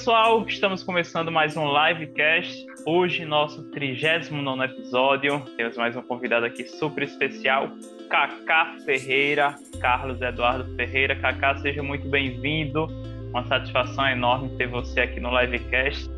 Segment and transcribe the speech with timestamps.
[0.00, 2.64] pessoal, estamos começando mais um livecast.
[2.86, 5.42] Hoje, nosso 39 episódio.
[5.58, 7.68] Temos mais um convidado aqui super especial,
[8.08, 11.14] Kaká Ferreira, Carlos Eduardo Ferreira.
[11.16, 12.86] Kaká, seja muito bem-vindo.
[13.28, 16.10] Uma satisfação enorme ter você aqui no livecast.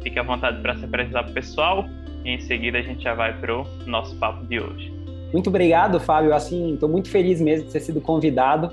[0.00, 1.86] Fique à vontade para se apresentar para o pessoal
[2.24, 4.92] e em seguida a gente já vai para o nosso papo de hoje.
[5.32, 6.32] Muito obrigado, Fábio.
[6.32, 8.72] Assim, estou muito feliz mesmo de ter sido convidado.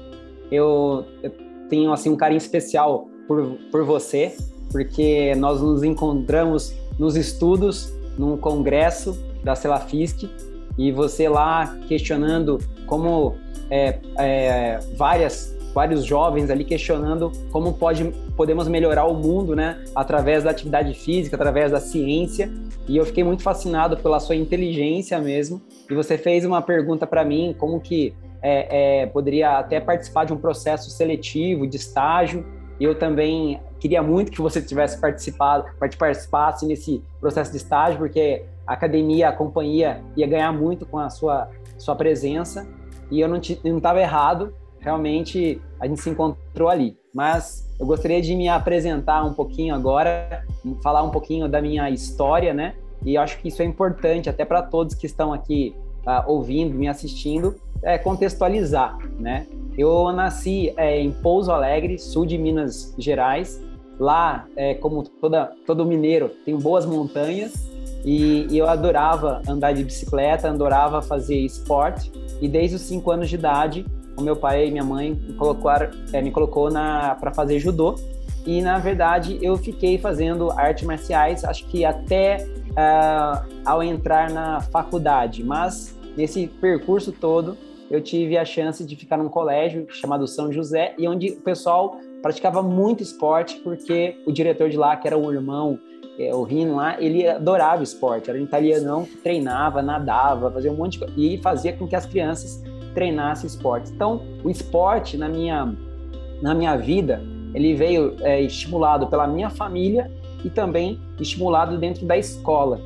[0.52, 1.32] Eu, eu
[1.68, 4.36] tenho assim um carinho especial por, por você,
[4.72, 10.30] porque nós nos encontramos nos estudos, num congresso da Celafisc,
[10.78, 13.36] e você lá questionando como
[13.70, 18.06] é, é, várias vários jovens ali questionando como pode,
[18.38, 22.50] podemos melhorar o mundo, né, através da atividade física, através da ciência.
[22.88, 25.62] E eu fiquei muito fascinado pela sua inteligência mesmo.
[25.92, 30.32] E você fez uma pergunta para mim, como que é, é, poderia até participar de
[30.32, 32.46] um processo seletivo, de estágio.
[32.80, 35.66] Eu também queria muito que você tivesse participado,
[35.98, 41.10] participasse nesse processo de estágio, porque a academia, a companhia ia ganhar muito com a
[41.10, 42.68] sua, sua presença.
[43.12, 46.98] E eu não estava errado, realmente a gente se encontrou ali.
[47.14, 50.46] Mas eu gostaria de me apresentar um pouquinho agora,
[50.84, 52.76] falar um pouquinho da minha história, né?
[53.04, 56.88] E acho que isso é importante até para todos que estão aqui uh, ouvindo, me
[56.88, 59.48] assistindo, é, contextualizar, né?
[59.78, 63.62] Eu nasci é, em Pouso Alegre, sul de Minas Gerais.
[64.00, 67.70] Lá, é, como toda, todo mineiro, tem boas montanhas
[68.06, 72.12] e, eu adorava andar de bicicleta, adorava fazer esporte.
[72.42, 73.86] E desde os cinco anos de idade,
[74.18, 77.96] o meu pai e minha mãe me, colocaram, é, me colocou para fazer judô.
[78.46, 84.62] E na verdade eu fiquei fazendo artes marciais, acho que até uh, ao entrar na
[84.62, 85.44] faculdade.
[85.44, 87.58] Mas nesse percurso todo
[87.90, 91.98] eu tive a chance de ficar num colégio chamado São José e onde o pessoal
[92.22, 95.80] praticava muito esporte porque o diretor de lá, que era o irmão,
[96.18, 100.76] é, o Rino lá, ele adorava esporte, era um italianão que treinava, nadava, fazia um
[100.76, 102.64] monte de coisa e fazia com que as crianças
[102.96, 103.92] treinassem esporte.
[103.92, 105.76] Então, o esporte na minha
[106.42, 107.22] na minha vida,
[107.54, 110.12] ele veio é, estimulado pela minha família
[110.44, 112.80] e também estimulado dentro da escola.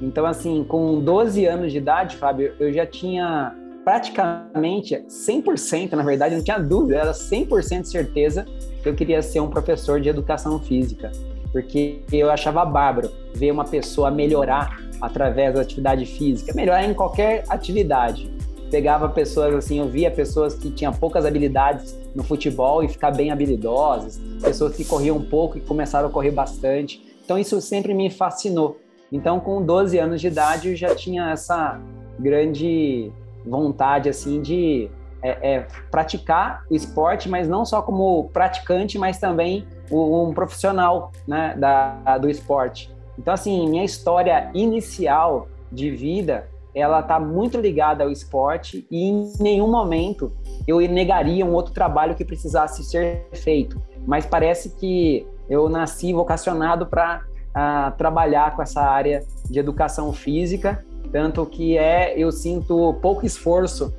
[0.00, 6.34] Então, assim, com 12 anos de idade, Fábio, eu já tinha praticamente 100%, na verdade,
[6.34, 8.46] não tinha dúvida, era 100% certeza
[8.82, 11.12] que eu queria ser um professor de educação física,
[11.52, 17.44] porque eu achava bárbaro ver uma pessoa melhorar através da atividade física, melhorar em qualquer
[17.48, 18.30] atividade.
[18.70, 23.30] Pegava pessoas assim, eu via pessoas que tinham poucas habilidades no futebol e ficar bem
[23.30, 27.02] habilidosas, pessoas que corriam pouco e começaram a correr bastante.
[27.24, 28.78] Então isso sempre me fascinou.
[29.14, 31.80] Então, com 12 anos de idade, eu já tinha essa
[32.18, 33.12] grande
[33.46, 34.90] vontade assim de
[35.22, 41.54] é, é, praticar o esporte, mas não só como praticante, mas também um profissional né,
[41.56, 42.92] da, do esporte.
[43.16, 49.32] Então, assim, minha história inicial de vida, ela está muito ligada ao esporte e em
[49.38, 50.32] nenhum momento
[50.66, 53.80] eu negaria um outro trabalho que precisasse ser feito.
[54.04, 57.22] Mas parece que eu nasci vocacionado para
[57.56, 60.84] uh, trabalhar com essa área de educação física
[61.14, 63.94] tanto que é, eu sinto pouco esforço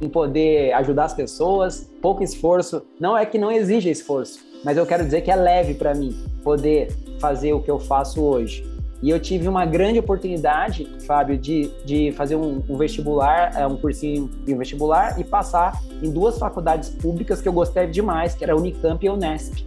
[0.00, 2.82] em poder ajudar as pessoas, pouco esforço.
[2.98, 6.16] Não é que não exija esforço, mas eu quero dizer que é leve para mim
[6.42, 6.88] poder
[7.20, 8.66] fazer o que eu faço hoje.
[9.00, 13.76] E eu tive uma grande oportunidade, Fábio, de, de fazer um, um vestibular, é, um
[13.76, 18.52] cursinho de vestibular e passar em duas faculdades públicas que eu gostei demais, que era
[18.52, 19.64] a Unicamp e a Unesp.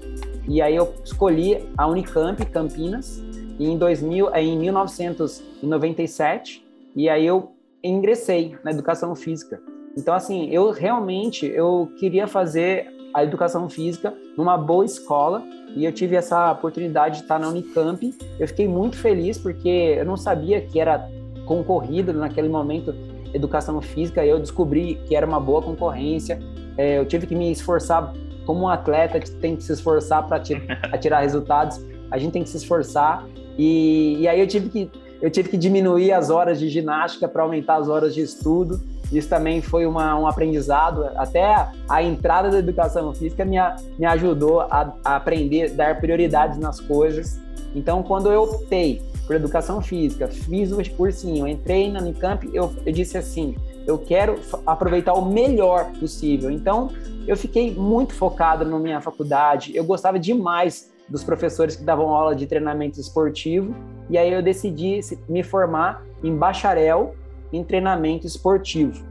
[0.47, 3.23] E aí eu escolhi a Unicamp Campinas
[3.59, 6.65] e em, 2000, em 1997
[6.95, 7.51] e aí eu
[7.83, 9.61] ingressei na educação física.
[9.97, 15.43] Então, assim, eu realmente eu queria fazer a educação física numa boa escola
[15.75, 18.13] e eu tive essa oportunidade de estar na Unicamp.
[18.39, 21.09] Eu fiquei muito feliz porque eu não sabia que era
[21.45, 22.95] concorrida naquele momento
[23.33, 24.25] educação física.
[24.25, 26.39] Eu descobri que era uma boa concorrência.
[26.77, 28.13] É, eu tive que me esforçar
[28.45, 30.39] como um atleta tem que se esforçar para
[30.99, 31.79] tirar resultados.
[32.09, 33.25] A gente tem que se esforçar
[33.57, 34.91] e, e aí eu tive que
[35.21, 38.81] eu tive que diminuir as horas de ginástica para aumentar as horas de estudo.
[39.11, 41.03] Isso também foi uma, um aprendizado.
[41.15, 43.57] Até a entrada da educação física me,
[43.99, 47.39] me ajudou a, a aprender, dar prioridades nas coisas.
[47.75, 52.91] Então, quando eu optei por educação física, fiz o cursinho, entrei na Unicamp, eu, eu
[52.91, 53.55] disse assim:
[53.85, 56.49] eu quero aproveitar o melhor possível.
[56.49, 56.89] Então,
[57.27, 62.35] eu fiquei muito focado na minha faculdade, eu gostava demais dos professores que davam aula
[62.35, 63.75] de treinamento esportivo,
[64.09, 67.15] e aí eu decidi me formar em bacharel
[67.51, 69.05] em treinamento esportivo.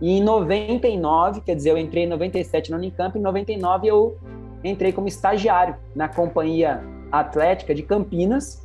[0.00, 4.18] E em 99, quer dizer, eu entrei em 97 na Unicamp, em 99 eu
[4.62, 8.62] entrei como estagiário na companhia Atlética de Campinas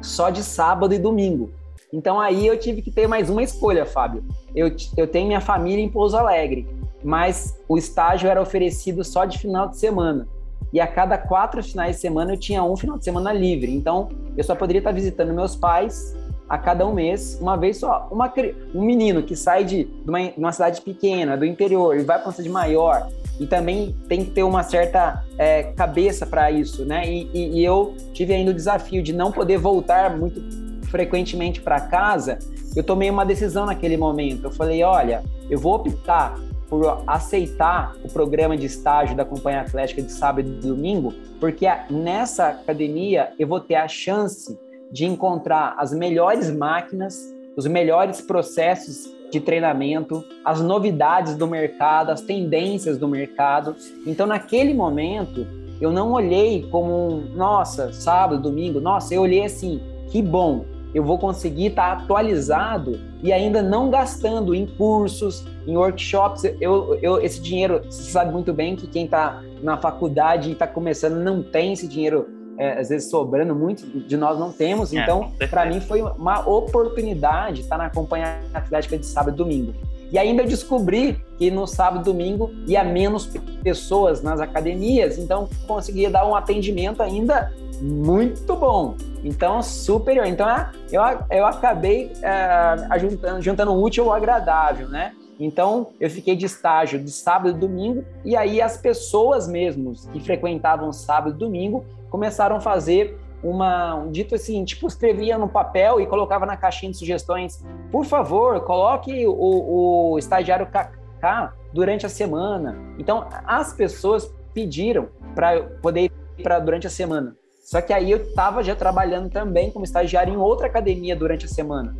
[0.00, 1.50] só de sábado e domingo.
[1.92, 4.24] Então aí eu tive que ter mais uma escolha, Fábio.
[4.54, 6.66] Eu, eu tenho minha família em Pouso Alegre,
[7.02, 10.26] mas o estágio era oferecido só de final de semana.
[10.72, 13.72] E a cada quatro finais de semana eu tinha um final de semana livre.
[13.74, 16.14] Então eu só poderia estar visitando meus pais
[16.48, 18.08] a cada um mês, uma vez só.
[18.10, 18.32] Uma,
[18.74, 22.28] um menino que sai de, uma, de uma cidade pequena, do interior, e vai para
[22.28, 23.08] uma cidade maior,
[23.40, 27.08] e também tem que ter uma certa é, cabeça para isso, né?
[27.08, 30.40] E, e, e, eu tive ainda o desafio de não poder voltar muito
[30.86, 32.38] frequentemente para casa.
[32.74, 34.44] Eu tomei uma decisão naquele momento.
[34.44, 40.02] Eu falei, olha, eu vou optar por aceitar o programa de estágio da Companhia Atlética
[40.02, 44.58] de sábado e domingo, porque nessa academia eu vou ter a chance
[44.90, 52.20] de encontrar as melhores máquinas, os melhores processos de treinamento, as novidades do mercado, as
[52.20, 53.74] tendências do mercado.
[54.06, 55.46] Então, naquele momento,
[55.80, 59.80] eu não olhei como, nossa, sábado, domingo, nossa, eu olhei assim,
[60.10, 60.64] que bom,
[60.96, 66.42] eu vou conseguir estar atualizado e ainda não gastando em cursos, em workshops.
[66.58, 70.66] Eu, eu, esse dinheiro, você sabe muito bem que quem está na faculdade e está
[70.66, 72.26] começando não tem esse dinheiro
[72.58, 74.90] é, às vezes sobrando, muito de nós não temos.
[74.94, 79.74] É, então, para mim foi uma oportunidade estar na companhia atlética de sábado e domingo.
[80.10, 83.26] E ainda eu descobri que no sábado e domingo ia menos
[83.62, 88.96] pessoas nas academias, então conseguia dar um atendimento ainda muito bom.
[89.22, 90.26] Então, superior.
[90.26, 90.48] Então,
[90.90, 95.12] eu, eu acabei é, juntando, juntando o útil ao agradável, né?
[95.38, 100.20] Então, eu fiquei de estágio de sábado e domingo, e aí as pessoas mesmos que
[100.20, 103.18] frequentavam sábado e domingo começaram a fazer
[103.48, 108.04] uma, um dito assim, tipo, escrevia no papel e colocava na caixinha de sugestões, por
[108.04, 112.76] favor, coloque o, o estagiário KK durante a semana.
[112.98, 117.36] Então, as pessoas pediram para poder ir para durante a semana.
[117.62, 121.48] Só que aí eu estava já trabalhando também como estagiário em outra academia durante a
[121.48, 121.96] semana.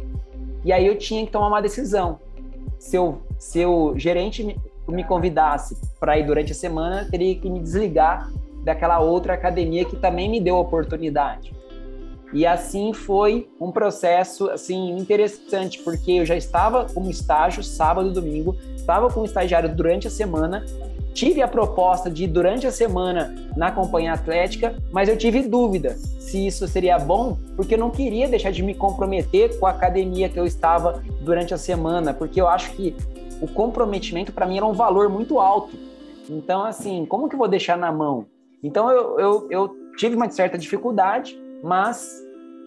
[0.65, 2.21] E aí eu tinha que tomar uma decisão.
[2.79, 2.97] Se,
[3.39, 8.31] se o gerente me, me convidasse para ir durante a semana, teria que me desligar
[8.67, 11.55] daquela outra academia que também me deu oportunidade.
[12.33, 18.13] E assim foi um processo assim interessante, porque eu já estava como estágio sábado e
[18.13, 20.67] domingo, estava como estagiário durante a semana,
[21.15, 25.95] tive a proposta de ir durante a semana na companhia atlética, mas eu tive dúvida
[26.19, 30.29] se isso seria bom, porque eu não queria deixar de me comprometer com a academia
[30.29, 32.97] que eu estava durante a semana, porque eu acho que
[33.41, 35.79] o comprometimento para mim era um valor muito alto.
[36.29, 38.27] Então, assim, como que eu vou deixar na mão?
[38.63, 42.23] Então eu, eu, eu tive uma certa dificuldade, mas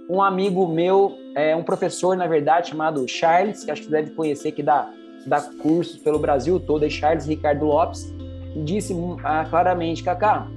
[0.10, 4.12] um amigo meu, é, um professor, na verdade, chamado Charles, que acho que você deve
[4.12, 4.92] conhecer, que dá,
[5.28, 8.12] dá cursos pelo Brasil todo, é Charles Ricardo Lopes,
[8.64, 10.48] disse ah, claramente, Kaká,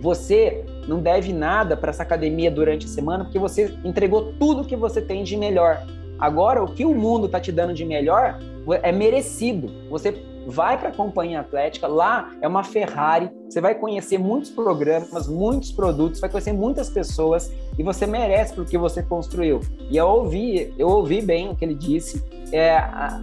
[0.00, 4.76] você não deve nada para essa academia durante a semana, porque você entregou tudo que
[4.76, 5.84] você tem de melhor.
[6.18, 8.38] Agora, o que o mundo está te dando de melhor
[8.82, 9.68] é merecido.
[9.90, 10.12] Você
[10.46, 15.72] vai para a companhia atlética, lá é uma Ferrari, você vai conhecer muitos programas, muitos
[15.72, 19.60] produtos, vai conhecer muitas pessoas e você merece porque você construiu.
[19.90, 22.22] E eu ouvi, eu ouvi bem o que ele disse.
[22.52, 22.80] É,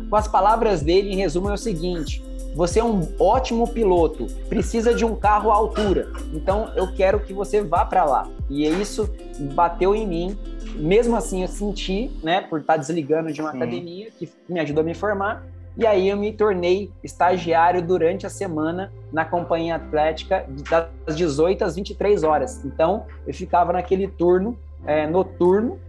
[0.10, 2.24] com as palavras dele, em resumo, é o seguinte:
[2.56, 6.12] você é um ótimo piloto, precisa de um carro à altura.
[6.34, 8.28] Então eu quero que você vá para lá.
[8.50, 9.10] E isso
[9.54, 10.38] bateu em mim.
[10.76, 13.58] Mesmo assim, eu senti, né, por estar desligando de uma Sim.
[13.58, 15.46] academia que me ajudou a me formar,
[15.78, 21.76] e aí eu me tornei estagiário durante a semana na companhia atlética das 18 às
[21.76, 22.64] 23 horas.
[22.66, 25.80] Então eu ficava naquele turno é, noturno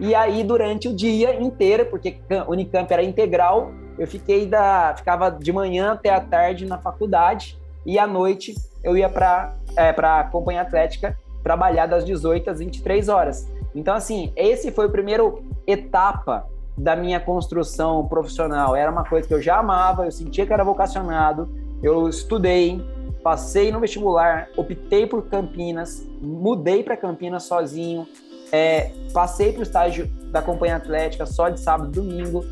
[0.00, 2.16] e aí durante o dia inteiro, porque
[2.48, 7.98] Unicamp era integral, eu fiquei da ficava de manhã até a tarde na faculdade e
[7.98, 13.08] à noite eu ia para é, para a companhia atlética trabalhar das 18 às 23
[13.08, 13.50] horas.
[13.74, 18.76] Então assim, esse foi o primeiro etapa da minha construção profissional.
[18.76, 21.48] Era uma coisa que eu já amava, eu sentia que era vocacionado,
[21.82, 22.84] eu estudei,
[23.22, 28.06] passei no vestibular, optei por Campinas, mudei para Campinas sozinho,
[28.52, 32.44] é, passei para o estágio da Companhia Atlética só de sábado e domingo,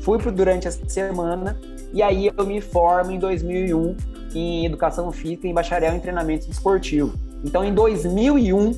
[0.00, 1.58] fui pro, durante a semana
[1.92, 3.96] e aí eu me formo em 2001
[4.34, 7.14] em Educação Física em Bacharel em Treinamento Esportivo.
[7.44, 8.72] Então, em 2001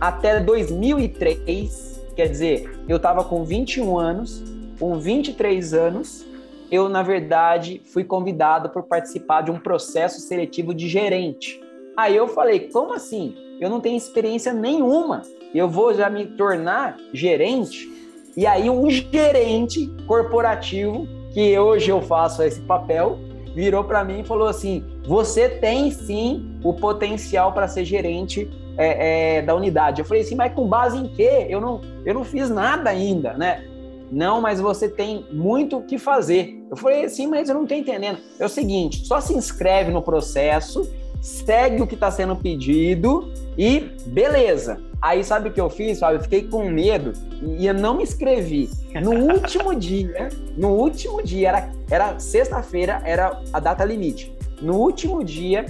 [0.00, 4.42] até 2003, Quer dizer, eu estava com 21 anos,
[4.78, 6.24] com 23 anos,
[6.70, 11.60] eu, na verdade, fui convidado por participar de um processo seletivo de gerente.
[11.96, 13.34] Aí eu falei, como assim?
[13.60, 15.22] Eu não tenho experiência nenhuma,
[15.54, 17.88] eu vou já me tornar gerente?
[18.36, 23.18] E aí um gerente corporativo, que hoje eu faço esse papel,
[23.54, 29.36] virou para mim e falou assim: "Você tem sim o potencial para ser gerente é,
[29.38, 30.00] é, da unidade.
[30.00, 31.46] Eu falei assim, mas com base em quê?
[31.48, 33.64] Eu não, eu não fiz nada ainda, né?
[34.10, 36.62] Não, mas você tem muito o que fazer.
[36.70, 38.18] Eu falei assim, mas eu não estou entendendo.
[38.38, 40.88] É o seguinte, só se inscreve no processo,
[41.20, 44.80] segue o que está sendo pedido e beleza.
[45.00, 46.16] Aí sabe o que eu fiz, sabe?
[46.16, 47.12] Eu fiquei com medo
[47.58, 48.70] e eu não me inscrevi.
[49.02, 54.34] No último dia, no último dia, era, era sexta-feira, era a data limite.
[54.60, 55.66] No último dia,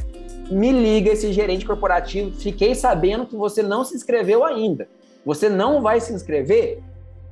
[0.50, 4.88] me liga esse gerente corporativo, fiquei sabendo que você não se inscreveu ainda.
[5.24, 6.82] Você não vai se inscrever?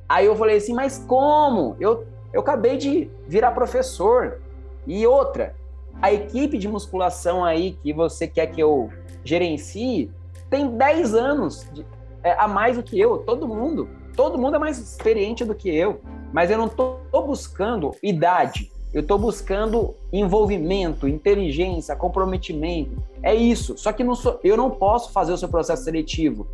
[0.09, 1.75] Aí eu falei assim, mas como?
[1.79, 4.41] Eu, eu acabei de virar professor.
[4.85, 5.55] E outra,
[6.01, 8.89] a equipe de musculação aí que você quer que eu
[9.23, 10.11] gerencie
[10.49, 11.85] tem 10 anos de,
[12.23, 13.87] é, a mais do que eu, todo mundo.
[14.15, 16.01] Todo mundo é mais experiente do que eu.
[16.31, 18.71] Mas eu não estou buscando idade.
[18.93, 23.01] Eu estou buscando envolvimento, inteligência, comprometimento.
[23.23, 23.75] É isso.
[23.75, 26.45] Só que não sou, eu não posso fazer o seu processo seletivo,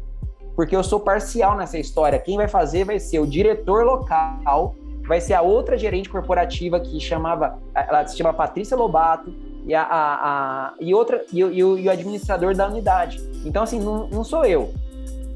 [0.55, 2.17] porque eu sou parcial nessa história.
[2.17, 4.73] Quem vai fazer vai ser o diretor local,
[5.05, 9.33] vai ser a outra gerente corporativa que chamava, ela se chama Patrícia Lobato,
[9.65, 13.21] e, a, a, a e outra e, e, o, e, o, administrador da unidade.
[13.45, 14.73] Então, assim, não, não sou eu.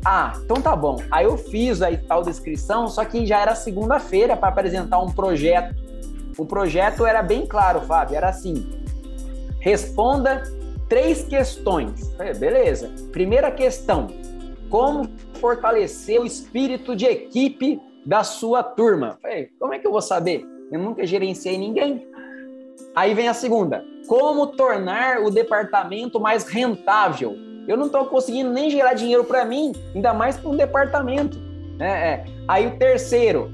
[0.06, 0.98] Ah, então tá bom.
[1.12, 5.76] Aí eu fiz a tal descrição, só que já era segunda-feira para apresentar um projeto
[6.38, 8.66] o projeto era bem claro, Fábio, era assim:
[9.60, 10.44] responda
[10.90, 12.14] três questões.
[12.16, 12.92] Falei, beleza.
[13.12, 14.08] Primeira questão:
[14.70, 15.10] como
[15.40, 19.20] fortalecer o espírito de equipe da sua turma?
[19.60, 20.46] Como é que eu vou saber?
[20.72, 22.08] Eu nunca gerenciei ninguém.
[22.96, 27.36] Aí vem a segunda: como tornar o departamento mais rentável?
[27.68, 31.38] Eu não estou conseguindo nem gerar dinheiro para mim, ainda mais para um departamento.
[31.80, 32.26] É, é.
[32.48, 33.52] Aí o terceiro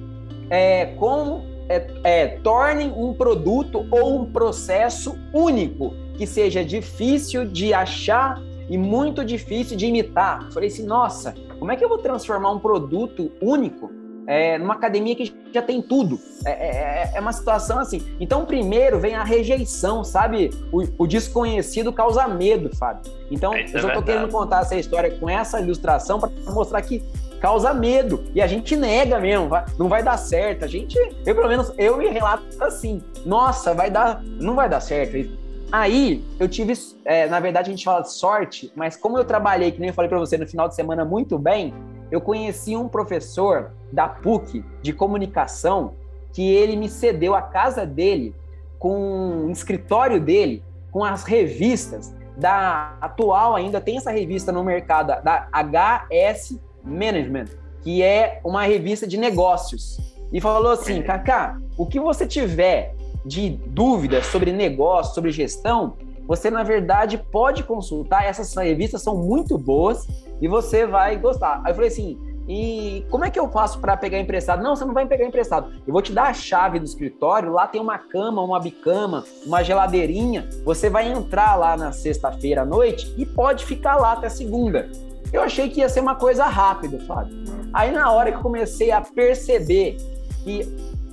[0.49, 7.73] é como é, é, tornem um produto ou um processo único, que seja difícil de
[7.73, 10.45] achar e muito difícil de imitar.
[10.45, 13.91] Eu falei assim, nossa, como é que eu vou transformar um produto único
[14.27, 16.19] é, numa academia que já tem tudo?
[16.45, 16.67] É, é,
[17.03, 18.03] é, é uma situação assim.
[18.19, 20.51] Então, primeiro vem a rejeição, sabe?
[20.71, 23.11] O, o desconhecido causa medo, Fábio.
[23.31, 27.03] Então, Isso eu só estou querendo contar essa história com essa ilustração para mostrar que
[27.39, 28.23] causa medo.
[28.33, 30.65] E a gente nega mesmo, não vai dar certo.
[30.65, 34.79] A gente, eu pelo menos, eu me relato assim, nossa, vai dar, não vai dar
[34.79, 35.37] certo.
[35.71, 36.73] Aí eu tive,
[37.05, 39.93] é, na verdade a gente fala de sorte, mas como eu trabalhei, que nem eu
[39.93, 41.73] falei para você no final de semana muito bem,
[42.11, 45.93] eu conheci um professor da PUC de comunicação
[46.33, 48.35] que ele me cedeu a casa dele
[48.79, 55.21] com o escritório dele, com as revistas da atual ainda tem essa revista no mercado
[55.21, 57.45] da HS Management,
[57.81, 59.99] que é uma revista de negócios.
[60.31, 62.95] E falou assim: Kaká, o que você tiver
[63.25, 65.95] de dúvidas sobre negócio, sobre gestão,
[66.27, 68.25] você na verdade pode consultar.
[68.25, 70.07] Essas revistas são muito boas
[70.41, 71.61] e você vai gostar.
[71.63, 72.17] Aí eu falei assim:
[72.51, 74.63] e como é que eu faço para pegar emprestado?
[74.63, 75.71] Não, você não vai pegar emprestado.
[75.85, 79.61] Eu vou te dar a chave do escritório, lá tem uma cama, uma bicama, uma
[79.61, 80.49] geladeirinha.
[80.65, 84.89] Você vai entrar lá na sexta-feira à noite e pode ficar lá até segunda.
[85.31, 87.37] Eu achei que ia ser uma coisa rápida, Fábio.
[87.73, 89.97] Aí na hora que eu comecei a perceber
[90.43, 90.61] que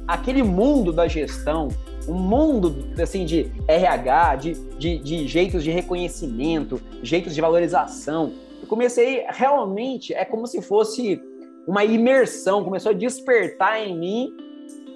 [0.06, 1.68] aquele mundo da gestão,
[2.08, 8.32] um mundo assim de RH, de, de, de jeitos de reconhecimento, jeitos de valorização,
[8.62, 11.20] eu comecei realmente, é como se fosse
[11.66, 14.36] uma imersão, começou a despertar em mim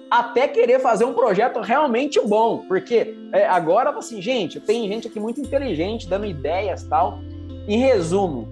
[0.09, 5.19] até querer fazer um projeto realmente bom, porque é, agora assim, gente, tem gente aqui
[5.19, 7.19] muito inteligente dando ideias tal.
[7.67, 8.49] Em resumo,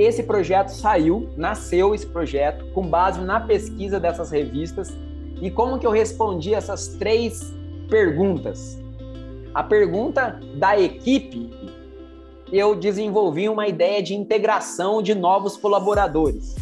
[0.00, 4.96] esse projeto saiu, nasceu esse projeto com base na pesquisa dessas revistas.
[5.42, 7.52] E como que eu respondi essas três
[7.88, 8.80] perguntas?
[9.54, 11.50] A pergunta da equipe,
[12.50, 16.56] eu desenvolvi uma ideia de integração de novos colaboradores.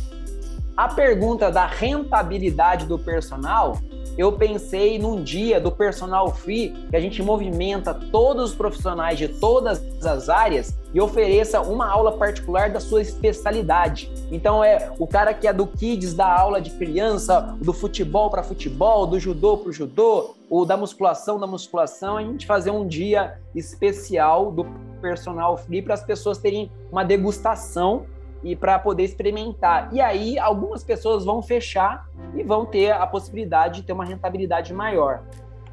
[0.76, 3.78] A pergunta da rentabilidade do personal,
[4.18, 9.28] eu pensei num dia do personal free que a gente movimenta todos os profissionais de
[9.28, 14.10] todas as áreas e ofereça uma aula particular da sua especialidade.
[14.32, 18.42] Então é o cara que é do kids da aula de criança, do futebol para
[18.42, 23.38] futebol, do judô para judô, ou da musculação da musculação, a gente fazer um dia
[23.54, 24.66] especial do
[25.00, 28.06] personal free para as pessoas terem uma degustação
[28.42, 29.88] e para poder experimentar.
[29.92, 34.72] E aí algumas pessoas vão fechar e vão ter a possibilidade de ter uma rentabilidade
[34.72, 35.22] maior.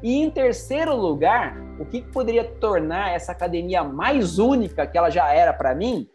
[0.02, 5.32] E em terceiro lugar, o que poderia tornar essa academia mais única que ela já
[5.32, 6.08] era para mim?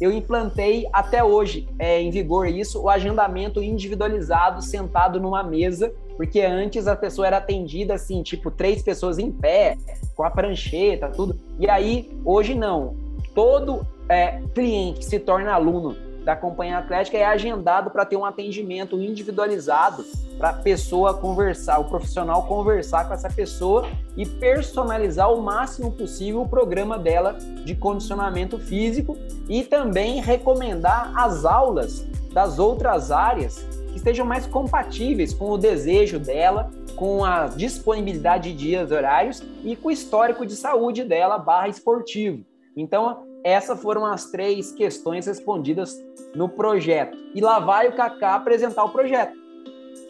[0.00, 6.40] Eu implantei até hoje é, em vigor isso, o agendamento individualizado sentado numa mesa, porque
[6.40, 9.76] antes a pessoa era atendida assim, tipo três pessoas em pé,
[10.16, 11.38] com a prancheta, tudo.
[11.58, 13.03] E aí hoje não
[13.34, 18.24] todo é, cliente que se torna aluno da Companhia Atlética é agendado para ter um
[18.24, 20.04] atendimento individualizado
[20.38, 23.86] para a pessoa conversar, o profissional conversar com essa pessoa
[24.16, 29.16] e personalizar o máximo possível o programa dela de condicionamento físico
[29.48, 36.18] e também recomendar as aulas das outras áreas que estejam mais compatíveis com o desejo
[36.18, 41.68] dela, com a disponibilidade de dias horários e com o histórico de saúde dela barra
[41.68, 42.44] esportivo.
[42.76, 46.02] Então, essas foram as três questões respondidas
[46.34, 47.16] no projeto.
[47.34, 49.34] E lá vai o Kaká apresentar o projeto.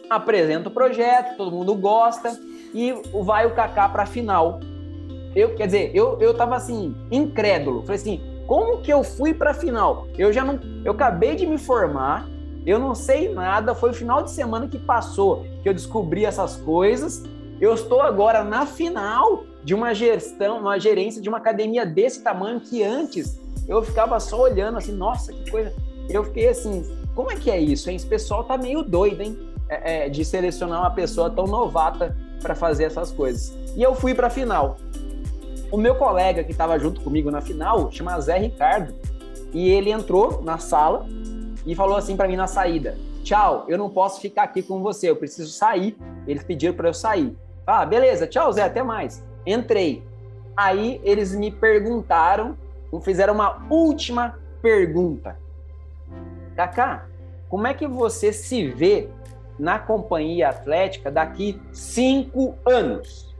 [0.09, 2.39] Apresenta o projeto, todo mundo gosta,
[2.73, 2.93] e
[3.23, 4.59] vai o Kaká para a final.
[5.35, 7.81] Eu, quer dizer, eu, eu tava assim, incrédulo.
[7.81, 10.07] Falei assim, como que eu fui para a final?
[10.17, 10.59] Eu já não.
[10.83, 12.27] Eu acabei de me formar,
[12.65, 13.75] eu não sei nada.
[13.75, 17.23] Foi o final de semana que passou que eu descobri essas coisas.
[17.59, 22.59] Eu estou agora na final de uma gestão, uma gerência de uma academia desse tamanho
[22.59, 25.73] que antes eu ficava só olhando assim, nossa, que coisa.
[26.07, 27.95] Eu fiquei assim, como é que é isso, hein?
[27.95, 29.35] Esse pessoal tá meio doido, hein?
[29.67, 33.57] É, é, de selecionar uma pessoa tão novata para fazer essas coisas.
[33.75, 34.77] E eu fui para a final.
[35.71, 38.93] O meu colega que estava junto comigo na final chama Zé Ricardo
[39.51, 41.07] e ele entrou na sala
[41.65, 45.09] e falou assim para mim na saída: "Tchau, eu não posso ficar aqui com você,
[45.09, 45.97] eu preciso sair".
[46.27, 47.35] Eles pediram para eu sair.
[47.65, 49.24] Ah, beleza, tchau Zé, até mais.
[49.45, 50.03] Entrei.
[50.55, 52.57] Aí eles me perguntaram,
[53.01, 55.37] fizeram uma última pergunta.
[56.55, 57.07] Kaká,
[57.49, 59.09] como é que você se vê
[59.59, 63.35] na companhia atlética daqui cinco anos?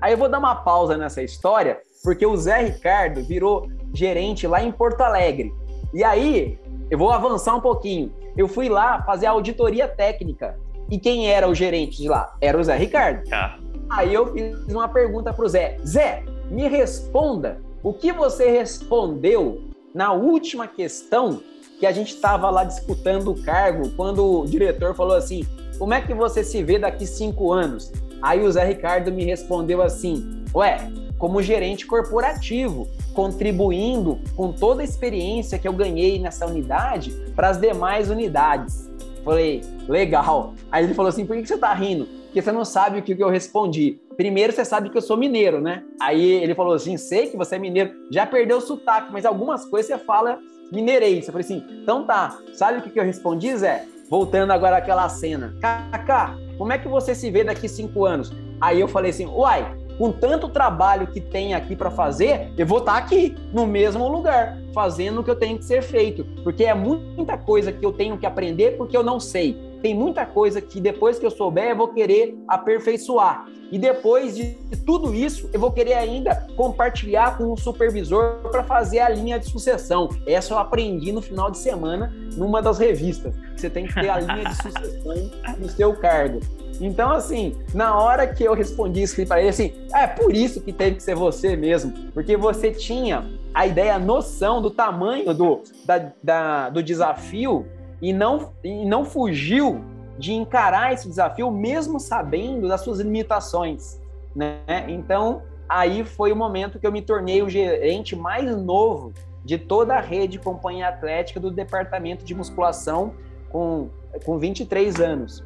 [0.00, 4.62] Aí eu vou dar uma pausa nessa história, porque o Zé Ricardo virou gerente lá
[4.62, 5.52] em Porto Alegre.
[5.92, 6.58] E aí,
[6.90, 8.12] eu vou avançar um pouquinho.
[8.36, 10.58] Eu fui lá fazer a auditoria técnica.
[10.90, 12.34] E quem era o gerente de lá?
[12.40, 13.28] Era o Zé Ricardo.
[13.32, 13.58] Ah.
[13.90, 15.76] Aí eu fiz uma pergunta para o Zé.
[15.84, 19.62] Zé, me responda o que você respondeu
[19.92, 21.40] na última questão
[21.80, 25.44] que a gente estava lá disputando o cargo, quando o diretor falou assim:
[25.78, 27.90] como é que você se vê daqui cinco anos?
[28.22, 30.88] Aí o Zé Ricardo me respondeu assim: ué,
[31.18, 37.58] como gerente corporativo, contribuindo com toda a experiência que eu ganhei nessa unidade para as
[37.58, 38.88] demais unidades.
[39.24, 40.54] Falei, legal.
[40.70, 42.19] Aí ele falou assim: por que você está rindo?
[42.30, 44.00] Porque você não sabe o que eu respondi.
[44.16, 45.82] Primeiro, você sabe que eu sou mineiro, né?
[46.00, 49.64] Aí ele falou assim: sei que você é mineiro, já perdeu o sotaque, mas algumas
[49.64, 50.38] coisas você fala
[50.70, 51.26] mineirês.
[51.26, 53.84] Eu falei assim: então tá, sabe o que eu respondi, Zé?
[54.08, 55.54] Voltando agora àquela cena.
[55.60, 58.32] Kaká, como é que você se vê daqui cinco anos?
[58.60, 62.78] Aí eu falei assim: uai, com tanto trabalho que tem aqui para fazer, eu vou
[62.78, 66.24] estar tá aqui, no mesmo lugar, fazendo o que eu tenho que ser feito.
[66.42, 70.26] Porque é muita coisa que eu tenho que aprender porque eu não sei tem muita
[70.26, 73.46] coisa que depois que eu souber, eu vou querer aperfeiçoar.
[73.72, 78.98] E depois de tudo isso, eu vou querer ainda compartilhar com o supervisor para fazer
[78.98, 80.08] a linha de sucessão.
[80.26, 83.34] Essa eu aprendi no final de semana numa das revistas.
[83.56, 86.40] Você tem que ter a linha de sucessão no seu cargo.
[86.80, 90.72] Então, assim, na hora que eu respondi isso para ele, assim, é por isso que
[90.72, 95.62] teve que ser você mesmo, porque você tinha a ideia, a noção do tamanho do,
[95.84, 97.66] da, da, do desafio
[98.00, 99.84] e não, e não fugiu
[100.18, 104.00] de encarar esse desafio, mesmo sabendo das suas limitações.
[104.34, 104.60] Né?
[104.88, 109.12] Então, aí foi o momento que eu me tornei o gerente mais novo
[109.44, 113.14] de toda a rede Companhia Atlética do departamento de musculação
[113.50, 113.88] com,
[114.24, 115.42] com 23 anos.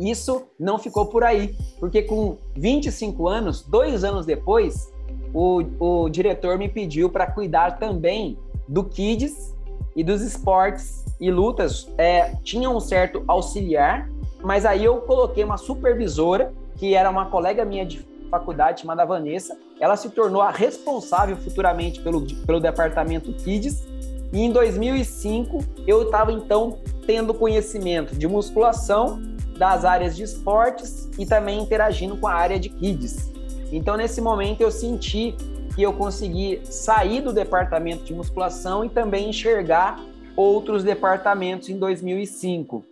[0.00, 4.90] Isso não ficou por aí, porque com 25 anos, dois anos depois,
[5.34, 9.54] o, o diretor me pediu para cuidar também do Kids
[9.94, 14.08] e dos esportes e lutas é, tinham um certo auxiliar,
[14.42, 17.98] mas aí eu coloquei uma supervisora, que era uma colega minha de
[18.30, 19.58] faculdade, chamada Vanessa.
[19.78, 23.86] Ela se tornou a responsável futuramente pelo, pelo departamento Kids.
[24.32, 29.20] E em 2005, eu estava então tendo conhecimento de musculação,
[29.60, 33.30] das áreas de esportes e também interagindo com a área de Kids.
[33.70, 35.36] Então, nesse momento, eu senti
[35.74, 40.00] que eu consegui sair do departamento de musculação e também enxergar
[40.34, 42.82] outros departamentos em 2005.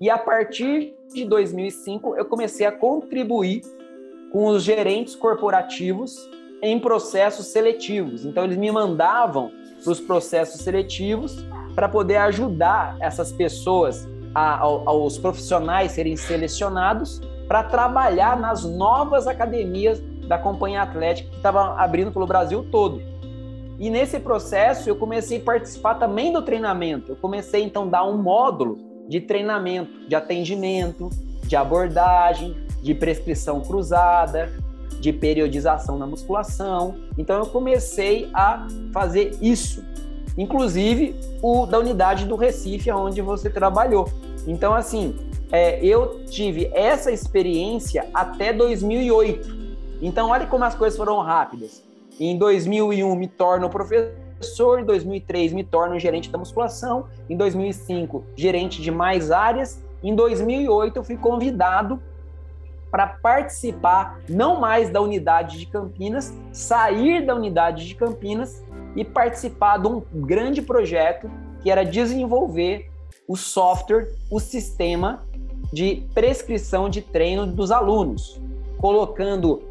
[0.00, 3.62] E a partir de 2005, eu comecei a contribuir
[4.30, 6.16] com os gerentes corporativos
[6.62, 8.24] em processos seletivos.
[8.24, 9.50] Então, eles me mandavam
[9.82, 17.62] para os processos seletivos para poder ajudar essas pessoas, a, aos profissionais serem selecionados para
[17.62, 23.00] trabalhar nas novas academias da Companhia Atlética que estava abrindo pelo Brasil todo.
[23.78, 27.12] E nesse processo eu comecei a participar também do treinamento.
[27.12, 31.10] Eu comecei então a dar um módulo de treinamento, de atendimento,
[31.42, 34.50] de abordagem, de prescrição cruzada.
[35.00, 36.94] de periodização na musculação.
[37.18, 39.84] Então eu comecei a fazer isso.
[40.36, 44.08] Inclusive o da unidade do Recife, onde você trabalhou.
[44.46, 45.16] Então, assim,
[45.52, 49.64] é, eu tive essa experiência até 2008.
[50.02, 51.82] Então, olha como as coisas foram rápidas.
[52.18, 58.80] Em 2001 me torno professor, em 2003 me torno gerente da musculação, em 2005 gerente
[58.80, 62.00] de mais áreas, em 2008 eu fui convidado
[62.90, 68.62] para participar não mais da unidade de Campinas, sair da unidade de Campinas
[68.94, 71.30] e participar de um grande projeto
[71.62, 72.90] que era desenvolver
[73.26, 75.26] o software, o sistema
[75.72, 78.40] de prescrição de treino dos alunos,
[78.78, 79.62] colocando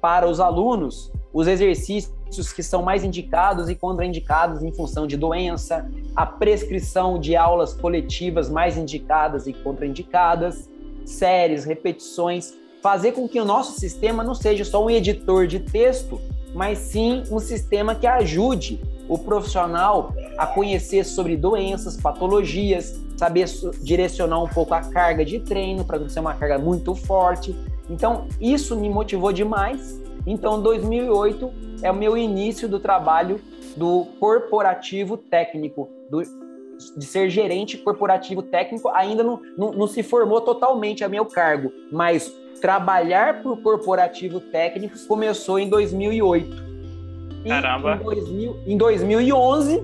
[0.00, 5.88] para os alunos os exercícios que são mais indicados e contraindicados em função de doença,
[6.14, 10.68] a prescrição de aulas coletivas mais indicadas e contraindicadas,
[11.04, 16.20] séries, repetições, fazer com que o nosso sistema não seja só um editor de texto,
[16.54, 23.46] mas sim um sistema que ajude o profissional a conhecer sobre doenças, patologias, saber
[23.82, 27.54] direcionar um pouco a carga de treino para não ser uma carga muito forte.
[27.88, 30.00] Então, isso me motivou demais.
[30.26, 33.40] Então, 2008 é o meu início do trabalho
[33.76, 38.88] do corporativo técnico, do, de ser gerente corporativo técnico.
[38.88, 44.96] Ainda não, não, não se formou totalmente a meu cargo, mas trabalhar por corporativo técnico
[45.06, 46.66] começou em 2008.
[47.44, 47.96] E Caramba!
[47.96, 49.82] Em, 2000, em 2011,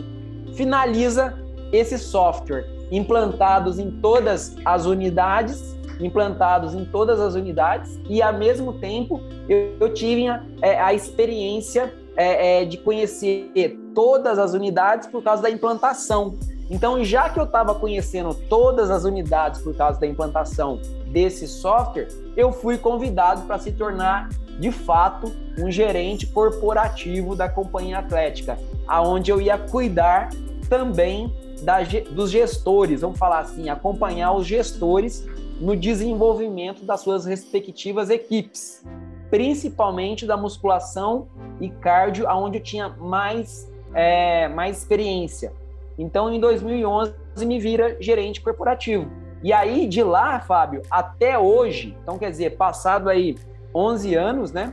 [0.55, 1.39] finaliza
[1.73, 8.75] esse software, implantados em todas as unidades, implantados em todas as unidades, e ao mesmo
[8.75, 13.51] tempo eu, eu tive a, é, a experiência é, é, de conhecer
[13.95, 16.35] todas as unidades por causa da implantação.
[16.73, 22.09] Então, já que eu estava conhecendo todas as unidades por causa da implantação desse software,
[22.35, 28.59] eu fui convidado para se tornar de fato um gerente corporativo da companhia atlética,
[28.89, 30.31] aonde eu ia cuidar
[30.67, 31.31] também
[31.63, 35.29] da, dos gestores, vamos falar assim, acompanhar os gestores
[35.61, 38.83] no desenvolvimento das suas respectivas equipes,
[39.29, 41.29] principalmente da musculação
[41.61, 45.53] e cardio, aonde eu tinha mais, é, mais experiência.
[45.99, 49.11] Então, em 2011, me vira gerente corporativo.
[49.43, 53.37] E aí, de lá, Fábio, até hoje, então quer dizer, passado aí
[53.75, 54.73] 11 anos, né?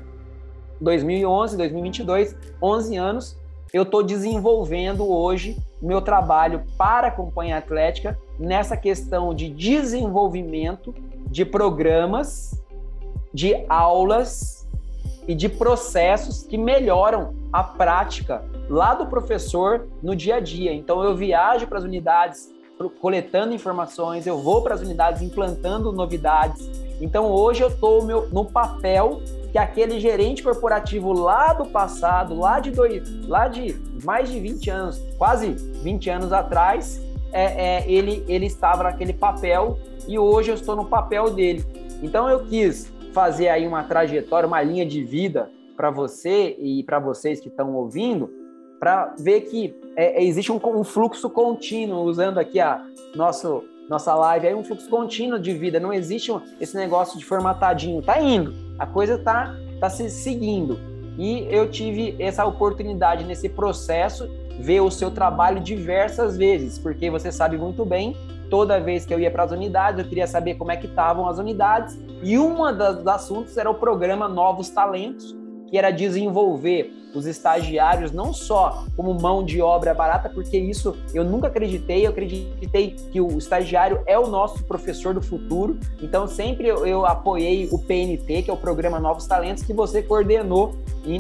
[0.79, 3.38] 2011, 2022, 11 anos,
[3.73, 10.93] eu estou desenvolvendo hoje meu trabalho para a Companhia Atlética nessa questão de desenvolvimento
[11.27, 12.62] de programas,
[13.34, 14.59] de aulas
[15.30, 20.74] e de processos que melhoram a prática lá do professor no dia a dia.
[20.74, 22.50] Então eu viajo para as unidades
[23.00, 26.68] coletando informações, eu vou para as unidades implantando novidades.
[27.00, 32.72] Então hoje eu estou no papel que aquele gerente corporativo lá do passado, lá de
[32.72, 38.48] dois, lá de mais de 20 anos, quase 20 anos atrás, é, é, ele, ele
[38.48, 41.63] estava naquele papel e hoje eu estou no papel dele.
[42.02, 47.00] Então eu quis fazer aí uma trajetória, uma linha de vida para você e para
[47.00, 48.30] vocês que estão ouvindo,
[48.80, 52.84] para ver que é, é, existe um, um, fluxo contínuo, usando aqui a
[53.15, 58.02] nosso, nossa live, aí um fluxo contínuo de vida, não existe esse negócio de formatadinho,
[58.02, 60.80] tá indo, a coisa tá, tá se seguindo.
[61.17, 67.32] E eu tive essa oportunidade nesse processo, ver o seu trabalho diversas vezes, porque você
[67.32, 68.15] sabe muito bem,
[68.50, 71.28] toda vez que eu ia para as unidades, eu queria saber como é que estavam
[71.28, 75.36] as unidades, e um dos assuntos era o programa Novos Talentos,
[75.69, 81.23] que era desenvolver os estagiários não só como mão de obra barata, porque isso eu
[81.23, 85.79] nunca acreditei, eu acreditei que o estagiário é o nosso professor do futuro.
[86.01, 90.75] Então sempre eu, apoiei o PNT, que é o programa Novos Talentos, que você coordenou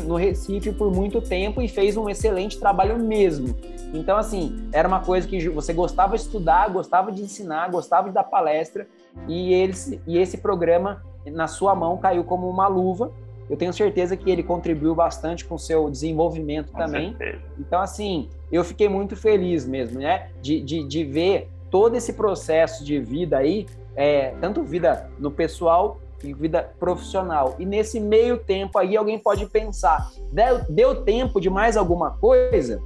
[0.05, 3.55] no Recife por muito tempo e fez um excelente trabalho mesmo.
[3.93, 8.13] Então assim, era uma coisa que você gostava de estudar, gostava de ensinar, gostava de
[8.13, 8.87] dar palestra
[9.27, 13.11] e, eles, e esse programa na sua mão caiu como uma luva
[13.49, 17.15] eu tenho certeza que ele contribuiu bastante com o seu desenvolvimento com também.
[17.17, 17.41] Certeza.
[17.57, 20.29] Então, assim, eu fiquei muito feliz mesmo, né?
[20.41, 25.99] De, de, de ver todo esse processo de vida aí, é, tanto vida no pessoal
[26.23, 27.55] e vida profissional.
[27.57, 32.81] E nesse meio tempo aí, alguém pode pensar: deu, deu tempo de mais alguma coisa?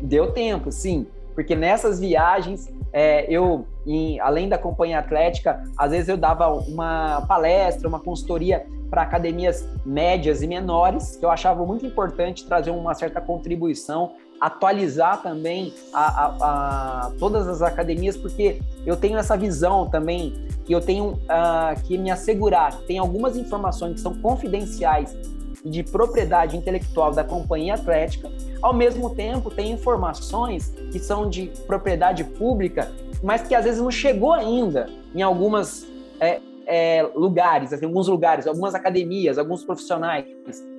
[0.00, 1.06] Deu tempo, sim,
[1.40, 7.24] porque nessas viagens é, eu, em, além da companhia atlética, às vezes eu dava uma
[7.26, 12.92] palestra, uma consultoria para academias médias e menores, que eu achava muito importante trazer uma
[12.92, 16.26] certa contribuição, atualizar também a, a,
[17.06, 21.96] a todas as academias, porque eu tenho essa visão também que eu tenho uh, que
[21.96, 22.76] me assegurar.
[22.82, 25.16] Tem algumas informações que são confidenciais
[25.64, 28.30] de propriedade intelectual da companhia atlética,
[28.62, 32.90] ao mesmo tempo tem informações que são de propriedade pública,
[33.22, 35.86] mas que às vezes não chegou ainda em algumas
[36.18, 40.24] é, é, lugares, assim, alguns lugares, algumas academias, alguns profissionais.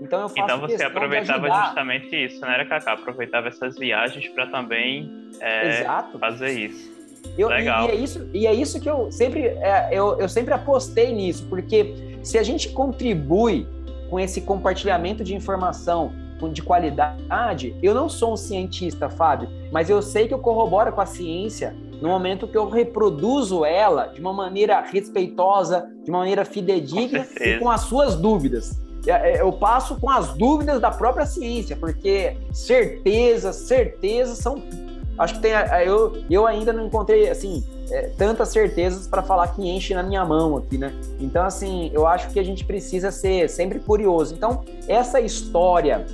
[0.02, 2.94] Então eu faço Então você aproveitava justamente isso, né, Cacá?
[2.94, 5.84] Aproveitava essas viagens para também é,
[6.20, 6.92] fazer isso.
[7.38, 7.88] Eu, Legal.
[7.88, 11.14] E, e, é isso, e é isso que eu sempre, é, eu, eu sempre apostei
[11.14, 13.68] nisso, porque se a gente contribui
[14.12, 16.12] com esse compartilhamento de informação
[16.52, 21.00] de qualidade, eu não sou um cientista, Fábio, mas eu sei que eu corroboro com
[21.00, 26.44] a ciência no momento que eu reproduzo ela de uma maneira respeitosa, de uma maneira
[26.44, 28.82] fidedigna com e com as suas dúvidas.
[29.06, 34.64] É, é, eu passo com as dúvidas da própria ciência, porque certezas, certezas são.
[35.20, 35.52] Acho que tem.
[35.86, 40.24] Eu, eu ainda não encontrei assim é, tantas certezas para falar que enche na minha
[40.26, 40.94] mão aqui, né?
[41.20, 44.34] Então, assim, eu acho que a gente precisa ser sempre curioso.
[44.34, 46.06] Então, essa história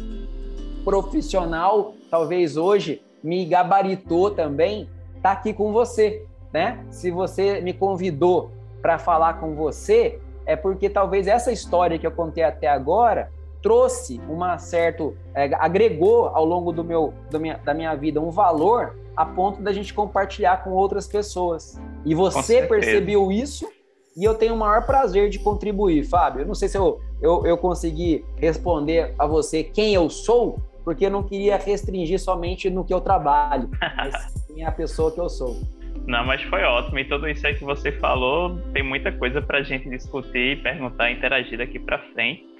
[0.84, 4.90] profissional, talvez hoje, me gabaritou também
[5.22, 6.84] tá aqui com você, né?
[6.90, 12.12] Se você me convidou para falar com você, é porque talvez essa história que eu
[12.12, 13.30] contei até agora
[13.68, 18.32] trouxe uma certo é, agregou ao longo do meu do minha, da minha vida um
[18.32, 21.78] valor a ponto da gente compartilhar com outras pessoas.
[22.06, 23.68] E você percebeu isso
[24.16, 26.44] e eu tenho o maior prazer de contribuir, Fábio.
[26.44, 31.08] Eu não sei se eu, eu, eu consegui responder a você quem eu sou, porque
[31.08, 35.28] eu não queria restringir somente no que eu trabalho, mas sim a pessoa que eu
[35.28, 35.58] sou.
[36.06, 37.00] Não, mas foi ótimo.
[37.00, 41.12] E tudo isso aí que você falou, tem muita coisa para a gente discutir, perguntar,
[41.12, 42.57] interagir daqui para frente.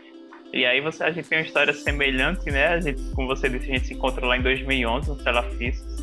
[0.54, 2.68] E aí você, a gente tem uma história semelhante, né?
[2.68, 5.98] A gente, como você disse, a gente se encontrou lá em 2011 no Celafiscos.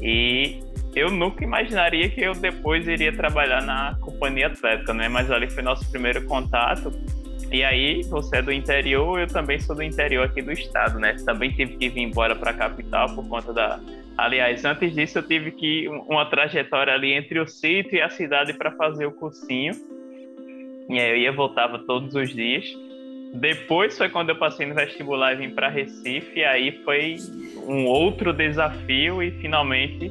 [0.00, 0.60] E
[0.94, 5.08] eu nunca imaginaria que eu depois iria trabalhar na companhia atlética, né?
[5.08, 6.92] Mas ali foi nosso primeiro contato.
[7.50, 11.16] E aí, você é do interior, eu também sou do interior aqui do estado, né?
[11.24, 13.80] Também tive que vir embora para a capital por conta da.
[14.16, 18.52] Aliás, antes disso, eu tive que uma trajetória ali entre o sítio e a cidade
[18.52, 19.72] para fazer o cursinho.
[20.90, 22.66] E aí eu ia voltava todos os dias.
[23.34, 27.16] Depois foi quando eu passei no vestibular e vim para Recife, aí foi
[27.66, 30.10] um outro desafio e finalmente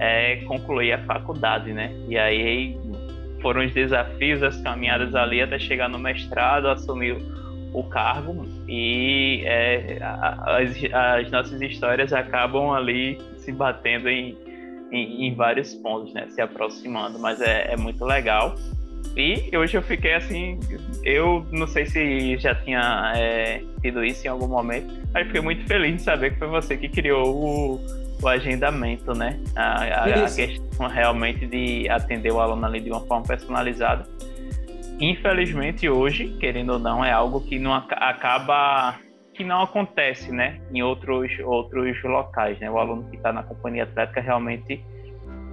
[0.00, 1.92] é, concluí a faculdade, né?
[2.08, 2.76] E aí
[3.40, 7.16] foram os desafios, as caminhadas ali até chegar no mestrado, assumir
[7.72, 14.36] o cargo e é, as, as, nossas histórias acabam ali se batendo em,
[14.90, 16.26] em, em vários pontos, né?
[16.28, 18.54] Se aproximando, mas é, é muito legal.
[19.16, 20.60] E hoje eu fiquei assim,
[21.02, 25.66] eu não sei se já tinha é, tido isso em algum momento, mas fiquei muito
[25.66, 27.80] feliz de saber que foi você que criou o,
[28.22, 29.40] o agendamento, né?
[29.56, 34.06] A, a, a, questão realmente de atender o aluno ali de uma forma personalizada.
[35.00, 38.96] Infelizmente hoje, querendo ou não, é algo que não acaba
[39.34, 40.60] que não acontece, né?
[40.72, 42.70] Em outros outros locais, né?
[42.70, 44.80] O aluno que está na companhia atlética realmente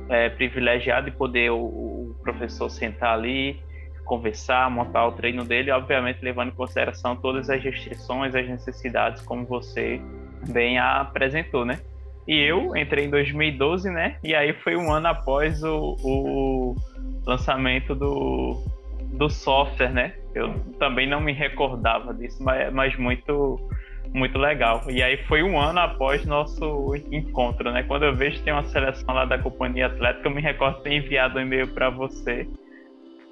[0.09, 1.55] é, privilegiado de poder o,
[2.25, 3.61] professor sentar ali,
[4.03, 9.45] conversar, montar o treino dele, obviamente levando em consideração todas as restrições, as necessidades, como
[9.45, 10.01] você
[10.49, 11.79] bem apresentou, né?
[12.27, 14.17] E eu entrei em 2012, né?
[14.23, 16.75] E aí foi um ano após o, o
[17.25, 18.63] lançamento do,
[19.13, 20.13] do software, né?
[20.33, 23.59] Eu também não me recordava disso, mas, mas muito
[24.15, 24.81] muito legal.
[24.89, 27.83] E aí foi um ano após nosso encontro, né?
[27.83, 30.93] Quando eu vejo que tem uma seleção lá da companhia atlética, eu me recordo ter
[30.93, 32.47] enviado um e-mail para você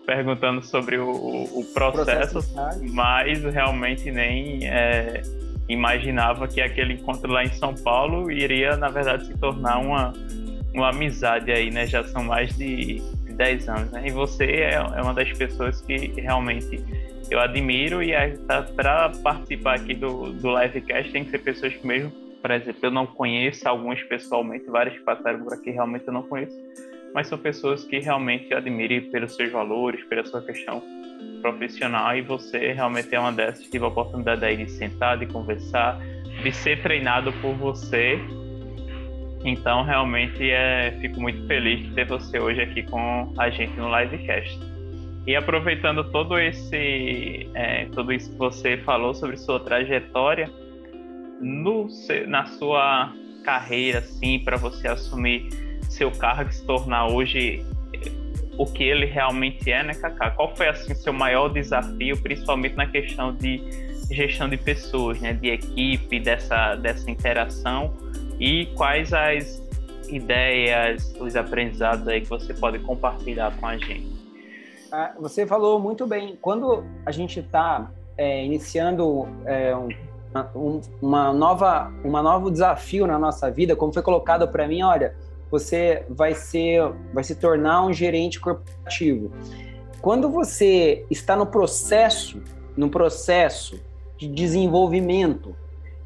[0.06, 5.22] perguntando sobre o, o processo, processo mas realmente nem é,
[5.70, 10.12] imaginava que aquele encontro lá em São Paulo iria, na verdade, se tornar uma,
[10.76, 11.88] uma amizade aí, né?
[11.88, 14.04] Já são mais de 10 anos, né?
[14.06, 16.84] E você é, é uma das pessoas que realmente
[17.34, 18.12] eu admiro e
[18.76, 22.92] para participar aqui do, do livecast tem que ser pessoas que mesmo, por exemplo, eu
[22.92, 26.56] não conheço alguns pessoalmente, vários que passaram por aqui realmente eu não conheço,
[27.14, 30.84] mas são pessoas que realmente admiro pelos seus valores, pela sua questão
[31.42, 33.64] profissional e você realmente é uma dessas.
[33.70, 36.00] Tive a oportunidade aí de sentar, de conversar,
[36.42, 38.20] de ser treinado por você.
[39.44, 43.90] Então, realmente, é, fico muito feliz de ter você hoje aqui com a gente no
[44.00, 44.73] livecast.
[45.26, 50.52] E aproveitando todo esse, é, tudo isso que você falou sobre sua trajetória,
[51.40, 51.88] no,
[52.28, 55.50] na sua carreira, assim, para você assumir
[55.90, 58.12] seu cargo e se tornar hoje é,
[58.58, 60.32] o que ele realmente é, né, Kaká?
[60.32, 63.62] Qual foi, assim, seu maior desafio, principalmente na questão de
[64.12, 67.94] gestão de pessoas, né, de equipe, dessa, dessa interação
[68.40, 69.62] e quais as
[70.10, 74.13] ideias, os aprendizados aí que você pode compartilhar com a gente?
[75.20, 76.38] Você falou muito bem.
[76.42, 79.76] Quando a gente está é, iniciando é,
[80.56, 85.16] um, uma nova, uma novo desafio na nossa vida, como foi colocado para mim, olha,
[85.50, 89.32] você vai ser, vai se tornar um gerente corporativo.
[90.02, 92.42] Quando você está no processo,
[92.76, 93.80] no processo
[94.18, 95.56] de desenvolvimento,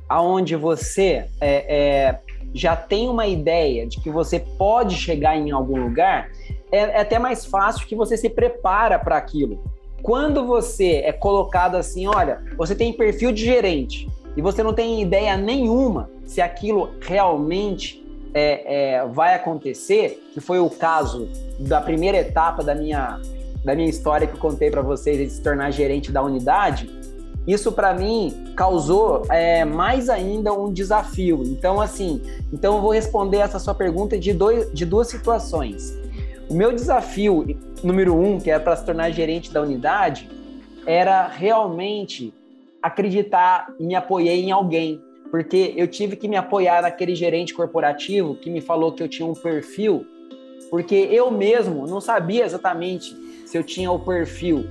[0.07, 2.19] aonde você é, é,
[2.53, 6.29] já tem uma ideia de que você pode chegar em algum lugar,
[6.71, 9.63] é, é até mais fácil que você se prepara para aquilo.
[10.01, 15.01] Quando você é colocado assim, olha, você tem perfil de gerente e você não tem
[15.01, 21.27] ideia nenhuma se aquilo realmente é, é, vai acontecer, que foi o caso
[21.59, 23.19] da primeira etapa da minha,
[23.65, 26.89] da minha história que eu contei para vocês de se tornar gerente da unidade,
[27.47, 31.43] isso para mim causou é, mais ainda um desafio.
[31.45, 35.97] Então, assim, então eu vou responder essa sua pergunta de, dois, de duas situações.
[36.49, 37.45] O meu desafio
[37.83, 40.29] número um, que era para se tornar gerente da unidade,
[40.85, 42.33] era realmente
[42.81, 48.35] acreditar e me apoiei em alguém porque eu tive que me apoiar naquele gerente corporativo
[48.35, 50.05] que me falou que eu tinha um perfil,
[50.69, 54.65] porque eu mesmo não sabia exatamente se eu tinha o perfil.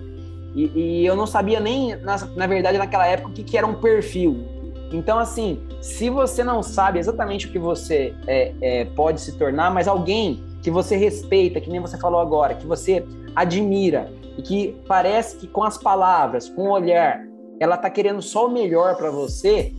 [0.55, 3.67] E, e eu não sabia nem, na, na, verdade, naquela época, o que, que era
[3.67, 4.45] um perfil.
[4.93, 9.71] Então, assim, se você não sabe exatamente o que você é, é, pode se tornar,
[9.71, 14.74] mas alguém que você respeita, que nem você falou agora, que você admira e que
[14.88, 17.24] parece que com as palavras, com o olhar,
[17.61, 19.72] ela tá querendo só o melhor para você,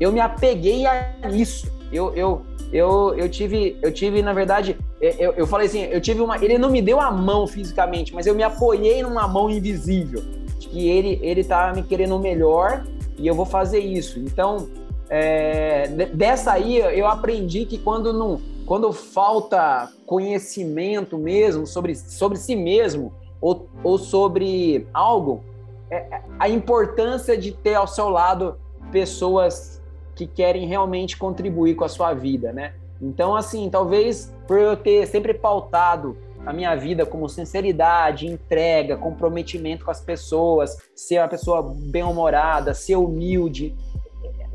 [0.00, 1.70] eu me apeguei a isso.
[1.92, 6.00] Eu, eu, eu, eu tive, eu tive, na verdade, é, eu, eu falei assim, eu
[6.00, 6.36] tive uma.
[6.44, 10.20] Ele não me deu a mão fisicamente, mas eu me apoiei numa mão invisível.
[10.58, 12.84] De que ele, ele tá me querendo melhor
[13.16, 14.18] e eu vou fazer isso.
[14.18, 14.68] Então,
[15.08, 22.56] é, dessa aí eu aprendi que quando não, quando falta conhecimento mesmo sobre, sobre si
[22.56, 25.44] mesmo ou, ou sobre algo,
[25.90, 28.58] é, a importância de ter ao seu lado
[28.90, 29.80] pessoas
[30.16, 32.74] que querem realmente contribuir com a sua vida, né?
[33.00, 39.84] Então, assim, talvez por eu ter sempre pautado a minha vida como sinceridade, entrega, comprometimento
[39.84, 43.76] com as pessoas, ser uma pessoa bem-humorada, ser humilde,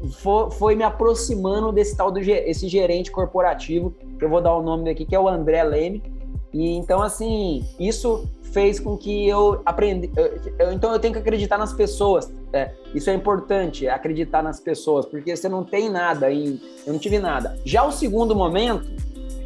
[0.10, 4.62] foi, foi, me aproximando desse tal do esse gerente corporativo, que eu vou dar o
[4.62, 6.02] nome daqui, que é o André Leme.
[6.54, 10.12] E então, assim, isso fez com que eu aprendi.
[10.60, 12.32] Eu, então eu tenho que acreditar nas pessoas.
[12.52, 17.00] É, isso é importante, acreditar nas pessoas, porque você não tem nada, em, eu não
[17.00, 17.58] tive nada.
[17.64, 18.90] Já o segundo momento,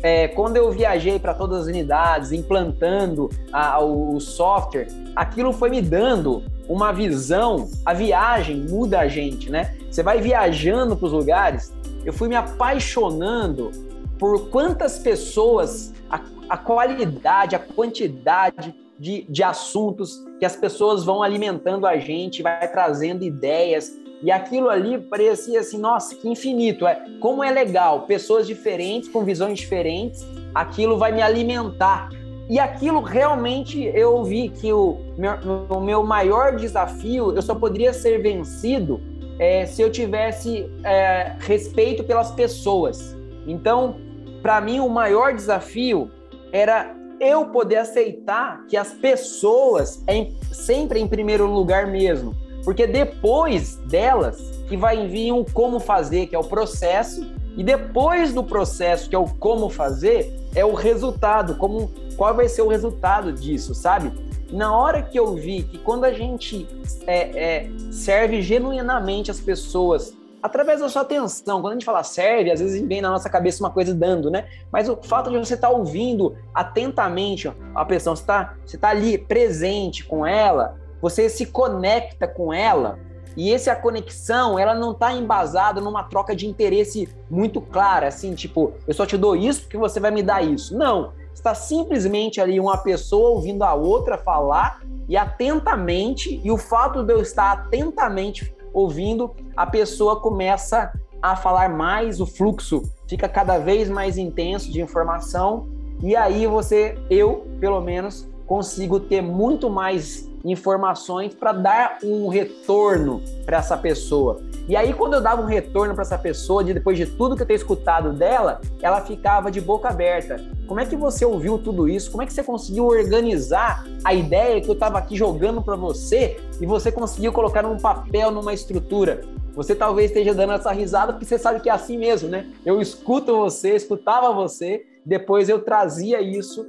[0.06, 5.72] é, quando eu viajei para todas as unidades, implantando a, o, o software, aquilo foi
[5.72, 7.68] me dando uma visão.
[7.84, 9.76] A viagem muda a gente, né?
[9.90, 11.74] Você vai viajando para os lugares.
[12.06, 13.72] Eu fui me apaixonando
[14.20, 21.24] por quantas pessoas, a, a qualidade, a quantidade de, de assuntos que as pessoas vão
[21.24, 23.92] alimentando a gente, vai trazendo ideias.
[24.22, 26.88] E aquilo ali parecia assim, nossa, que infinito.
[26.88, 32.10] É, como é legal, pessoas diferentes, com visões diferentes, aquilo vai me alimentar.
[32.50, 35.34] E aquilo realmente eu vi que o meu,
[35.70, 39.02] o meu maior desafio, eu só poderia ser vencido
[39.40, 43.16] é, se eu tivesse é, respeito pelas pessoas.
[43.48, 43.96] Então,
[44.42, 46.10] para mim, o maior desafio
[46.52, 52.36] era eu poder aceitar que as pessoas é sempre em primeiro lugar mesmo.
[52.66, 57.26] Porque depois delas que vai vir o como fazer, que é o processo,
[57.56, 62.50] e depois do processo, que é o como fazer, é o resultado, como qual vai
[62.50, 64.12] ser o resultado disso, sabe?
[64.52, 66.68] Na hora que eu vi que quando a gente
[67.08, 70.14] é, é, serve genuinamente as pessoas
[70.46, 71.60] através da sua atenção.
[71.60, 74.48] Quando a gente fala serve, às vezes vem na nossa cabeça uma coisa dando, né?
[74.72, 78.90] Mas o fato de você estar tá ouvindo atentamente a pessoa, você está você tá
[78.90, 83.00] ali presente com ela, você se conecta com ela,
[83.38, 88.74] e essa conexão, ela não está embasada numa troca de interesse muito clara, assim, tipo,
[88.88, 90.78] eu só te dou isso porque você vai me dar isso.
[90.78, 97.04] Não, está simplesmente ali uma pessoa ouvindo a outra falar e atentamente, e o fato
[97.04, 103.58] de eu estar atentamente ouvindo, a pessoa começa a falar mais, o fluxo fica cada
[103.58, 105.68] vez mais intenso de informação,
[106.02, 113.22] e aí você, eu, pelo menos, consigo ter muito mais informações para dar um retorno
[113.46, 114.42] para essa pessoa.
[114.68, 117.42] E aí, quando eu dava um retorno para essa pessoa, de, depois de tudo que
[117.42, 120.44] eu tenho escutado dela, ela ficava de boca aberta.
[120.68, 122.12] Como é que você ouviu tudo isso?
[122.12, 126.38] Como é que você conseguiu organizar a ideia que eu estava aqui jogando para você
[126.62, 129.22] e você conseguiu colocar num papel, numa estrutura?
[129.56, 132.48] Você talvez esteja dando essa risada porque você sabe que é assim mesmo, né?
[132.66, 136.66] Eu escuto você, escutava você, depois eu trazia isso,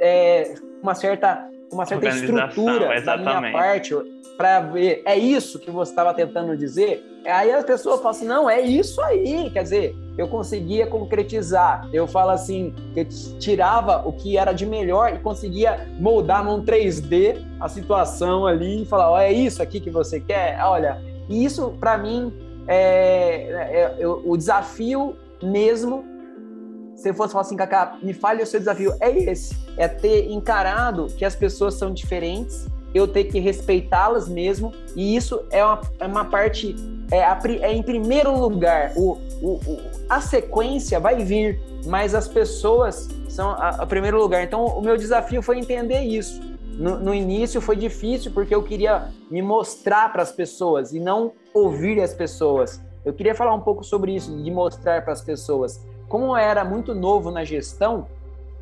[0.00, 3.94] é, uma certa, uma certa estrutura da minha parte
[4.36, 7.04] para ver, é isso que você estava tentando dizer?
[7.26, 9.50] Aí as pessoas falam assim, não, é isso aí.
[9.50, 11.86] Quer dizer, eu conseguia concretizar.
[11.92, 13.08] Eu falo assim, que eu
[13.38, 18.86] tirava o que era de melhor e conseguia moldar num 3D a situação ali e
[18.86, 20.58] falar, oh, é isso aqui que você quer?
[20.62, 22.32] Olha, isso para mim
[22.66, 26.04] é, é, é, o desafio mesmo
[27.08, 29.56] eu fosse falar assim, Cacá, me fale o seu desafio, é esse.
[29.76, 35.40] É ter encarado que as pessoas são diferentes, eu ter que respeitá-las mesmo, e isso
[35.50, 36.74] é uma, é uma parte,
[37.10, 42.28] é, a, é em primeiro lugar, o, o, o, a sequência vai vir, mas as
[42.28, 44.42] pessoas são a, a primeiro lugar.
[44.42, 46.40] Então, o meu desafio foi entender isso.
[46.76, 51.32] No, no, início foi difícil porque eu queria me mostrar para as pessoas e não
[51.52, 52.80] ouvir as pessoas.
[53.04, 55.80] Eu queria falar um pouco sobre isso, de mostrar para as pessoas.
[56.10, 58.08] Como era muito novo na gestão,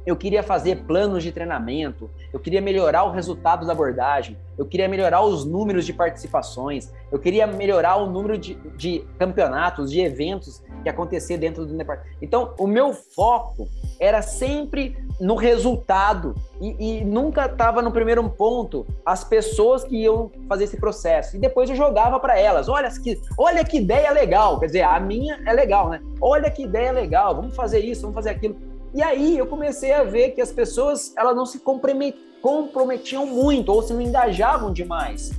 [0.08, 4.88] eu queria fazer planos de treinamento, eu queria melhorar o resultado da abordagem, eu queria
[4.88, 10.62] melhorar os números de participações, eu queria melhorar o número de, de campeonatos, de eventos
[10.82, 12.16] que acontecer dentro do departamento.
[12.22, 13.68] Então, o meu foco
[14.00, 20.30] era sempre no resultado e, e nunca estava no primeiro ponto as pessoas que iam
[20.48, 21.36] fazer esse processo.
[21.36, 24.58] E depois eu jogava para elas: olha que, olha que ideia legal.
[24.58, 26.00] Quer dizer, a minha é legal, né?
[26.18, 28.56] Olha que ideia legal, vamos fazer isso, vamos fazer aquilo.
[28.94, 33.82] E aí eu comecei a ver que as pessoas elas não se comprometiam muito ou
[33.82, 35.30] se não engajavam demais.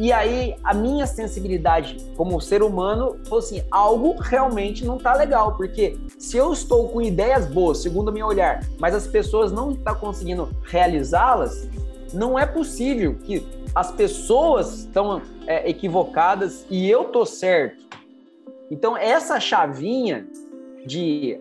[0.00, 5.56] E aí a minha sensibilidade como ser humano falou assim, algo realmente não tá legal,
[5.56, 9.72] porque se eu estou com ideias boas, segundo o meu olhar, mas as pessoas não
[9.72, 11.68] estão tá conseguindo realizá-las,
[12.14, 13.44] não é possível que
[13.74, 17.84] as pessoas estão é, equivocadas e eu tô certo.
[18.70, 20.28] Então essa chavinha
[20.86, 21.40] de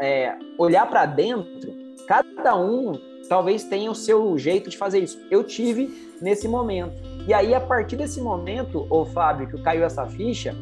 [0.00, 1.72] é, olhar para dentro,
[2.06, 2.92] cada um
[3.28, 5.18] talvez tenha o seu jeito de fazer isso.
[5.30, 6.94] Eu tive nesse momento.
[7.26, 10.54] E aí, a partir desse momento, ô Fábio, que caiu essa ficha,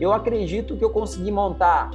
[0.00, 1.90] eu acredito que eu consegui montar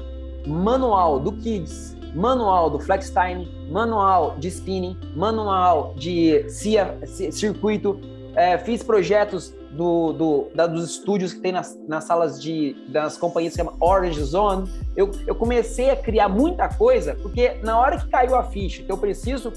[0.47, 7.99] manual do Kids, manual do Flex Time, manual de spinning, manual de CIA, circuito,
[8.35, 13.17] é, fiz projetos do, do, da, dos estúdios que tem nas, nas salas de das
[13.17, 14.69] companhias que chama Orange Zone.
[14.95, 18.91] Eu, eu comecei a criar muita coisa, porque na hora que caiu a ficha, que
[18.91, 19.51] eu preciso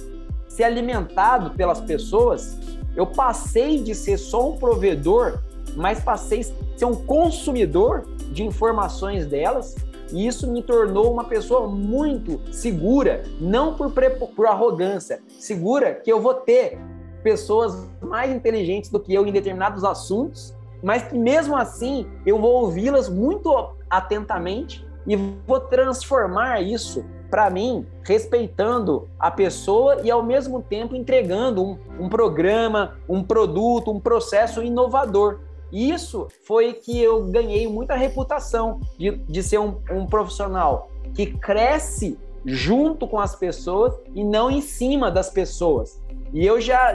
[0.49, 2.59] ser alimentado pelas pessoas,
[2.97, 5.39] eu passei de ser só um provedor,
[5.77, 9.77] mas passei a ser um consumidor de informações delas,
[10.12, 13.93] e isso me tornou uma pessoa muito segura, não por,
[14.35, 16.79] por arrogância, segura que eu vou ter
[17.23, 22.62] pessoas mais inteligentes do que eu em determinados assuntos, mas que mesmo assim eu vou
[22.62, 30.62] ouvi-las muito atentamente e vou transformar isso para mim, respeitando a pessoa e ao mesmo
[30.62, 35.41] tempo entregando um, um programa, um produto, um processo inovador.
[35.71, 41.27] E isso foi que eu ganhei muita reputação de, de ser um, um profissional que
[41.27, 46.01] cresce junto com as pessoas e não em cima das pessoas.
[46.33, 46.93] E eu já,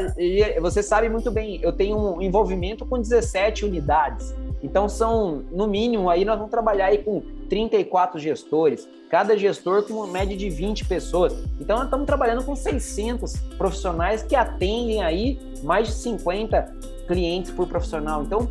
[0.61, 4.33] você sabe muito bem, eu tenho um envolvimento com 17 unidades.
[4.61, 9.95] Então são, no mínimo, aí nós vamos trabalhar aí com 34 gestores, cada gestor com
[9.95, 11.33] uma média de 20 pessoas.
[11.59, 16.75] Então nós estamos trabalhando com 600 profissionais que atendem aí mais de 50
[17.07, 18.23] clientes por profissional.
[18.23, 18.49] Então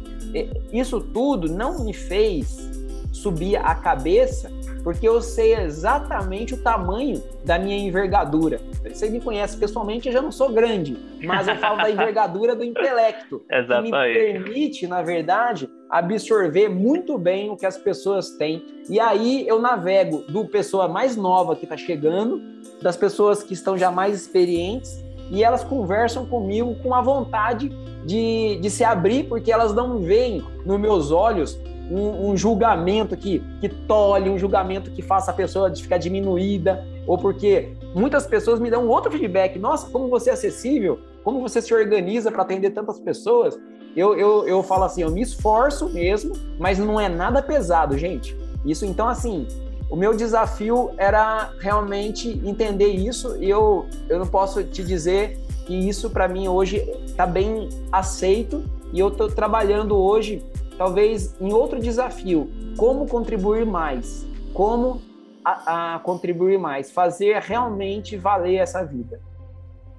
[0.73, 2.71] isso tudo não me fez
[3.13, 4.51] subir a cabeça
[4.83, 8.61] porque eu sei exatamente o tamanho da minha envergadura.
[8.89, 12.65] Você me conhece pessoalmente, eu já não sou grande, mas eu falo da envergadura do
[12.65, 13.43] intelecto.
[13.51, 13.91] Exatamente.
[13.91, 18.65] Que me permite, na verdade, absorver muito bem o que as pessoas têm.
[18.89, 22.41] E aí eu navego do pessoa mais nova que está chegando,
[22.81, 27.71] das pessoas que estão já mais experientes, e elas conversam comigo com a vontade
[28.05, 31.59] de, de se abrir, porque elas não veem nos meus olhos
[31.93, 37.19] um, um, julgamento que, que tolhe, um julgamento que faça a pessoa ficar diminuída, ou
[37.19, 39.59] porque muitas pessoas me dão outro feedback.
[39.59, 43.59] Nossa, como você é acessível, como você se organiza para atender tantas pessoas.
[43.95, 48.37] Eu, eu, eu falo assim, eu me esforço mesmo, mas não é nada pesado, gente.
[48.65, 49.47] Isso, então, assim,
[49.91, 55.75] o meu desafio era realmente entender isso e eu, eu não posso te dizer que
[55.75, 60.43] isso para mim hoje está bem aceito e eu estou trabalhando hoje
[60.83, 65.01] talvez em outro desafio, como contribuir mais, como
[65.45, 69.21] a, a contribuir mais, fazer realmente valer essa vida.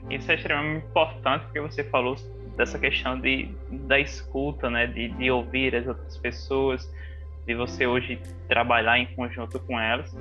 [0.10, 2.18] Isso é extremamente importante porque você falou
[2.58, 6.94] dessa questão de, da escuta, né, de, de ouvir as outras pessoas,
[7.48, 8.20] de você hoje
[8.50, 10.14] trabalhar em conjunto com elas.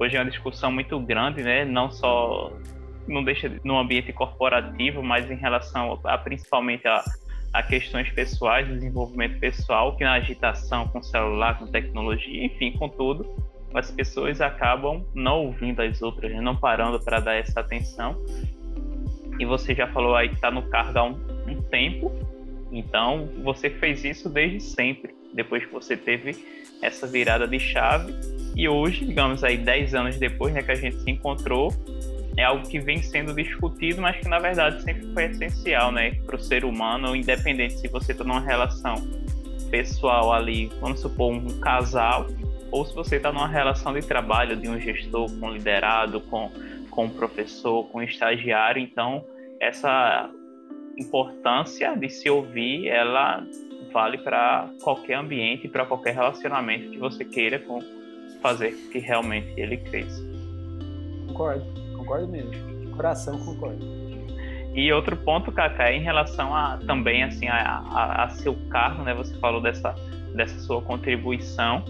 [0.00, 2.52] Hoje é uma discussão muito grande, né, não só
[3.06, 7.04] não deixa no ambiente corporativo, mas em relação a, principalmente a
[7.52, 13.26] a questões pessoais, desenvolvimento pessoal, que na agitação com celular, com tecnologia, enfim, com tudo,
[13.74, 16.40] as pessoas acabam não ouvindo as outras, né?
[16.40, 18.16] não parando para dar essa atenção.
[19.38, 22.10] E você já falou aí que está no cargo há um, um tempo,
[22.72, 26.36] então você fez isso desde sempre, depois que você teve
[26.82, 28.12] essa virada de chave.
[28.56, 31.72] E hoje, digamos aí, 10 anos depois né, que a gente se encontrou,
[32.38, 36.36] é algo que vem sendo discutido, mas que na verdade sempre foi essencial né, para
[36.36, 38.94] o ser humano, independente se você está numa relação
[39.72, 42.28] pessoal ali, vamos supor, um casal,
[42.70, 46.50] ou se você está numa relação de trabalho de um gestor com liderado, com,
[46.90, 48.80] com um professor, com um estagiário.
[48.80, 49.24] Então,
[49.60, 50.30] essa
[50.96, 53.44] importância de se ouvir, ela
[53.92, 57.60] vale para qualquer ambiente, para qualquer relacionamento que você queira
[58.40, 60.22] fazer que realmente ele cresça.
[61.26, 61.77] Concordo,
[62.08, 62.50] concordo mesmo.
[62.50, 63.84] De coração concordo.
[64.74, 69.04] E outro ponto, Cacá, é em relação a também assim a, a, a seu carro,
[69.04, 69.14] né?
[69.14, 69.94] Você falou dessa,
[70.34, 71.84] dessa sua contribuição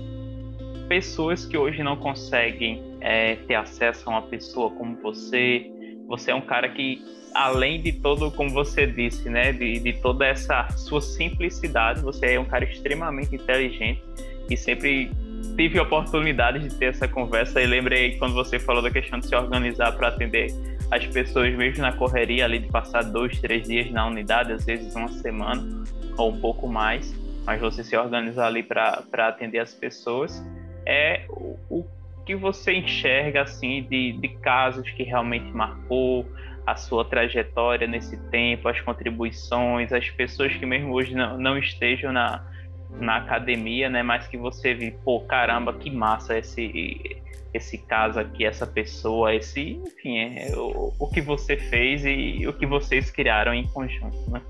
[0.88, 5.70] pessoas que hoje não conseguem é, ter acesso a uma pessoa como você.
[6.06, 7.02] Você é um cara que,
[7.34, 12.40] além de todo, como você disse, né, de, de toda essa sua simplicidade, você é
[12.40, 14.02] um cara extremamente inteligente
[14.48, 15.10] e sempre
[15.56, 19.34] tive oportunidade de ter essa conversa e lembrei quando você falou da questão de se
[19.34, 20.48] organizar para atender
[20.90, 24.94] as pessoas mesmo na correria ali de passar dois, três dias na unidade, às vezes
[24.94, 25.84] uma semana
[26.16, 27.14] ou um pouco mais,
[27.44, 30.44] mas você se organizar ali para atender as pessoas.
[30.86, 31.86] É o, o
[32.24, 36.26] que você enxerga assim de, de casos que realmente marcou
[36.66, 42.12] a sua trajetória nesse tempo, as contribuições, as pessoas que mesmo hoje não, não estejam
[42.12, 42.44] na,
[43.00, 47.22] na academia, né, mas que você viu, pô, caramba, que massa esse
[47.52, 52.52] esse caso aqui, essa pessoa, esse, enfim, é, o, o que você fez e o
[52.52, 54.42] que vocês criaram em conjunto, né?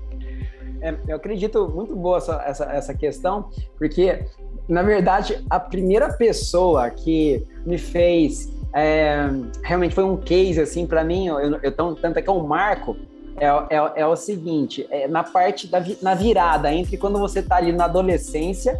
[0.81, 4.25] É, eu acredito muito boa essa, essa, essa questão, porque
[4.69, 9.27] na verdade, a primeira pessoa que me fez é,
[9.63, 11.27] realmente foi um case assim para mim.
[11.27, 12.95] Eu, eu tanto é que é um marco.
[13.39, 17.57] É, é, é o seguinte: é na parte da na virada entre quando você está
[17.57, 18.79] ali na adolescência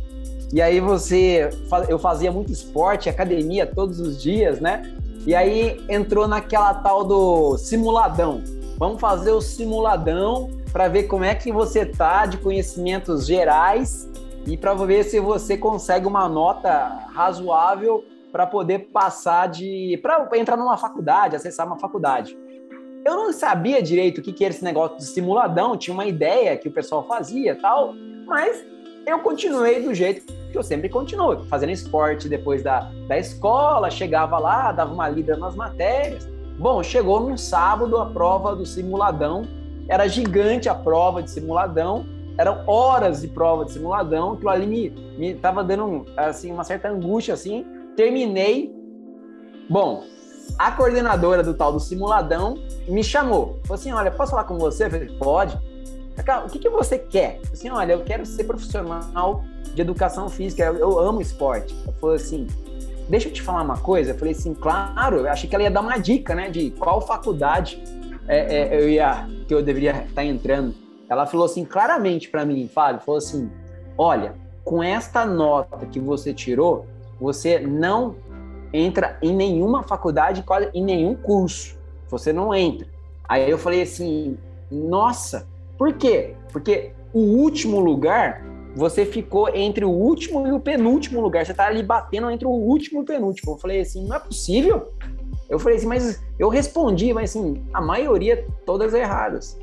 [0.51, 1.49] e aí você
[1.87, 4.93] eu fazia muito esporte, academia todos os dias, né?
[5.25, 8.41] E aí entrou naquela tal do simuladão.
[8.77, 14.09] Vamos fazer o simuladão para ver como é que você tá de conhecimentos gerais
[14.47, 19.99] e para ver se você consegue uma nota razoável para poder passar de.
[20.01, 22.37] para entrar numa faculdade, acessar uma faculdade.
[23.05, 26.57] Eu não sabia direito o que, que era esse negócio de simuladão, tinha uma ideia
[26.57, 27.93] que o pessoal fazia tal,
[28.25, 28.65] mas
[29.05, 34.37] eu continuei do jeito que eu sempre continuo, fazendo esporte depois da, da escola, chegava
[34.37, 36.27] lá, dava uma lida nas matérias.
[36.57, 39.43] Bom, chegou num sábado a prova do simuladão,
[39.87, 42.05] era gigante a prova de simuladão,
[42.37, 46.89] eram horas de prova de simuladão, aquilo ali me, me tava dando assim, uma certa
[46.89, 47.65] angústia assim.
[47.95, 48.73] Terminei.
[49.69, 50.03] Bom,
[50.57, 53.59] a coordenadora do tal do simuladão me chamou.
[53.63, 54.85] Falou assim: olha, posso falar com você?
[54.85, 55.59] Eu falei, pode.
[56.45, 57.35] o que, que você quer?
[57.35, 59.43] Falei assim, olha, eu quero ser profissional
[59.73, 61.75] de educação física, eu, eu amo esporte.
[61.83, 62.47] Ela falou assim,
[63.07, 64.11] deixa eu te falar uma coisa.
[64.11, 67.01] Eu falei assim, claro, eu achei que ela ia dar uma dica, né, de qual
[67.01, 67.81] faculdade
[68.27, 70.75] é, é, eu ia, que eu deveria estar tá entrando.
[71.09, 73.49] Ela falou assim claramente para mim, Fábio, falou assim:
[73.97, 76.85] "Olha, com esta nota que você tirou,
[77.19, 78.15] você não
[78.73, 80.43] entra em nenhuma faculdade,
[80.73, 81.77] em nenhum curso.
[82.09, 82.87] Você não entra".
[83.27, 84.37] Aí eu falei assim:
[84.71, 85.47] "Nossa,
[85.77, 86.35] por quê?
[86.51, 88.43] Porque o último lugar
[88.75, 91.45] você ficou entre o último e o penúltimo lugar.
[91.45, 93.53] Você tá ali batendo entre o último e o penúltimo.
[93.53, 94.93] Eu falei assim, não é possível.
[95.49, 99.59] Eu falei assim, mas eu respondi, mas assim, a maioria todas erradas.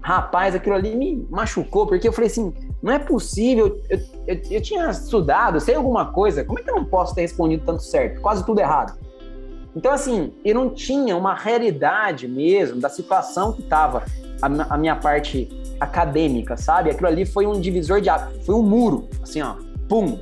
[0.00, 4.62] Rapaz, aquilo ali me machucou, porque eu falei assim: não é possível, eu, eu, eu
[4.62, 8.20] tinha estudado, sei alguma coisa, como é que eu não posso ter respondido tanto certo?
[8.20, 8.96] Quase tudo errado.
[9.74, 14.04] Então, assim, eu não tinha uma realidade mesmo da situação que estava
[14.40, 15.48] a, a, minha parte
[15.78, 16.90] acadêmica, sabe?
[16.90, 19.54] Aquilo ali foi um divisor de água, foi um muro, assim, ó,
[19.88, 20.18] pum.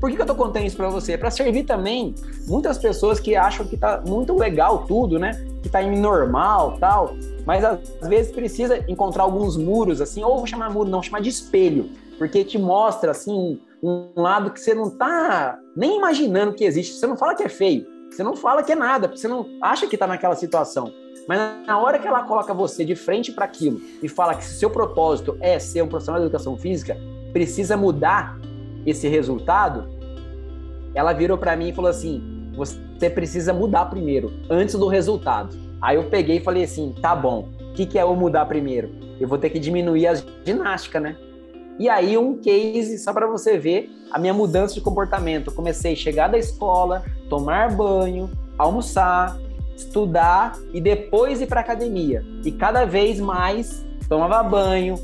[0.00, 1.16] Por que, que eu tô contando isso para você?
[1.16, 2.14] Para servir também
[2.46, 5.32] muitas pessoas que acham que tá muito legal tudo, né?
[5.62, 7.14] Que tá em normal, tal
[7.44, 11.28] mas às vezes precisa encontrar alguns muros, assim, ou vou chamar muro, não, chamar de
[11.28, 16.94] espelho, porque te mostra, assim, um, lado que você não tá nem imaginando que existe.
[16.94, 19.86] Você não fala que é feio, você não fala que é nada, você não acha
[19.86, 20.92] que tá naquela situação.
[21.28, 24.58] Mas na hora que ela coloca você de frente para aquilo e fala que se
[24.58, 26.96] seu propósito é ser um profissional de educação física,
[27.32, 28.38] precisa mudar
[28.86, 29.88] esse resultado,
[30.94, 35.56] ela virou para mim e falou assim: você precisa mudar primeiro, antes do resultado.
[35.80, 39.02] Aí eu peguei e falei assim: tá bom, o que, que é eu mudar primeiro?
[39.22, 40.14] eu vou ter que diminuir a
[40.44, 41.16] ginástica, né?
[41.78, 45.50] E aí um case só para você ver a minha mudança de comportamento.
[45.50, 48.28] Eu comecei a chegar da escola, tomar banho,
[48.58, 49.38] almoçar,
[49.76, 52.24] estudar e depois ir para academia.
[52.44, 54.96] E cada vez mais tomava banho,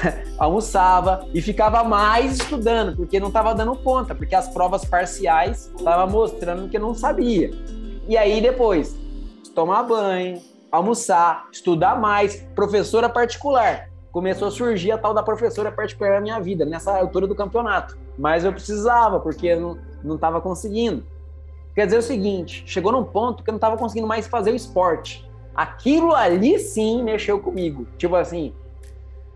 [0.38, 6.08] almoçava e ficava mais estudando, porque não estava dando conta, porque as provas parciais estavam
[6.10, 7.50] mostrando que não sabia.
[8.08, 8.96] E aí depois,
[9.54, 10.40] tomar banho,
[10.70, 13.88] almoçar, estudar mais, professora particular.
[14.10, 17.96] Começou a surgir a tal da professora particular na minha vida, nessa altura do campeonato.
[18.18, 21.04] Mas eu precisava, porque eu não estava conseguindo.
[21.74, 24.56] Quer dizer o seguinte, chegou num ponto que eu não estava conseguindo mais fazer o
[24.56, 25.26] esporte.
[25.54, 27.86] Aquilo ali sim mexeu comigo.
[27.96, 28.52] Tipo assim,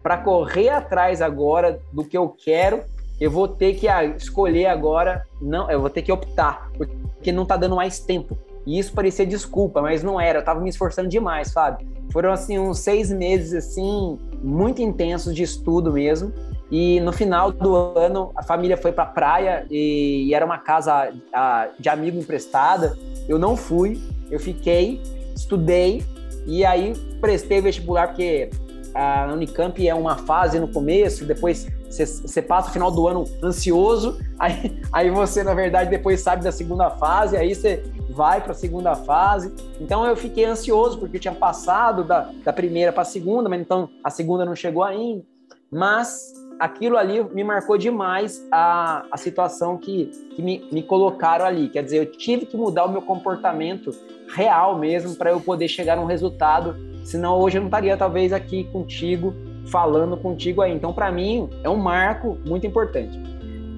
[0.06, 2.84] para correr atrás agora do que eu quero,
[3.20, 7.42] eu vou ter que ah, escolher agora, não, eu vou ter que optar, porque não
[7.42, 8.38] está dando mais tempo.
[8.64, 10.38] E isso parecia desculpa, mas não era.
[10.38, 11.88] Eu tava me esforçando demais, Fábio.
[12.12, 16.32] Foram, assim, uns seis meses, assim, muito intensos de estudo mesmo.
[16.70, 21.68] E no final do ano, a família foi pra praia e, era uma casa a,
[21.80, 22.96] de amigo emprestada.
[23.28, 24.00] Eu não fui,
[24.30, 25.02] eu fiquei,
[25.34, 26.04] estudei
[26.46, 28.50] e aí prestei vestibular, porque
[28.96, 34.18] a Unicamp é uma fase no começo, depois você passa o final do ano ansioso,
[34.38, 38.54] aí, aí você, na verdade, depois sabe da segunda fase, aí você vai para a
[38.54, 39.52] segunda fase.
[39.80, 43.60] Então eu fiquei ansioso, porque eu tinha passado da, da primeira para a segunda, mas
[43.60, 45.22] então a segunda não chegou ainda.
[45.70, 51.68] Mas aquilo ali me marcou demais a, a situação que, que me, me colocaram ali.
[51.68, 53.90] Quer dizer, eu tive que mudar o meu comportamento
[54.34, 56.74] real mesmo para eu poder chegar num resultado.
[57.06, 59.32] Senão hoje eu não estaria talvez aqui contigo,
[59.66, 60.72] falando contigo aí.
[60.72, 63.16] Então, para mim, é um marco muito importante.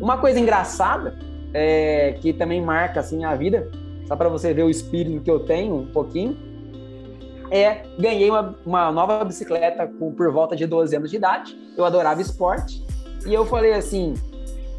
[0.00, 1.18] Uma coisa engraçada
[1.52, 3.70] é, que também marca assim a vida
[4.06, 6.34] só para você ver o espírito que eu tenho um pouquinho,
[7.50, 11.54] é ganhei uma, uma nova bicicleta com, por volta de 12 anos de idade.
[11.76, 12.82] Eu adorava esporte.
[13.26, 14.14] E eu falei assim: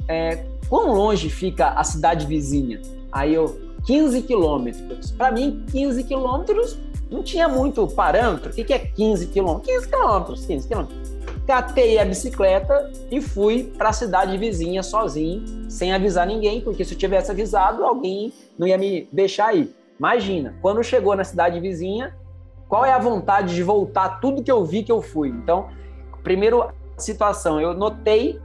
[0.08, 2.82] é, quão longe fica a cidade vizinha?
[3.12, 5.12] Aí eu, 15 quilômetros.
[5.12, 6.80] Para mim, 15 quilômetros
[7.10, 8.51] não tinha muito parâmetro.
[8.51, 9.68] O que, que é 15 quilômetros?
[9.68, 15.91] 15 quilômetros, 15 quilômetros catei a bicicleta e fui para a cidade vizinha sozinho, sem
[15.91, 19.76] avisar ninguém, porque se eu tivesse avisado, alguém não ia me deixar ir.
[19.97, 22.16] Imagina, quando chegou na cidade vizinha,
[22.68, 25.30] qual é a vontade de voltar tudo que eu vi que eu fui?
[25.30, 25.70] Então,
[26.22, 28.39] primeiro situação, eu notei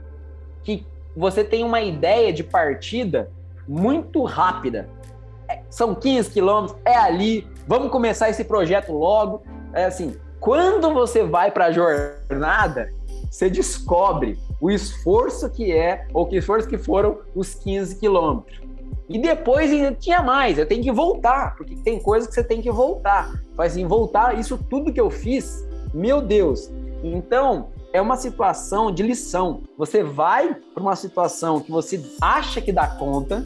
[0.63, 0.83] que
[1.15, 3.29] você tem uma ideia de partida
[3.67, 4.89] muito rápida.
[5.47, 9.43] É, são 15 quilômetros, é ali, vamos começar esse projeto logo.
[9.73, 12.89] É assim, quando você vai para a jornada,
[13.29, 18.61] você descobre o esforço que é, ou que esforço que foram os 15 quilômetros.
[19.07, 22.61] E depois ainda tinha mais, eu tenho que voltar, porque tem coisas que você tem
[22.61, 23.31] que voltar.
[23.55, 26.71] Faz assim, voltar, isso tudo que eu fiz, meu Deus.
[27.03, 29.61] Então, é uma situação de lição.
[29.77, 33.45] Você vai para uma situação que você acha que dá conta,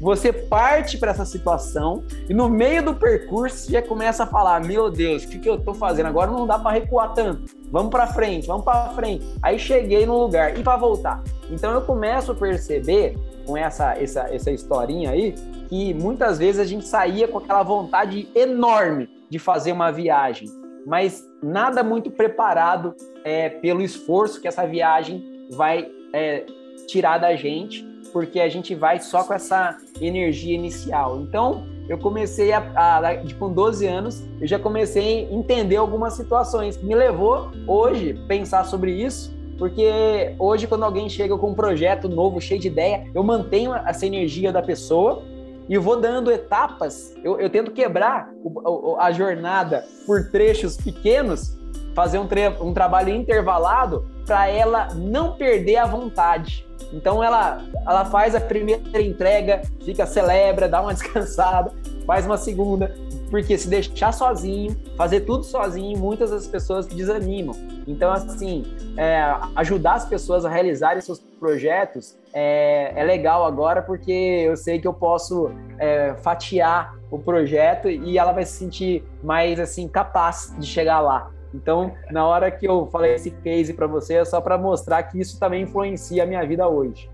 [0.00, 4.90] você parte para essa situação e no meio do percurso já começa a falar: Meu
[4.90, 6.06] Deus, o que, que eu estou fazendo?
[6.06, 7.56] Agora não dá para recuar tanto.
[7.70, 9.24] Vamos para frente, vamos para frente.
[9.42, 11.22] Aí cheguei no lugar e para voltar.
[11.50, 13.16] Então eu começo a perceber
[13.46, 15.34] com essa, essa, essa historinha aí
[15.68, 20.48] que muitas vezes a gente saía com aquela vontade enorme de fazer uma viagem,
[20.86, 22.94] mas nada muito preparado
[23.24, 26.44] é, pelo esforço que essa viagem vai é,
[26.86, 27.84] tirar da gente
[28.16, 31.20] porque a gente vai só com essa energia inicial.
[31.20, 33.00] Então, eu comecei a, a,
[33.38, 38.64] com 12 anos, eu já comecei a entender algumas situações que me levou hoje pensar
[38.64, 43.22] sobre isso, porque hoje quando alguém chega com um projeto novo, cheio de ideia, eu
[43.22, 45.22] mantenho essa energia da pessoa
[45.68, 51.55] e vou dando etapas, eu, eu tento quebrar o, a jornada por trechos pequenos,
[51.96, 52.28] fazer um,
[52.60, 56.66] um trabalho intervalado para ela não perder a vontade.
[56.92, 61.72] Então ela, ela faz a primeira entrega, fica, celebra, dá uma descansada,
[62.06, 62.94] faz uma segunda,
[63.30, 67.54] porque se deixar sozinho, fazer tudo sozinho, muitas das pessoas desanimam.
[67.86, 68.64] Então, assim,
[68.98, 74.78] é, ajudar as pessoas a realizarem seus projetos é, é, legal agora, porque eu sei
[74.78, 80.54] que eu posso é, fatiar o projeto e ela vai se sentir mais, assim, capaz
[80.58, 81.30] de chegar lá.
[81.54, 85.20] Então, na hora que eu falei esse case para você, é só para mostrar que
[85.20, 87.08] isso também influencia a minha vida hoje.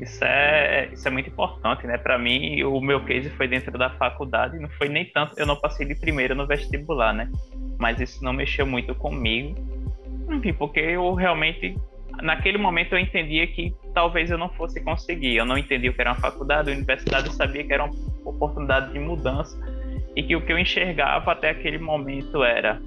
[0.00, 1.98] Isso é, isso é muito importante, né?
[1.98, 5.56] Para mim, o meu case foi dentro da faculdade, não foi nem tanto, eu não
[5.56, 7.30] passei de primeira no vestibular, né?
[7.78, 9.54] Mas isso não mexeu muito comigo.
[10.30, 11.76] Enfim, porque eu realmente,
[12.22, 15.36] naquele momento, eu entendia que talvez eu não fosse conseguir.
[15.36, 17.94] Eu não entendia o que era uma faculdade, a universidade, eu sabia que era uma
[18.24, 19.58] oportunidade de mudança
[20.16, 22.80] e que o que eu enxergava até aquele momento era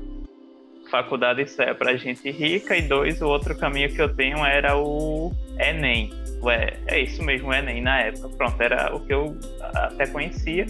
[0.94, 4.78] faculdade isso é para gente rica, e dois, o outro caminho que eu tenho era
[4.78, 6.14] o Enem.
[6.46, 8.30] É, é isso mesmo, o Enem na época.
[8.38, 9.36] Pronto, era o que eu
[9.74, 10.68] até conhecia.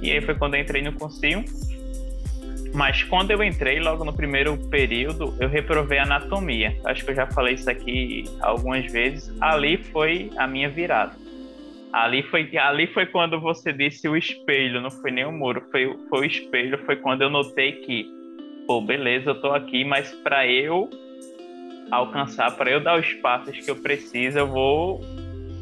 [0.00, 1.44] E aí foi quando eu entrei no cursinho.
[2.72, 6.78] Mas quando eu entrei, logo no primeiro período, eu reprovei anatomia.
[6.84, 9.34] Acho que eu já falei isso aqui algumas vezes.
[9.40, 11.16] Ali foi a minha virada.
[11.92, 15.96] Ali foi, ali foi quando você disse o espelho, não foi nem o muro, foi,
[16.08, 16.78] foi o espelho.
[16.84, 18.06] Foi quando eu notei que,
[18.66, 20.90] pô, beleza, eu tô aqui, mas para eu
[21.90, 25.00] alcançar, para eu dar os passos que eu preciso, eu vou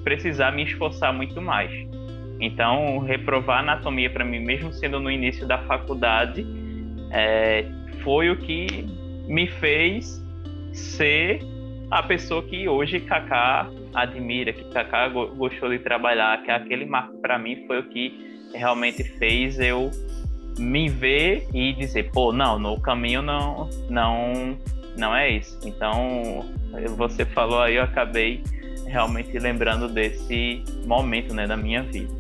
[0.03, 1.71] precisar me esforçar muito mais.
[2.41, 6.45] Então, reprovar anatomia para mim, mesmo sendo no início da faculdade,
[7.11, 7.65] é,
[8.03, 8.67] foi o que
[9.29, 10.23] me fez
[10.73, 11.41] ser
[11.91, 17.39] a pessoa que hoje Kaká admira, que Kaká gostou de trabalhar, que aquele marco para
[17.39, 19.91] mim foi o que realmente fez eu
[20.59, 24.57] me ver e dizer, pô, não, no caminho não, não,
[24.97, 25.59] não é isso.
[25.65, 26.45] Então,
[26.97, 28.43] você falou aí, eu acabei
[28.87, 32.13] realmente lembrando desse momento, né, da minha vida.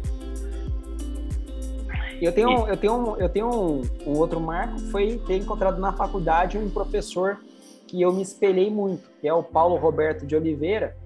[2.20, 6.56] Eu tenho, eu tenho, eu tenho um, um, outro marco, foi ter encontrado na faculdade
[6.56, 7.38] um professor
[7.86, 10.96] que eu me espelhei muito, que é o Paulo Roberto de Oliveira,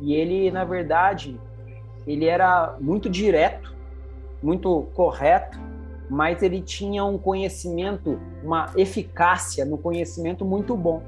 [0.00, 1.38] e ele, na verdade,
[2.06, 3.74] ele era muito direto,
[4.42, 5.58] muito correto,
[6.08, 11.02] mas ele tinha um conhecimento, uma eficácia no conhecimento muito bom.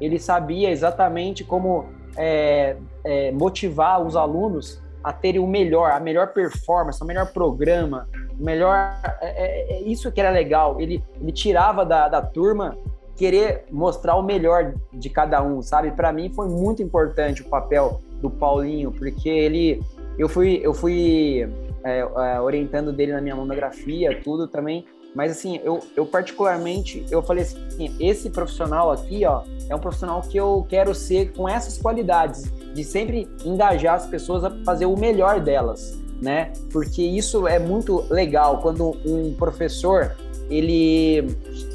[0.00, 1.86] Ele sabia exatamente como
[2.16, 8.08] é, é, motivar os alunos a terem o melhor, a melhor performance, o melhor programa,
[8.38, 8.92] o melhor.
[9.20, 10.80] É, é, é, isso que era legal.
[10.80, 12.76] Ele, ele tirava da, da turma
[13.16, 15.90] querer mostrar o melhor de cada um, sabe?
[15.92, 19.82] Para mim foi muito importante o papel do Paulinho, porque ele,
[20.18, 21.48] eu fui, eu fui
[21.86, 24.84] é, é, orientando dele na minha monografia, tudo também.
[25.14, 30.20] Mas assim, eu, eu particularmente, eu falei assim, esse profissional aqui, ó, é um profissional
[30.20, 34.96] que eu quero ser com essas qualidades, de sempre engajar as pessoas a fazer o
[34.96, 36.52] melhor delas né?
[36.72, 40.16] Porque isso é muito legal quando um professor
[40.48, 41.24] ele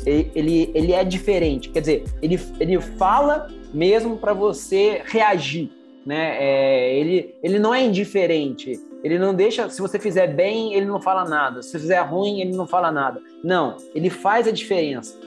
[0.05, 5.69] ele, ele é diferente, quer dizer, ele, ele fala mesmo para você reagir,
[6.05, 6.37] né?
[6.39, 11.01] É, ele, ele não é indiferente, ele não deixa, se você fizer bem, ele não
[11.01, 13.21] fala nada, se fizer ruim, ele não fala nada.
[13.43, 15.17] Não, ele faz a diferença.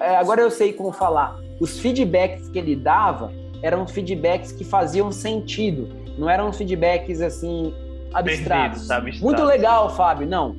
[0.00, 1.38] É, agora eu sei como falar.
[1.60, 3.32] Os feedbacks que ele dava
[3.62, 5.88] eram feedbacks que faziam sentido,
[6.18, 7.74] não eram feedbacks assim
[8.12, 8.90] abstratos.
[8.90, 9.20] abstratos.
[9.20, 10.26] Muito legal, Fábio.
[10.26, 10.56] Não,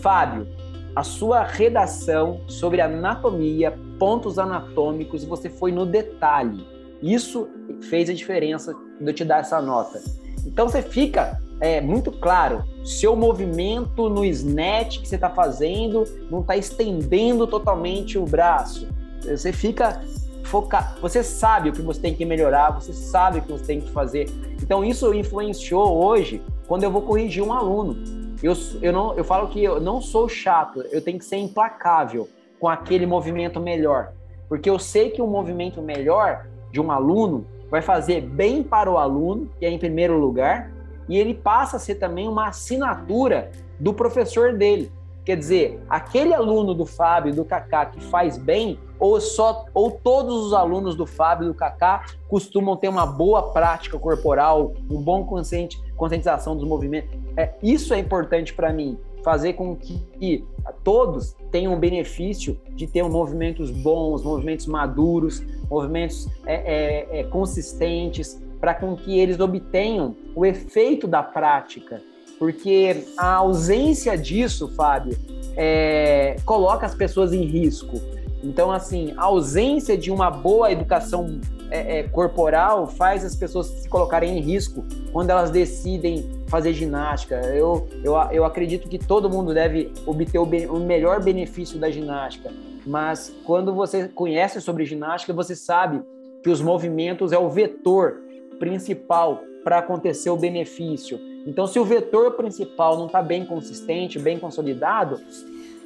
[0.00, 0.46] Fábio,
[0.94, 6.66] a sua redação sobre anatomia, pontos anatômicos, você foi no detalhe.
[7.02, 7.48] Isso
[7.82, 10.00] fez a diferença de eu te dar essa nota.
[10.46, 16.40] Então você fica é, muito claro, seu movimento no snatch que você está fazendo não
[16.40, 18.88] está estendendo totalmente o braço.
[19.22, 20.02] Você fica
[20.44, 23.80] focado, você sabe o que você tem que melhorar, você sabe o que você tem
[23.80, 24.28] que fazer.
[24.62, 28.02] Então isso influenciou hoje quando eu vou corrigir um aluno.
[28.42, 32.26] Eu, eu, não, eu falo que eu não sou chato, eu tenho que ser implacável
[32.58, 34.12] com aquele movimento melhor.
[34.48, 38.96] Porque eu sei que um movimento melhor de um aluno vai fazer bem para o
[38.96, 40.72] aluno, que é em primeiro lugar,
[41.10, 44.92] e ele passa a ser também uma assinatura do professor dele.
[45.24, 50.46] Quer dizer, aquele aluno do Fábio, do Kaká, que faz bem, ou só ou todos
[50.46, 55.82] os alunos do Fábio do Kaká costumam ter uma boa prática corporal, um bom consciente,
[55.96, 57.10] conscientização dos movimentos.
[57.36, 60.46] É, isso é importante para mim, fazer com que
[60.82, 68.40] todos tenham o benefício de ter movimentos bons, movimentos maduros, movimentos é, é, é consistentes,
[68.60, 72.02] para com que eles obtenham o efeito da prática.
[72.38, 75.16] Porque a ausência disso, Fábio,
[75.56, 78.00] é, coloca as pessoas em risco.
[78.42, 81.40] Então, assim, a ausência de uma boa educação
[81.70, 87.36] é, é, corporal faz as pessoas se colocarem em risco quando elas decidem fazer ginástica.
[87.36, 92.50] Eu, eu, eu acredito que todo mundo deve obter o, o melhor benefício da ginástica,
[92.86, 96.02] mas quando você conhece sobre ginástica, você sabe
[96.42, 98.22] que os movimentos é o vetor
[98.60, 101.18] principal para acontecer o benefício.
[101.46, 105.18] Então, se o vetor principal não está bem consistente, bem consolidado,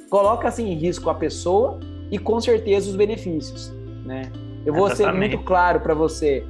[0.09, 1.79] coloca-se em risco a pessoa
[2.11, 3.73] e com certeza os benefícios,
[4.05, 4.31] né?
[4.65, 5.13] Eu vou Exatamente.
[5.13, 6.45] ser muito claro para você,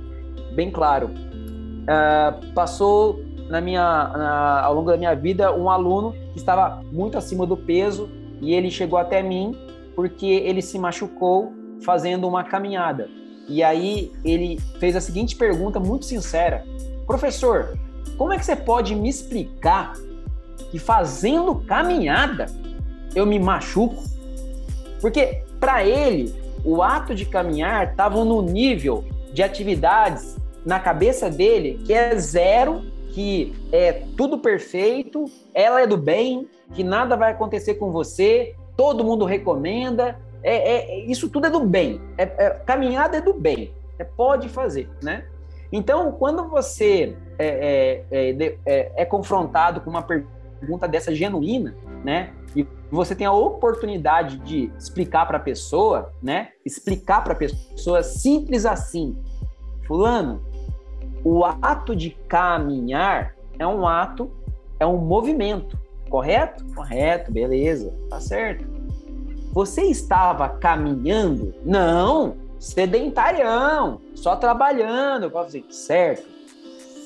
[0.54, 1.08] bem claro.
[1.08, 3.20] Uh, passou
[3.50, 7.56] na minha, na, ao longo da minha vida um aluno que estava muito acima do
[7.56, 8.10] peso
[8.42, 9.56] e ele chegou até mim
[9.96, 13.08] porque ele se machucou fazendo uma caminhada.
[13.48, 16.66] E aí ele fez a seguinte pergunta muito sincera:
[17.06, 17.78] Professor,
[18.18, 19.94] como é que você pode me explicar
[20.72, 22.48] que fazendo caminhada
[23.14, 24.04] eu me machuco?
[25.00, 26.34] Porque para ele
[26.64, 30.36] o ato de caminhar estava no nível de atividades
[30.66, 32.82] na cabeça dele que é zero,
[33.12, 39.04] que é tudo perfeito, ela é do bem, que nada vai acontecer com você, todo
[39.04, 42.02] mundo recomenda, é, é isso tudo é do bem.
[42.18, 45.26] É, é, caminhada é do bem, é, pode fazer, né?
[45.72, 52.32] Então, quando você é, é, é, confrontado com uma pergunta dessa genuína, né?
[52.56, 56.50] E você tem a oportunidade de explicar para a pessoa, né?
[56.64, 59.18] Explicar para a pessoa simples assim,
[59.86, 60.42] fulano,
[61.24, 64.32] o ato de caminhar é um ato,
[64.80, 65.78] é um movimento,
[66.10, 66.64] correto?
[66.76, 68.75] Correto, beleza, tá certo.
[69.56, 71.56] Você estava caminhando?
[71.64, 75.32] Não, sedentarião, só trabalhando.
[75.34, 76.36] Eu dizer, certo.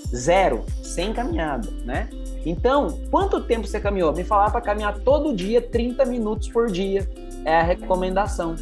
[0.07, 2.09] Zero, sem caminhada, né?
[2.43, 4.11] Então, quanto tempo você caminhou?
[4.11, 7.07] Me falava para caminhar todo dia, 30 minutos por dia.
[7.45, 8.55] É a recomendação,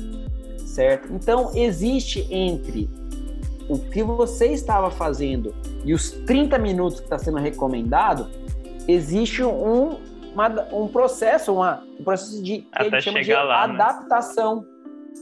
[0.65, 1.07] certo?
[1.13, 2.89] Então, existe entre
[3.69, 8.27] o que você estava fazendo e os 30 minutos que está sendo recomendado,
[8.85, 9.97] existe um,
[10.37, 13.73] uma, um processo, uma, um processo de, que Até a gente chama de lá, né?
[13.73, 14.65] adaptação,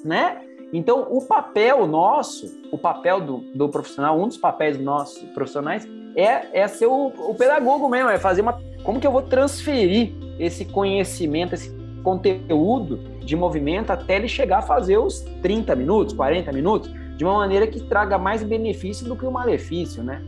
[0.03, 0.36] né?
[0.36, 0.41] né?
[0.74, 5.88] Então, o papel nosso, o papel do, do profissional, um dos papéis nossos profissionais
[6.18, 8.59] é, é ser o, o pedagogo mesmo, é fazer uma.
[8.84, 14.61] Como que eu vou transferir esse conhecimento, esse conteúdo de movimento até ele chegar a
[14.61, 19.26] fazer os 30 minutos, 40 minutos, de uma maneira que traga mais benefício do que
[19.26, 20.22] o malefício, né?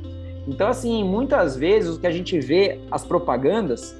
[0.47, 3.96] Então, assim, muitas vezes o que a gente vê as propagandas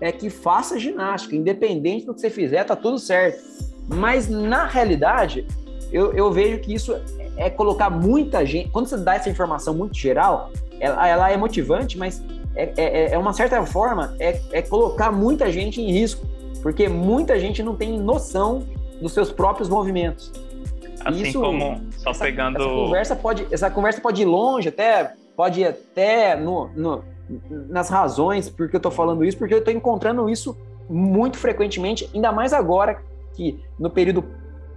[0.00, 3.42] é que faça ginástica, independente do que você fizer, tá tudo certo.
[3.88, 5.46] Mas na realidade,
[5.92, 6.94] eu, eu vejo que isso
[7.36, 8.70] é colocar muita gente.
[8.70, 12.22] Quando você dá essa informação muito geral, ela, ela é motivante, mas
[12.54, 16.26] é, é, é uma certa forma é, é colocar muita gente em risco,
[16.62, 18.66] porque muita gente não tem noção
[19.00, 20.32] dos seus próprios movimentos.
[21.04, 25.12] Assim isso, como só essa, pegando essa conversa pode essa conversa pode ir longe até
[25.36, 27.04] pode ir até no, no
[27.50, 30.56] nas razões porque eu estou falando isso porque eu estou encontrando isso
[30.88, 33.00] muito frequentemente ainda mais agora
[33.34, 34.24] que no período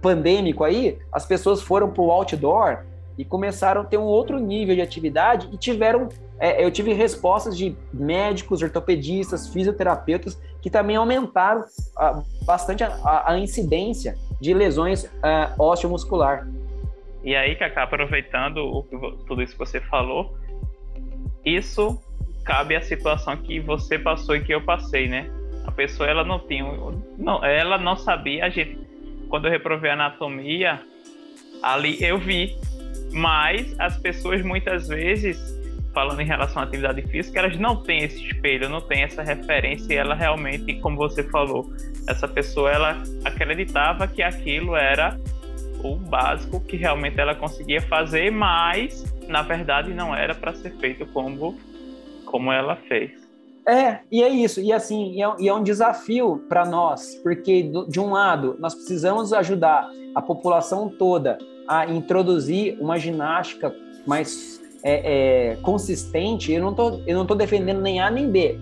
[0.02, 2.84] pandêmico aí, as pessoas foram para o outdoor
[3.16, 6.08] e começaram a ter um outro nível de atividade e tiveram.
[6.38, 11.64] É, eu tive respostas de médicos, ortopedistas, fisioterapeutas que também aumentaram
[11.96, 16.48] ah, bastante a, a, incidência de lesões ah, osteomuscular.
[17.22, 18.82] E aí, Cacá, aproveitando o,
[19.24, 20.34] tudo isso que você falou,
[21.44, 22.02] isso
[22.44, 25.30] cabe à situação que você passou e que eu passei, né?
[25.64, 26.64] A pessoa ela não tinha,
[27.18, 28.78] não, ela não sabia, a gente
[29.32, 30.78] quando eu reprovei anatomia,
[31.62, 32.54] ali eu vi.
[33.10, 35.38] Mas as pessoas muitas vezes,
[35.94, 39.94] falando em relação à atividade física, elas não têm esse espelho, não têm essa referência
[39.94, 41.72] e ela realmente, como você falou,
[42.06, 45.18] essa pessoa ela acreditava que aquilo era
[45.82, 51.06] o básico que realmente ela conseguia fazer, mas na verdade não era para ser feito
[51.06, 51.58] como
[52.32, 53.12] como ela fez.
[53.64, 54.60] É, e é isso.
[54.60, 58.56] E assim, e é, e é um desafio para nós, porque do, de um lado,
[58.58, 63.72] nós precisamos ajudar a população toda a introduzir uma ginástica
[64.04, 66.52] mais é, é, consistente.
[66.52, 68.58] Eu não tô, eu não tô defendendo nem A nem B.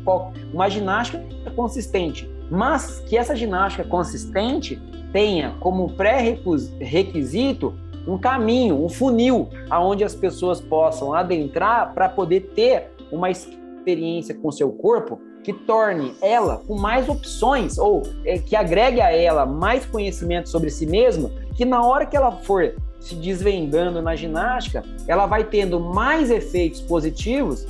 [0.53, 1.25] Uma ginástica
[1.57, 4.79] consistente, mas que essa ginástica consistente
[5.13, 7.75] tenha como pré-requisito
[8.07, 14.51] um caminho, um funil, aonde as pessoas possam adentrar para poder ter uma experiência com
[14.51, 19.87] seu corpo que torne ela com mais opções ou é, que agregue a ela mais
[19.87, 25.27] conhecimento sobre si mesma, que na hora que ela for se desvendando na ginástica, ela
[25.27, 27.67] vai tendo mais efeitos positivos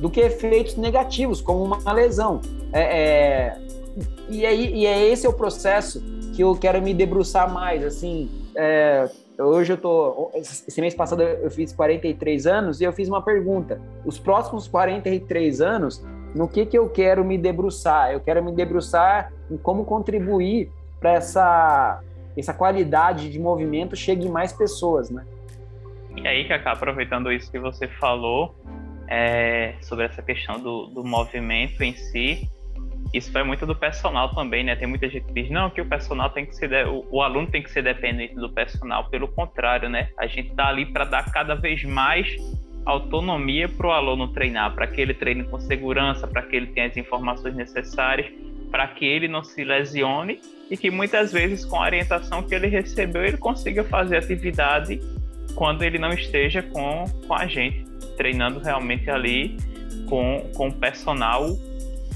[0.00, 2.40] do que efeitos negativos, como uma lesão.
[2.72, 3.58] É, é,
[4.28, 6.02] e, é, e é esse é o processo
[6.34, 9.08] que eu quero me debruçar mais, assim, é,
[9.38, 10.30] Hoje eu tô.
[10.34, 13.80] Esse mês passado eu fiz 43 anos e eu fiz uma pergunta.
[14.04, 18.12] Os próximos 43 anos, no que, que eu quero me debruçar?
[18.12, 22.00] Eu quero me debruçar em como contribuir para essa,
[22.36, 25.24] essa qualidade de movimento chegue em mais pessoas, né?
[26.16, 28.54] E aí, Cacá, aproveitando isso que você falou
[29.06, 32.48] é, sobre essa questão do, do movimento em si,
[33.12, 34.76] isso vai muito do personal também, né?
[34.76, 36.84] Tem muita gente que diz, não, que o personal tem que ser, de...
[36.84, 39.08] o, aluno tem que ser dependente do personal.
[39.08, 40.10] Pelo contrário, né?
[40.18, 42.36] A gente tá ali para dar cada vez mais
[42.84, 46.86] autonomia para o aluno treinar, para que ele treine com segurança, para que ele tenha
[46.86, 48.26] as informações necessárias,
[48.70, 50.40] para que ele não se lesione
[50.70, 55.00] e que muitas vezes com a orientação que ele recebeu ele consiga fazer atividade
[55.54, 57.84] quando ele não esteja com, com a gente,
[58.16, 59.56] treinando realmente ali
[60.08, 61.56] com, com o personal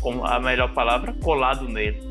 [0.00, 2.10] com a melhor palavra, colado nele.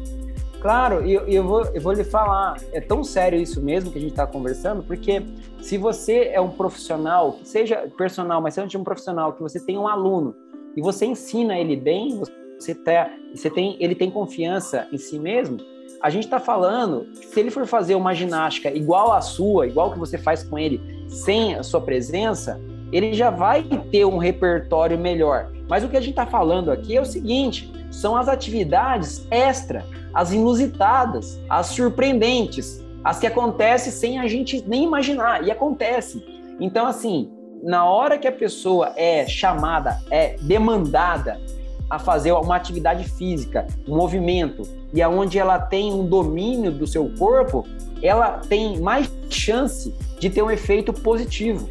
[0.62, 3.98] Claro, e eu, eu, vou, eu vou lhe falar, é tão sério isso mesmo que
[3.98, 5.24] a gente está conversando, porque
[5.62, 9.88] se você é um profissional, seja personal, mas seja um profissional, que você tem um
[9.88, 10.36] aluno
[10.76, 12.20] e você ensina ele bem,
[12.60, 15.58] você, tá, você tem, ele tem confiança em si mesmo,
[16.02, 19.92] a gente está falando que se ele for fazer uma ginástica igual à sua, igual
[19.94, 22.60] que você faz com ele, sem a sua presença,
[22.92, 25.52] ele já vai ter um repertório melhor.
[25.68, 29.86] Mas o que a gente está falando aqui é o seguinte: são as atividades extra,
[30.14, 36.24] as inusitadas, as surpreendentes, as que acontecem sem a gente nem imaginar, e acontece.
[36.60, 37.30] Então, assim,
[37.64, 41.40] na hora que a pessoa é chamada, é demandada
[41.90, 44.62] a fazer uma atividade física, um movimento,
[44.94, 47.66] e aonde ela tem um domínio do seu corpo,
[48.02, 51.68] ela tem mais chance de ter um efeito positivo.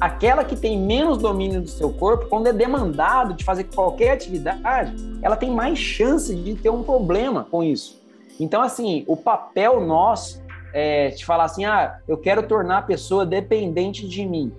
[0.00, 4.94] Aquela que tem menos domínio do seu corpo, quando é demandado de fazer qualquer atividade,
[5.20, 8.00] ela tem mais chance de ter um problema com isso.
[8.38, 10.42] Então, assim, o papel nosso
[10.72, 14.50] é de falar assim: ah, eu quero tornar a pessoa dependente de mim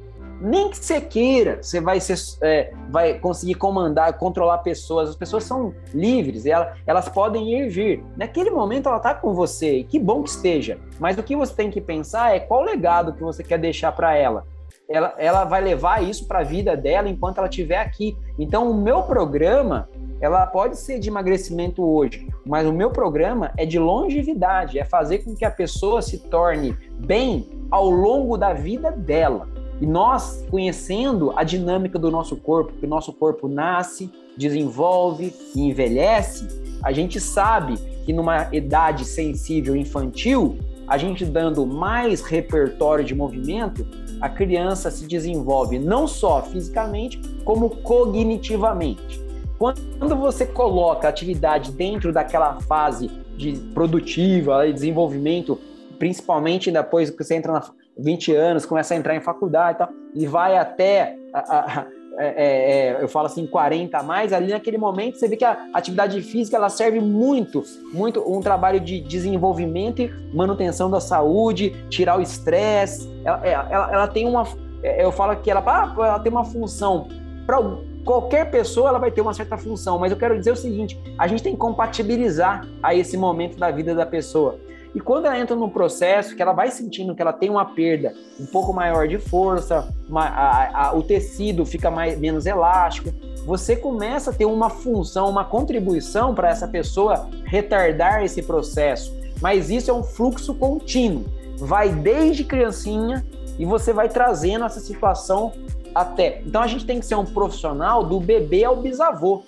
[0.41, 5.09] nem que você queira, você vai, ser, é, vai conseguir comandar, controlar pessoas.
[5.09, 8.03] As pessoas são livres, elas, elas podem ir e vir.
[8.17, 10.79] Naquele momento ela está com você, e que bom que esteja.
[10.99, 14.15] Mas o que você tem que pensar é qual legado que você quer deixar para
[14.15, 14.47] ela.
[14.91, 15.13] Ela.
[15.17, 18.17] Ela vai levar isso para a vida dela enquanto ela estiver aqui.
[18.37, 19.89] Então, o meu programa,
[20.19, 25.19] ela pode ser de emagrecimento hoje, mas o meu programa é de longevidade, é fazer
[25.19, 29.47] com que a pessoa se torne bem ao longo da vida dela.
[29.79, 35.61] E nós, conhecendo a dinâmica do nosso corpo, que o nosso corpo nasce, desenvolve e
[35.61, 36.47] envelhece,
[36.83, 43.87] a gente sabe que numa idade sensível infantil, a gente dando mais repertório de movimento,
[44.22, 49.19] a criança se desenvolve não só fisicamente, como cognitivamente.
[49.57, 55.59] Quando você coloca a atividade dentro daquela fase de produtiva, de desenvolvimento,
[55.99, 57.63] principalmente depois que você entra na,
[57.97, 61.86] 20 anos, começa a entrar em faculdade e tal, e vai até, a, a,
[62.18, 65.45] é, é, é, eu falo assim, 40 a mais, ali naquele momento você vê que
[65.45, 71.76] a atividade física ela serve muito, muito um trabalho de desenvolvimento e manutenção da saúde,
[71.89, 74.45] tirar o estresse, ela, é, ela, ela, tem uma,
[74.84, 77.07] é, eu falo que ela, ah, ela tem uma função
[77.45, 77.59] para
[78.03, 81.28] qualquer pessoa ela vai ter uma certa função, mas eu quero dizer o seguinte: a
[81.28, 84.59] gente tem que compatibilizar a esse momento da vida da pessoa.
[84.93, 88.13] E quando ela entra num processo que ela vai sentindo que ela tem uma perda
[88.39, 93.09] um pouco maior de força, uma, a, a, o tecido fica mais, menos elástico,
[93.45, 99.15] você começa a ter uma função, uma contribuição para essa pessoa retardar esse processo.
[99.41, 101.25] Mas isso é um fluxo contínuo.
[101.57, 103.25] Vai desde criancinha
[103.57, 105.53] e você vai trazendo essa situação
[105.95, 106.41] até.
[106.45, 109.43] Então a gente tem que ser um profissional do bebê ao bisavô.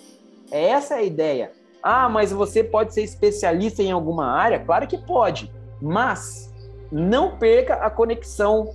[0.50, 1.52] Essa é a ideia.
[1.86, 4.58] Ah, mas você pode ser especialista em alguma área?
[4.58, 6.50] Claro que pode, mas
[6.90, 8.72] não perca a conexão,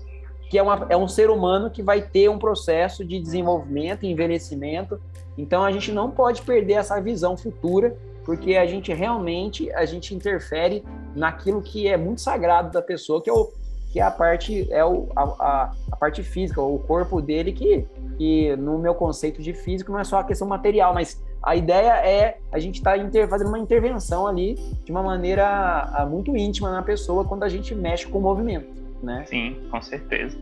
[0.47, 5.01] que é, uma, é um ser humano que vai ter um processo de desenvolvimento envelhecimento.
[5.35, 10.13] Então a gente não pode perder essa visão futura, porque a gente realmente a gente
[10.13, 10.85] interfere
[11.15, 13.49] naquilo que é muito sagrado da pessoa, que é o
[13.91, 17.87] que é a parte é o, a, a, parte física, o corpo dele que,
[18.19, 21.93] que no meu conceito de físico não é só a questão material, mas a ideia
[22.05, 26.71] é a gente estar tá fazendo uma intervenção ali de uma maneira ah, muito íntima
[26.71, 28.67] na pessoa quando a gente mexe com o movimento,
[29.01, 29.23] né?
[29.27, 30.37] Sim, com certeza.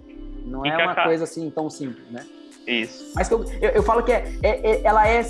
[0.45, 2.25] Não e é uma coisa assim tão simples, né?
[2.65, 3.13] Isso.
[3.15, 5.21] Mas eu, eu, eu falo que é, é, é, ela é,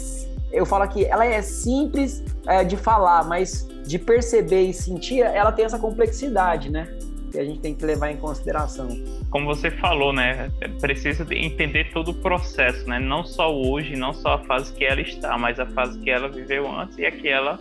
[0.51, 5.51] eu falo que ela é simples é, de falar, mas de perceber e sentir, ela
[5.51, 6.87] tem essa complexidade, né?
[7.31, 8.87] Que a gente tem que levar em consideração.
[9.29, 10.49] Como você falou, né?
[10.79, 12.99] Precisa entender todo o processo, né?
[12.99, 16.27] Não só hoje, não só a fase que ela está, mas a fase que ela
[16.27, 17.59] viveu antes e a que ela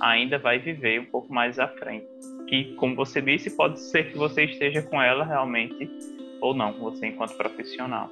[0.00, 2.06] ainda vai viver um pouco mais à frente.
[2.46, 5.90] Que, como você disse, pode ser que você esteja com ela realmente
[6.40, 8.08] ou não, você enquanto profissional.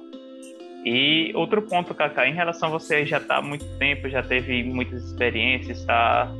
[0.85, 4.63] E outro ponto, Cacá, em relação a você já está há muito tempo, já teve
[4.63, 6.31] muitas experiências, está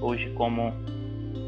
[0.00, 0.74] hoje como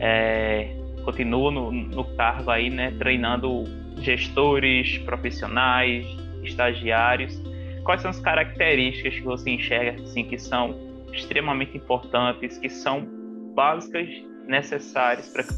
[0.01, 0.75] é,
[1.07, 3.63] continua no, no cargo aí, né, treinando
[3.99, 6.05] gestores, profissionais,
[6.43, 7.41] estagiários.
[7.85, 10.75] Quais são as características que você enxerga assim que são
[11.13, 13.07] extremamente importantes, que são
[13.55, 14.09] básicas,
[14.49, 15.55] necessárias para que,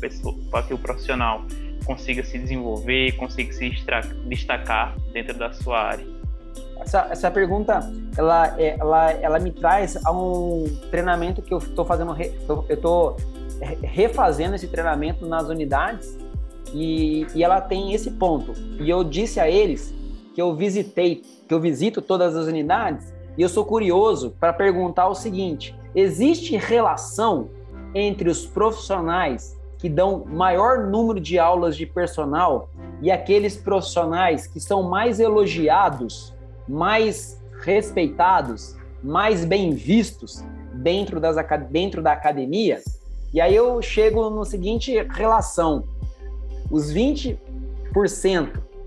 [0.68, 1.42] que o profissional
[1.84, 3.70] consiga se desenvolver, consiga se
[4.26, 6.06] destacar dentro da sua área?
[6.78, 7.80] Essa, essa pergunta,
[8.16, 12.14] ela, é, ela, ela me traz a um treinamento que eu estou fazendo,
[12.48, 13.16] eu estou
[13.82, 16.18] refazendo esse treinamento nas unidades
[16.72, 18.52] e, e ela tem esse ponto.
[18.80, 19.94] E eu disse a eles
[20.34, 25.08] que eu visitei, que eu visito todas as unidades e eu sou curioso para perguntar
[25.08, 27.50] o seguinte: existe relação
[27.94, 32.68] entre os profissionais que dão maior número de aulas de personal
[33.00, 36.34] e aqueles profissionais que são mais elogiados,
[36.68, 40.44] mais respeitados, mais bem vistos
[40.74, 41.36] dentro, das,
[41.70, 42.80] dentro da academia.
[43.32, 45.84] E aí eu chego no seguinte relação:
[46.70, 47.38] os 20%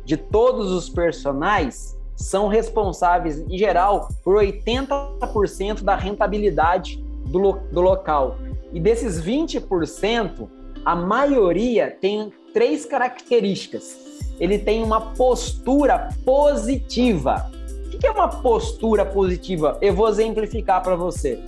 [0.03, 7.81] de todos os personagens são responsáveis, em geral, por 80% da rentabilidade do, lo do
[7.81, 8.37] local.
[8.71, 10.47] E desses 20%,
[10.85, 13.97] a maioria tem três características.
[14.39, 17.51] Ele tem uma postura positiva.
[17.93, 19.77] O que é uma postura positiva?
[19.81, 21.39] Eu vou exemplificar para você.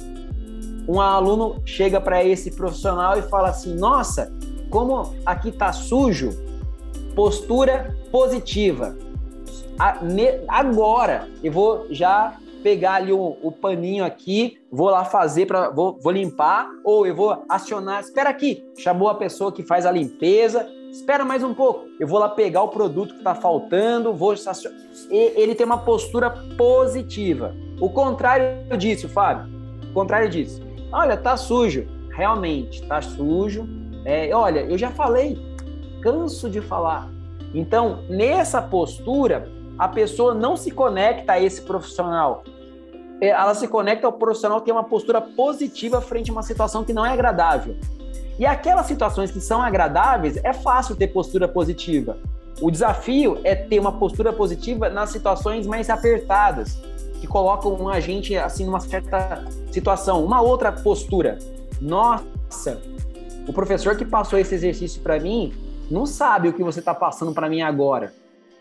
[0.88, 4.34] Um aluno chega para esse profissional e fala assim: Nossa,
[4.70, 6.32] como aqui tá sujo,
[7.16, 8.96] postura positiva.
[10.48, 16.00] Agora eu vou já pegar ali o, o paninho aqui, vou lá fazer para vou,
[16.02, 18.00] vou limpar ou eu vou acionar.
[18.02, 20.68] Espera aqui, chamou a pessoa que faz a limpeza.
[20.90, 24.34] Espera mais um pouco, eu vou lá pegar o produto que está faltando, vou.
[25.10, 27.56] Ele tem uma postura positiva.
[27.82, 29.52] O contrário disso, Fábio.
[29.90, 30.62] O contrário disso.
[30.94, 31.88] Olha, tá sujo.
[32.12, 33.68] Realmente, tá sujo.
[34.06, 35.42] É, olha, eu já falei,
[36.04, 37.10] canso de falar.
[37.52, 42.44] Então, nessa postura, a pessoa não se conecta a esse profissional.
[43.20, 46.84] É, ela se conecta ao profissional que tem uma postura positiva frente a uma situação
[46.84, 47.76] que não é agradável.
[48.38, 52.18] E aquelas situações que são agradáveis, é fácil ter postura positiva.
[52.62, 56.80] O desafio é ter uma postura positiva nas situações mais apertadas,
[57.24, 60.26] que colocam a gente assim numa certa situação.
[60.26, 61.40] Uma outra postura.
[61.80, 62.82] Nossa,
[63.48, 65.54] o professor que passou esse exercício para mim
[65.90, 68.14] não sabe o que você está passando para mim agora.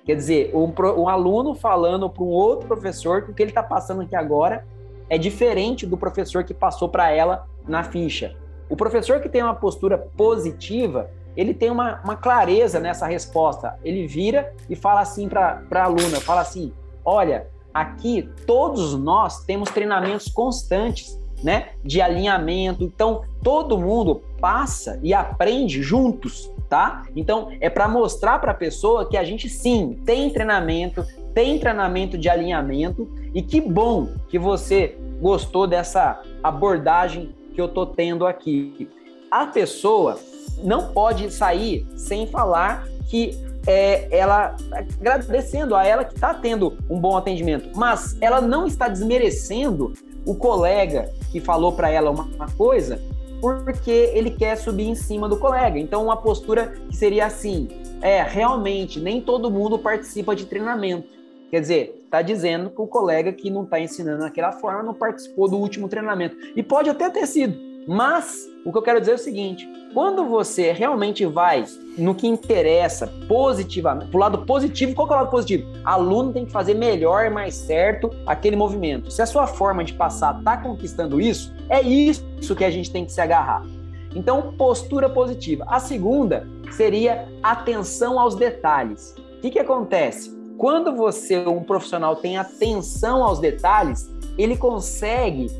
[0.05, 3.65] Quer dizer, um, um aluno falando para um outro professor que o que ele está
[3.65, 4.65] passando aqui agora
[5.11, 8.37] é diferente do professor que passou para ela na ficha.
[8.71, 13.77] O professor que tem uma postura positiva, ele tem uma, uma clareza nessa resposta.
[13.83, 16.73] Ele vira e fala assim para a aluna, fala assim,
[17.05, 22.85] olha, aqui todos nós temos treinamentos constantes, né, de alinhamento.
[22.85, 27.03] Então, todo mundo passa e aprende juntos tá?
[27.14, 31.05] Então, é para mostrar para a pessoa que a gente sim tem treinamento,
[31.35, 37.85] tem treinamento de alinhamento e que bom que você gostou dessa abordagem que eu tô
[37.85, 38.89] tendo aqui.
[39.31, 40.18] A pessoa
[40.64, 44.57] não pode sair sem falar que é, ela
[45.01, 49.93] agradecendo a ela que está tendo um bom atendimento, mas ela não está desmerecendo
[50.27, 53.01] o colega que falou para ela uma, uma coisa
[53.41, 55.79] porque ele quer subir em cima do colega.
[55.79, 57.69] Então, uma postura que seria assim:
[58.01, 61.09] é, realmente, nem todo mundo participa de treinamento.
[61.51, 65.49] Quer dizer, está dizendo que o colega que não está ensinando daquela forma não participou
[65.49, 66.37] do último treinamento.
[66.57, 70.24] E pode até ter sido, mas o que eu quero dizer é o seguinte: quando
[70.26, 71.64] você realmente vai
[71.99, 75.68] no que interessa positivamente, pro lado positivo, qual é o lado positivo?
[75.85, 79.11] Aluno tem que fazer melhor e mais certo aquele movimento.
[79.11, 82.22] Se a sua forma de passar está conquistando isso, é isso
[82.57, 83.64] que a gente tem que se agarrar.
[84.14, 85.64] Então, postura positiva.
[85.66, 89.14] A segunda seria atenção aos detalhes.
[89.39, 90.30] O que, que acontece?
[90.59, 95.51] Quando você, um profissional, tem atenção aos detalhes, ele consegue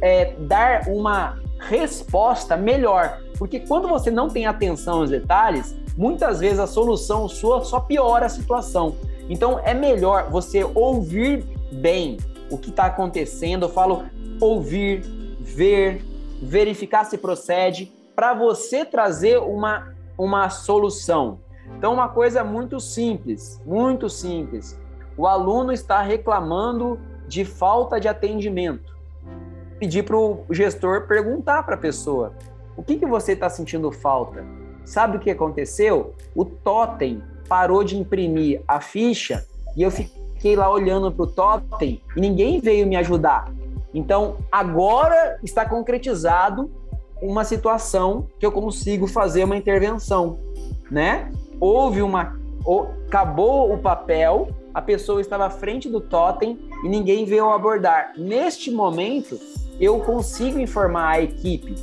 [0.00, 3.20] é, dar uma resposta melhor.
[3.38, 8.26] Porque quando você não tem atenção aos detalhes, muitas vezes a solução sua só piora
[8.26, 8.96] a situação.
[9.28, 12.16] Então é melhor você ouvir bem
[12.50, 13.66] o que está acontecendo.
[13.66, 14.04] Eu falo
[14.40, 15.00] ouvir,
[15.40, 16.02] ver,
[16.42, 21.38] verificar se procede, para você trazer uma, uma solução.
[21.76, 24.78] Então, uma coisa muito simples, muito simples.
[25.16, 26.98] O aluno está reclamando
[27.28, 28.97] de falta de atendimento
[29.78, 32.32] pedir para o gestor perguntar para a pessoa:
[32.76, 34.44] o que, que você está sentindo falta?
[34.84, 36.14] Sabe o que aconteceu?
[36.34, 39.46] O totem parou de imprimir a ficha
[39.76, 43.52] e eu fiquei lá olhando para o totem e ninguém veio me ajudar.
[43.92, 46.70] Então, agora está concretizado
[47.20, 50.38] uma situação que eu consigo fazer uma intervenção,
[50.90, 51.30] né?
[51.60, 52.38] Houve uma
[53.06, 58.12] acabou o papel, a pessoa estava à frente do totem e ninguém veio abordar.
[58.16, 59.40] Neste momento,
[59.80, 61.74] eu consigo informar a equipe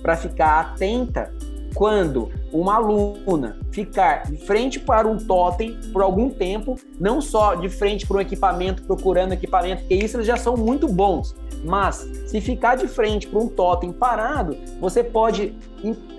[0.00, 1.32] para ficar atenta
[1.74, 7.68] quando uma aluna ficar de frente para um totem por algum tempo, não só de
[7.68, 11.34] frente para um equipamento, procurando equipamento, porque isso eles já são muito bons,
[11.64, 11.96] mas
[12.26, 15.54] se ficar de frente para um totem parado, você pode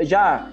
[0.01, 0.49] já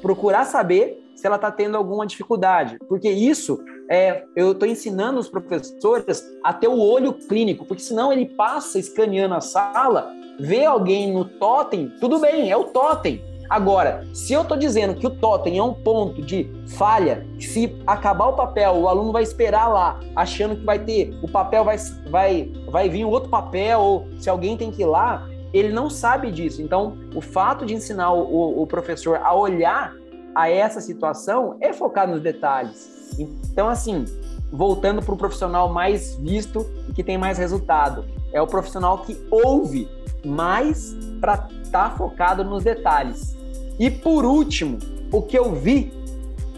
[0.00, 3.58] procurar saber ela está tendo alguma dificuldade, porque isso
[3.90, 8.78] é, eu estou ensinando os professores a ter o olho clínico, porque senão ele passa
[8.78, 13.22] escaneando a sala, vê alguém no totem, tudo bem, é o totem.
[13.48, 18.26] Agora, se eu estou dizendo que o totem é um ponto de falha, se acabar
[18.26, 21.76] o papel, o aluno vai esperar lá, achando que vai ter, o papel vai,
[22.10, 26.30] vai, vai vir outro papel, ou se alguém tem que ir lá, ele não sabe
[26.32, 26.60] disso.
[26.60, 29.94] Então, o fato de ensinar o, o professor a olhar
[30.36, 33.16] a essa situação é focar nos detalhes.
[33.18, 34.04] Então, assim,
[34.52, 38.04] voltando para o profissional mais visto e que tem mais resultado,
[38.34, 39.88] é o profissional que ouve
[40.22, 43.34] mais para estar tá focado nos detalhes.
[43.78, 44.78] E por último,
[45.10, 45.90] o que eu vi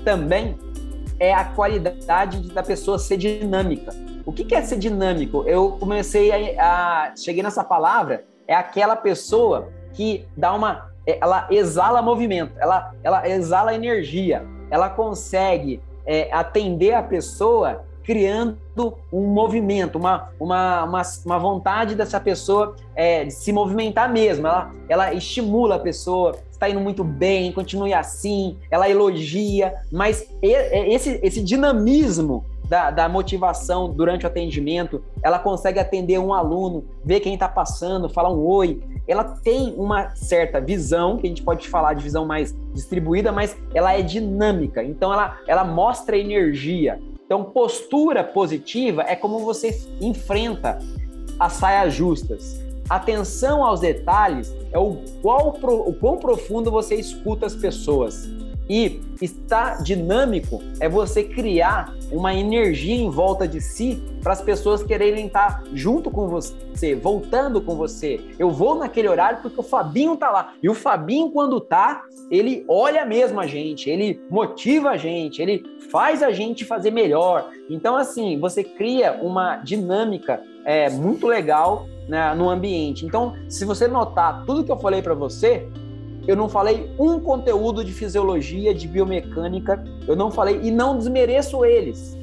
[0.05, 0.59] também
[1.21, 3.95] é a qualidade da pessoa ser dinâmica.
[4.27, 5.45] O que é ser dinâmico?
[5.47, 10.88] Eu comecei a, a cheguei nessa palavra, é aquela pessoa que dá uma
[11.21, 18.57] ela exala movimento, ela, ela exala energia, ela consegue é, atender a pessoa criando
[19.13, 24.47] um movimento, uma, uma, uma, uma vontade dessa pessoa é, de se movimentar mesmo.
[24.47, 31.21] Ela, ela estimula a pessoa, está indo muito bem, continue assim, ela elogia, mas esse,
[31.23, 37.35] esse dinamismo da, da, motivação durante o atendimento, ela consegue atender um aluno, ver quem
[37.35, 38.83] está passando, falar um oi.
[39.07, 43.57] Ela tem uma certa visão, que a gente pode falar de visão mais distribuída, mas
[43.75, 44.83] ela é dinâmica.
[44.83, 47.01] Então, ela, ela mostra energia.
[47.25, 50.79] Então, postura positiva é como você enfrenta
[51.39, 52.61] as saias justas.
[52.89, 58.27] Atenção aos detalhes é o, qual, o quão profundo você escuta as pessoas.
[58.69, 64.83] E estar dinâmico é você criar uma energia em volta de si para as pessoas
[64.83, 68.21] quererem estar junto com você, voltando com você.
[68.39, 70.55] Eu vou naquele horário porque o Fabinho tá lá.
[70.63, 75.65] E o Fabinho, quando tá, ele olha mesmo a gente, ele motiva a gente, ele
[75.91, 77.51] faz a gente fazer melhor.
[77.71, 83.07] Então, assim, você cria uma dinâmica é, muito legal né, no ambiente.
[83.07, 85.69] Então, se você notar tudo que eu falei para você,
[86.29, 91.65] eu não falei um conteúdo de fisiologia, de biomecânica, eu não falei e não desmereço
[91.65, 92.15] eles.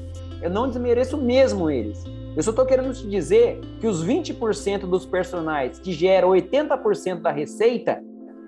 [0.43, 2.03] Eu não desmereço mesmo eles.
[2.37, 7.31] Eu só estou querendo te dizer que os 20% dos personagens que geram 80% da
[7.31, 7.99] receita,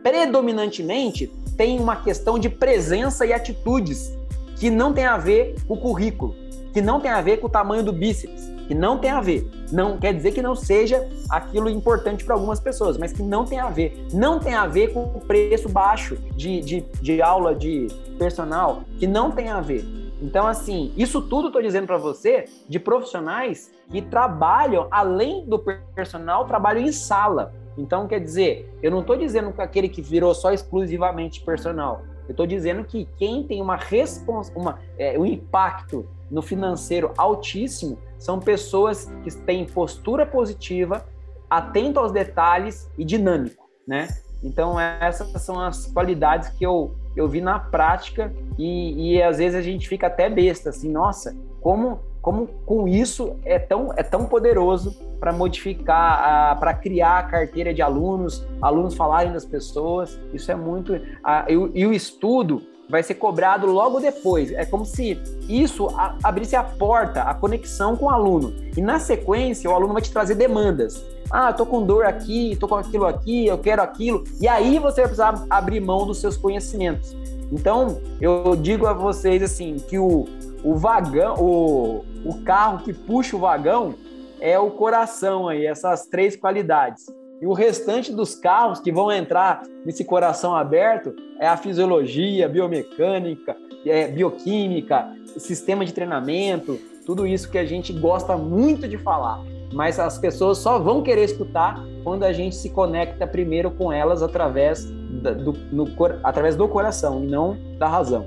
[0.04, 1.26] predominantemente,
[1.58, 4.16] tem uma questão de presença e atitudes
[4.60, 6.36] que não tem a ver com o currículo,
[6.72, 9.50] que não tem a ver com o tamanho do bíceps, que não tem a ver.
[9.72, 13.60] Não quer dizer que não seja aquilo importante para algumas pessoas, mas que não tem
[13.60, 14.08] a ver.
[14.14, 17.88] Não tem a ver com o preço baixo de, de, de aula de
[18.20, 19.86] personal, que não tem a ver.
[20.22, 25.60] Então, assim, isso tudo estou dizendo para você de profissionais que trabalham, além do
[25.96, 27.54] personal, trabalham em sala.
[27.78, 32.02] Então, quer dizer, eu não estou dizendo que aquele que virou só exclusivamente personal.
[32.28, 37.98] Eu estou dizendo que quem tem uma respons uma, é, um impacto no financeiro altíssimo
[38.18, 41.06] são pessoas que têm postura positiva,
[41.50, 44.08] atento aos detalhes e dinâmico, né?
[44.44, 49.56] Então essas são as qualidades que eu, eu vi na prática e, e às vezes
[49.56, 54.26] a gente fica até besta, assim, nossa, como como com isso é tão, é tão
[54.26, 60.56] poderoso para modificar, para criar a carteira de alunos, alunos falarem das pessoas, isso é
[60.56, 61.00] muito.
[61.24, 64.52] A, e, e o estudo vai ser cobrado logo depois.
[64.52, 65.88] É como se isso
[66.24, 68.54] abrisse a porta, a conexão com o aluno.
[68.76, 71.04] E na sequência, o aluno vai te trazer demandas.
[71.30, 74.24] Ah, tô com dor aqui, tô com aquilo aqui, eu quero aquilo.
[74.40, 77.16] E aí você vai precisar abrir mão dos seus conhecimentos.
[77.52, 80.26] Então, eu digo a vocês assim que o,
[80.64, 83.96] o vagão, o, o carro que puxa o vagão
[84.40, 87.06] é o coração aí, essas três qualidades.
[87.42, 93.56] E o restante dos carros que vão entrar nesse coração aberto é a fisiologia, biomecânica,
[93.86, 95.08] é, bioquímica,
[95.38, 99.40] sistema de treinamento, tudo isso que a gente gosta muito de falar.
[99.72, 104.24] Mas as pessoas só vão querer escutar quando a gente se conecta primeiro com elas
[104.24, 105.86] através, do, no,
[106.24, 108.26] através do coração e não da razão.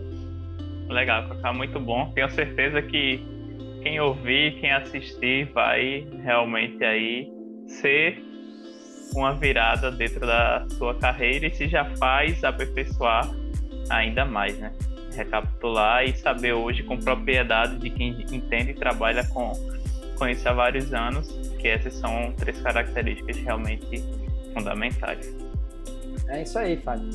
[0.89, 2.11] Legal, tá muito bom.
[2.15, 3.25] Tenho certeza que
[3.83, 7.33] quem ouvir, quem assistir, vai realmente aí
[7.67, 8.30] ser
[9.15, 13.29] uma virada dentro da sua carreira e se já faz aperfeiçoar
[13.89, 14.73] ainda mais, né?
[15.15, 19.53] Recapitular e saber hoje com propriedade de quem entende e trabalha com,
[20.17, 21.29] com isso há vários anos,
[21.61, 24.03] que essas são três características realmente
[24.55, 25.37] fundamentais.
[26.29, 27.09] É isso aí, Fábio.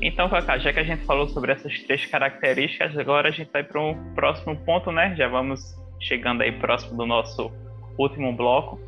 [0.00, 3.62] Então, Cacá, já que a gente falou sobre essas três características, agora a gente vai
[3.62, 5.14] para o próximo ponto, né?
[5.16, 7.52] Já vamos chegando aí próximo do nosso
[7.96, 8.80] último bloco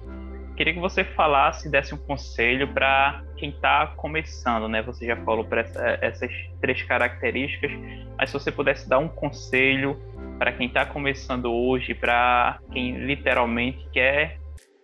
[0.57, 4.83] Queria que você falasse, desse um conselho para quem está começando, né?
[4.83, 7.73] Você já falou para essa, essas três características,
[8.17, 10.01] mas se você pudesse dar um conselho
[10.39, 14.39] para quem está começando hoje, para quem literalmente quer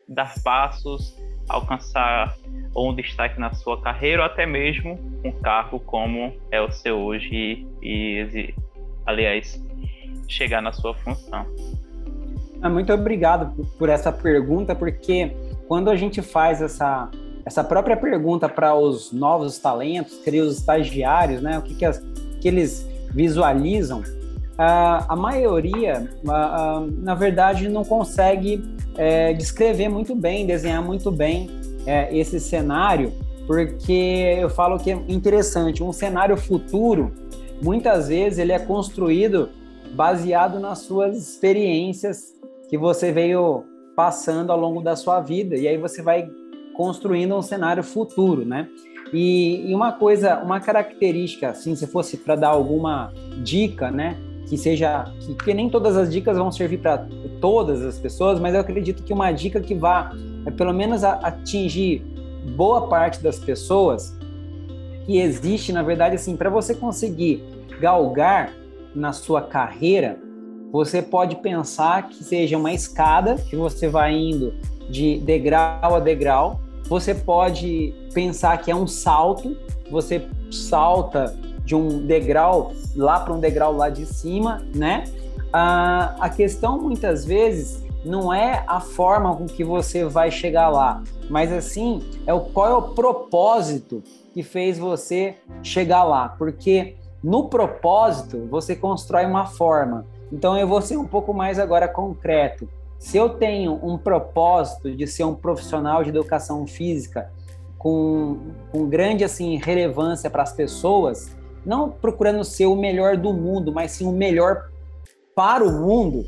[0.08, 1.16] dar passos
[1.50, 2.36] alcançar
[2.76, 7.66] um destaque na sua carreira ou até mesmo um cargo como é o seu hoje
[7.82, 8.54] e,
[9.04, 9.60] aliás,
[10.28, 11.44] chegar na sua função.
[12.62, 15.32] Ah, muito obrigado por essa pergunta, porque
[15.70, 17.08] quando a gente faz essa,
[17.46, 22.02] essa própria pergunta para os novos talentos, queria os estagiários, né, o que, que, as,
[22.40, 22.84] que eles
[23.14, 24.02] visualizam,
[24.58, 26.10] a, maioria,
[26.98, 28.64] na verdade, não consegue
[28.96, 31.48] é, descrever muito bem, desenhar muito bem
[31.86, 33.12] é, esse cenário,
[33.46, 37.12] porque eu falo que é interessante, um cenário futuro,
[37.62, 39.50] muitas vezes ele é construído
[39.94, 42.34] baseado nas suas experiências
[42.68, 43.69] que você veio
[44.00, 46.26] passando ao longo da sua vida, e aí você vai
[46.74, 48.66] construindo um cenário futuro, né?
[49.12, 53.12] E, e uma coisa, uma característica, assim, se fosse para dar alguma
[53.42, 54.16] dica, né?
[54.48, 55.04] que seja
[55.44, 57.06] que, nem todas as dicas vão servir para
[57.42, 60.12] todas as pessoas, mas eu acredito que uma dica que vá
[60.46, 62.02] é, pelo menos a, atingir
[62.56, 64.16] boa parte das pessoas
[65.04, 67.44] que existe, na verdade, assim, para você conseguir
[67.78, 68.52] galgar
[68.94, 70.18] na sua carreira,
[70.72, 74.54] você pode pensar que seja uma escada que você vai indo
[74.88, 76.60] de degrau a degrau.
[76.88, 79.56] Você pode pensar que é um salto,
[79.90, 85.04] você salta de um degrau lá para um degrau lá de cima, né?
[85.52, 91.02] A, a questão muitas vezes não é a forma com que você vai chegar lá,
[91.28, 94.02] mas assim é o qual é o propósito
[94.32, 100.06] que fez você chegar lá, porque no propósito você constrói uma forma.
[100.32, 102.68] Então eu vou ser um pouco mais agora concreto.
[102.98, 107.30] Se eu tenho um propósito de ser um profissional de educação física
[107.78, 108.38] com,
[108.70, 111.34] com grande assim relevância para as pessoas,
[111.64, 114.70] não procurando ser o melhor do mundo, mas sim o melhor
[115.34, 116.26] para o mundo,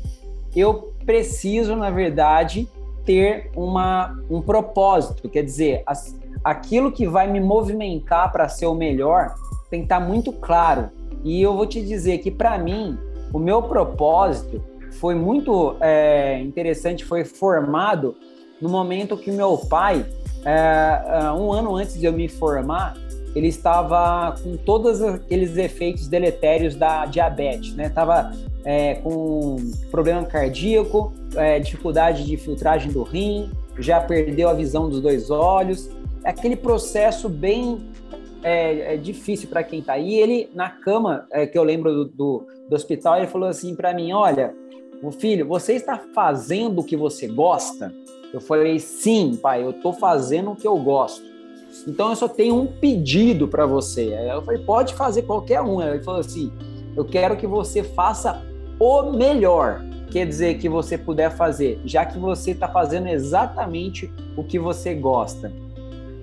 [0.55, 2.67] eu preciso, na verdade,
[3.05, 5.29] ter uma, um propósito.
[5.29, 9.35] Quer dizer, as, aquilo que vai me movimentar para ser o melhor
[9.69, 10.89] tem que estar muito claro.
[11.23, 12.97] E eu vou te dizer que, para mim,
[13.33, 14.63] o meu propósito
[14.99, 18.15] foi muito é, interessante, foi formado
[18.61, 20.05] no momento que meu pai,
[20.45, 22.95] é, um ano antes de eu me formar,
[23.35, 27.89] ele estava com todos aqueles efeitos deletérios da diabetes, né?
[27.89, 28.31] Tava
[28.63, 29.55] é, com
[29.89, 31.11] problema cardíaco,
[31.63, 33.49] dificuldade de filtragem do rim,
[33.79, 35.89] já perdeu a visão dos dois olhos.
[36.23, 37.81] Aquele processo bem
[38.43, 40.15] é, é difícil para quem está aí.
[40.15, 43.93] Ele, na cama, é, que eu lembro do, do, do hospital, ele falou assim para
[43.93, 44.53] mim: Olha,
[45.01, 47.93] o filho, você está fazendo o que você gosta?
[48.33, 51.33] Eu falei: Sim, pai, eu estou fazendo o que eu gosto.
[51.87, 54.13] Então eu só tenho um pedido para você.
[54.13, 55.81] Aí eu falei, pode fazer qualquer um.
[55.81, 56.51] Ele falou assim:
[56.95, 58.41] eu quero que você faça
[58.79, 59.81] o melhor.
[60.11, 64.93] Quer dizer que você puder fazer, já que você está fazendo exatamente o que você
[64.93, 65.51] gosta.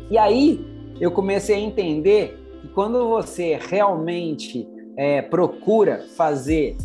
[0.08, 0.64] E aí
[1.00, 6.76] eu comecei a entender que quando você realmente é, procura fazer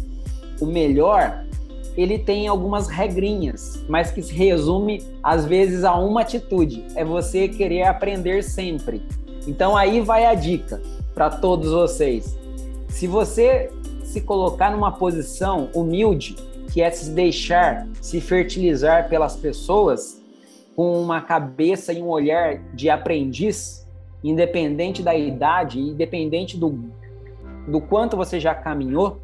[0.61, 1.45] o melhor,
[1.97, 7.47] ele tem algumas regrinhas, mas que se resume às vezes a uma atitude: é você
[7.47, 9.01] querer aprender sempre.
[9.47, 10.81] Então aí vai a dica
[11.13, 12.37] para todos vocês.
[12.89, 13.69] Se você
[14.03, 16.35] se colocar numa posição humilde,
[16.71, 20.21] que é se deixar se fertilizar pelas pessoas,
[20.75, 23.84] com uma cabeça e um olhar de aprendiz,
[24.29, 26.79] independente da idade, independente do,
[27.67, 29.19] do quanto você já caminhou,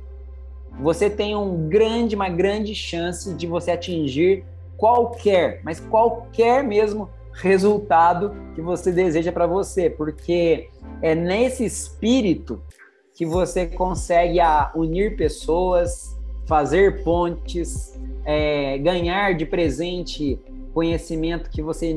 [0.79, 4.45] você tem um grande, uma grande chance de você atingir
[4.77, 10.69] qualquer, mas qualquer mesmo resultado que você deseja para você, porque
[11.01, 12.61] é nesse espírito
[13.15, 20.39] que você consegue a, unir pessoas, fazer pontes, é, ganhar de presente
[20.73, 21.95] conhecimento que você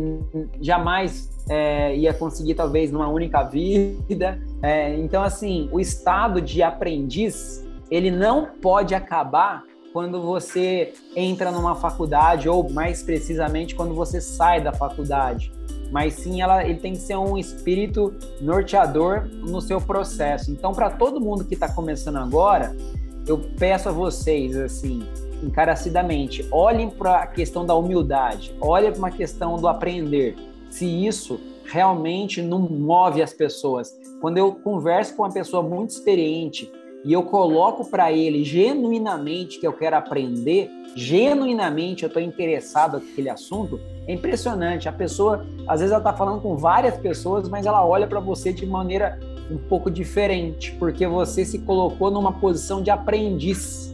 [0.61, 4.41] jamais é, ia conseguir talvez numa única vida.
[4.63, 9.63] É, então, assim, o estado de aprendiz ele não pode acabar
[9.93, 15.53] quando você entra numa faculdade ou mais precisamente quando você sai da faculdade,
[15.93, 20.51] mas sim ela, ele tem que ser um espírito norteador no seu processo.
[20.51, 22.75] Então, para todo mundo que está começando agora,
[23.25, 25.07] eu peço a vocês assim,
[25.41, 30.35] encarecidamente, olhem para a questão da humildade, olhem para uma questão do aprender.
[30.75, 33.97] Se isso realmente não move as pessoas.
[34.21, 36.69] Quando eu converso com uma pessoa muito experiente,
[37.05, 43.31] e eu coloco para ele genuinamente que eu quero aprender, genuinamente eu estou interessado naquele
[43.31, 43.79] assunto,
[44.09, 44.89] é impressionante.
[44.89, 48.53] A pessoa, às vezes, ela está falando com várias pessoas, mas ela olha para você
[48.53, 53.94] de maneira um pouco diferente, porque você se colocou numa posição de aprendiz.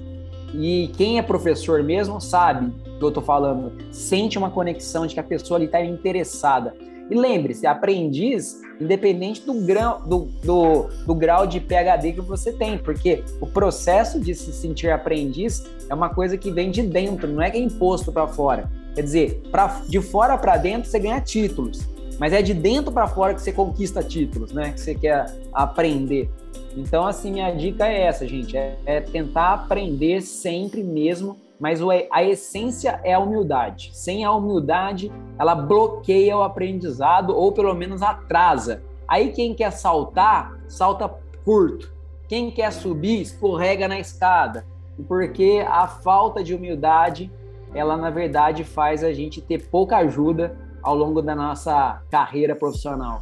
[0.55, 5.21] E quem é professor mesmo sabe que eu estou falando, sente uma conexão de que
[5.21, 6.75] a pessoa ali está interessada.
[7.11, 12.79] E lembre-se, aprendiz, independente do grau, do, do, do, grau de PHD que você tem,
[12.79, 17.43] porque o processo de se sentir aprendiz é uma coisa que vem de dentro, não
[17.43, 18.71] é que é imposto para fora.
[18.95, 21.81] Quer dizer, pra, de fora para dentro você ganha títulos,
[22.21, 24.71] mas é de dentro para fora que você conquista títulos, né?
[24.71, 26.31] Que você quer aprender.
[26.77, 31.79] Então, assim, minha dica é essa, gente: é, é tentar aprender sempre mesmo mas
[32.11, 33.91] a essência é a humildade.
[33.93, 38.83] Sem a humildade, ela bloqueia o aprendizado ou pelo menos atrasa.
[39.07, 41.07] Aí quem quer saltar, salta
[41.45, 41.93] curto.
[42.27, 44.65] Quem quer subir, escorrega na escada.
[45.07, 47.31] Porque a falta de humildade,
[47.75, 53.21] ela na verdade faz a gente ter pouca ajuda ao longo da nossa carreira profissional.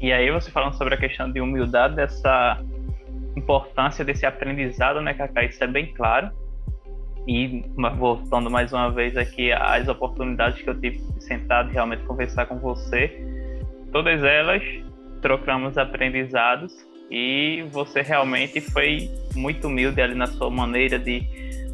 [0.00, 2.60] E aí você falando sobre a questão de humildade, dessa
[3.36, 5.44] importância desse aprendizado, né, Cacá?
[5.44, 6.30] Isso é bem claro.
[7.26, 7.64] E
[7.96, 12.46] voltando mais uma vez aqui às oportunidades que eu tive de sentar e realmente conversar
[12.46, 13.10] com você,
[13.92, 14.62] todas elas
[15.20, 16.74] trocamos aprendizados
[17.08, 21.20] e você realmente foi muito humilde ali na sua maneira de,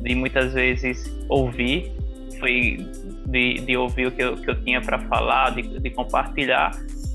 [0.02, 1.92] de muitas vezes ouvir,
[2.38, 2.78] foi
[3.26, 6.72] de, de ouvir o que eu, que eu tinha para falar, de, de compartilhar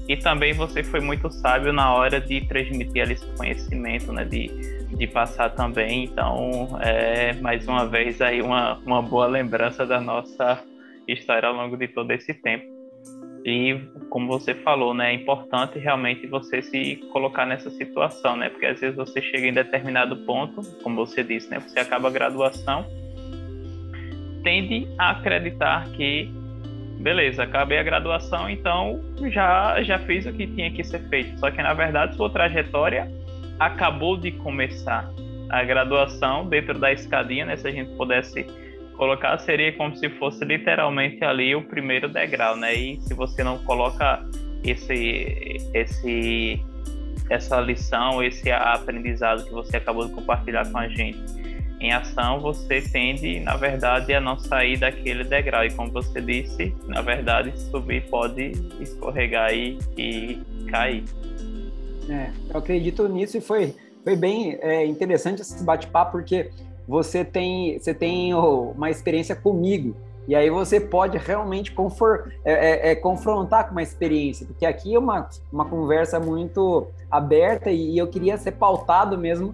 [0.07, 4.25] e também você foi muito sábio na hora de transmitir ali esse conhecimento, né?
[4.25, 4.47] De,
[4.97, 6.03] de passar também.
[6.03, 10.61] Então, é mais uma vez aí uma, uma boa lembrança da nossa
[11.07, 12.65] história ao longo de todo esse tempo.
[13.45, 13.77] E
[14.09, 18.49] como você falou, né, é importante realmente você se colocar nessa situação, né?
[18.49, 22.11] Porque às vezes você chega em determinado ponto, como você disse, né, você acaba a
[22.11, 22.85] graduação,
[24.43, 26.29] tende a acreditar que
[26.99, 31.37] beleza, acabei a graduação, então já já fiz o que tinha que ser feito.
[31.39, 33.11] Só que na verdade sua trajetória
[33.59, 35.09] acabou de começar.
[35.49, 38.43] A graduação dentro da escadinha, né, se a gente pudesse
[38.97, 42.73] colocar, seria como se fosse literalmente ali o primeiro degrau, né?
[42.73, 44.23] E se você não coloca
[44.63, 46.59] esse esse
[47.29, 51.42] essa lição, esse aprendizado que você acabou de compartilhar com a gente
[51.83, 55.65] em ação, você tende, na verdade, a não sair daquele degrau.
[55.65, 61.03] E como você disse, na verdade, subir pode escorregar e, e cair.
[62.09, 66.51] É, eu acredito nisso e foi, foi bem é, interessante esse bate-papo, porque
[66.87, 69.93] você tem, você tem uma experiência comigo.
[70.25, 71.75] E aí você pode realmente
[72.45, 77.69] é, é, é, confrontar com uma experiência, porque aqui é uma, uma conversa muito aberta
[77.69, 79.53] e eu queria ser pautado mesmo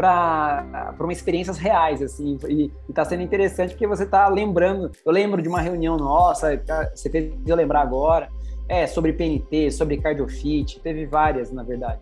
[0.00, 5.42] para uma experiências reais, assim, e, está sendo interessante porque você está lembrando, eu lembro
[5.42, 8.30] de uma reunião nossa, tá, você fez eu lembrar agora,
[8.66, 12.00] é, sobre PNT, sobre cardiofit, teve várias, na verdade.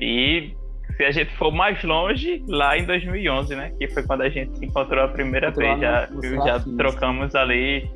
[0.00, 0.54] E
[0.96, 4.56] se a gente for mais longe, lá em 2011, né, que foi quando a gente
[4.56, 6.08] se encontrou a primeira vez, já,
[6.46, 7.90] já trocamos ali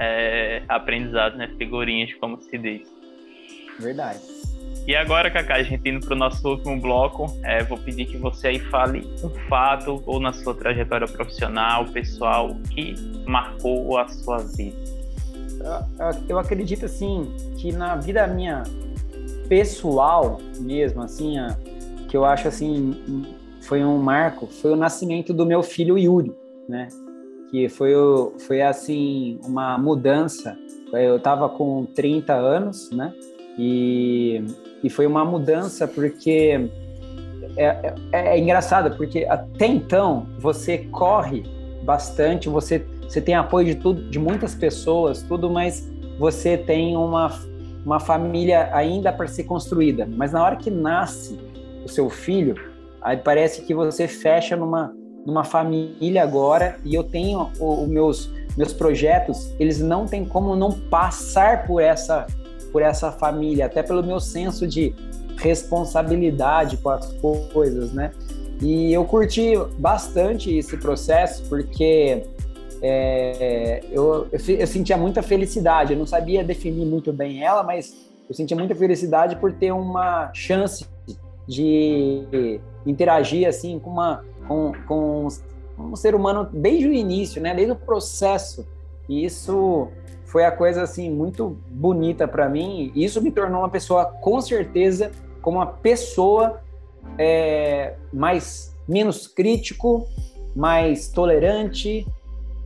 [0.00, 2.82] é, aprendizados, né, figurinhas, como se diz.
[3.78, 4.18] Verdade.
[4.86, 8.16] E agora, Cacá, a gente indo para o nosso último bloco, é, vou pedir que
[8.16, 12.94] você aí fale um fato ou na sua trajetória profissional, pessoal, que
[13.26, 14.76] marcou a sua vida.
[16.28, 18.62] Eu acredito, assim, que na vida minha
[19.48, 21.34] pessoal mesmo, assim,
[22.08, 23.26] que eu acho, assim,
[23.62, 26.32] foi um marco, foi o nascimento do meu filho Yuri,
[26.68, 26.86] né?
[27.50, 27.92] Que foi,
[28.46, 30.56] foi assim, uma mudança.
[30.92, 33.12] Eu estava com 30 anos, né?
[33.58, 34.44] E
[34.82, 36.68] e foi uma mudança porque
[37.56, 41.42] é, é, é engraçado, porque até então você corre
[41.82, 47.32] bastante, você, você tem apoio de tudo, de muitas pessoas, tudo, mas você tem uma,
[47.84, 50.06] uma família ainda para ser construída.
[50.08, 51.38] Mas na hora que nasce
[51.84, 52.54] o seu filho,
[53.02, 54.94] aí parece que você fecha numa,
[55.26, 60.72] numa família agora e eu tenho os meus meus projetos, eles não têm como não
[60.72, 62.26] passar por essa
[62.76, 64.94] por essa família, até pelo meu senso de
[65.38, 67.10] responsabilidade com as
[67.54, 68.12] coisas, né?
[68.60, 72.22] E eu curti bastante esse processo porque
[72.82, 75.94] é, eu, eu, sentia muita felicidade.
[75.94, 77.96] Eu não sabia definir muito bem ela, mas
[78.28, 80.84] eu sentia muita felicidade por ter uma chance
[81.48, 85.28] de interagir assim com uma com, com
[85.78, 87.54] um ser humano desde o início, né?
[87.54, 88.66] Desde o processo.
[89.08, 89.88] E isso
[90.24, 92.92] foi a coisa assim muito bonita para mim.
[92.94, 95.10] Isso me tornou uma pessoa, com certeza,
[95.40, 96.60] como uma pessoa
[97.18, 100.06] é, mais menos crítico,
[100.54, 102.06] mais tolerante,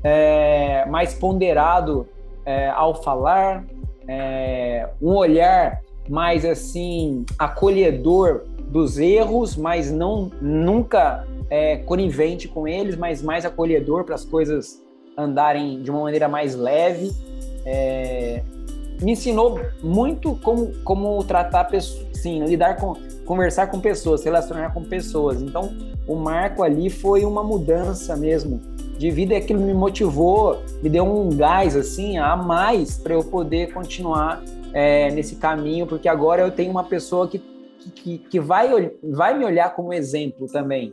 [0.02, 2.08] é, mais ponderado
[2.44, 3.64] é, ao falar,
[4.08, 12.96] é, um olhar mais assim acolhedor dos erros, mas não nunca é, conivente com eles,
[12.96, 14.82] mas mais acolhedor para as coisas
[15.20, 17.12] andarem de uma maneira mais leve.
[17.64, 18.42] É,
[19.00, 22.94] me ensinou muito como, como tratar pessoas, sim, lidar com,
[23.24, 25.40] conversar com pessoas, relacionar com pessoas.
[25.40, 25.74] Então,
[26.06, 28.60] o marco ali foi uma mudança mesmo
[28.98, 33.24] de vida e aquilo me motivou, me deu um gás assim a mais para eu
[33.24, 34.42] poder continuar
[34.74, 37.38] é, nesse caminho, porque agora eu tenho uma pessoa que,
[37.94, 40.92] que, que vai, vai me olhar como exemplo também.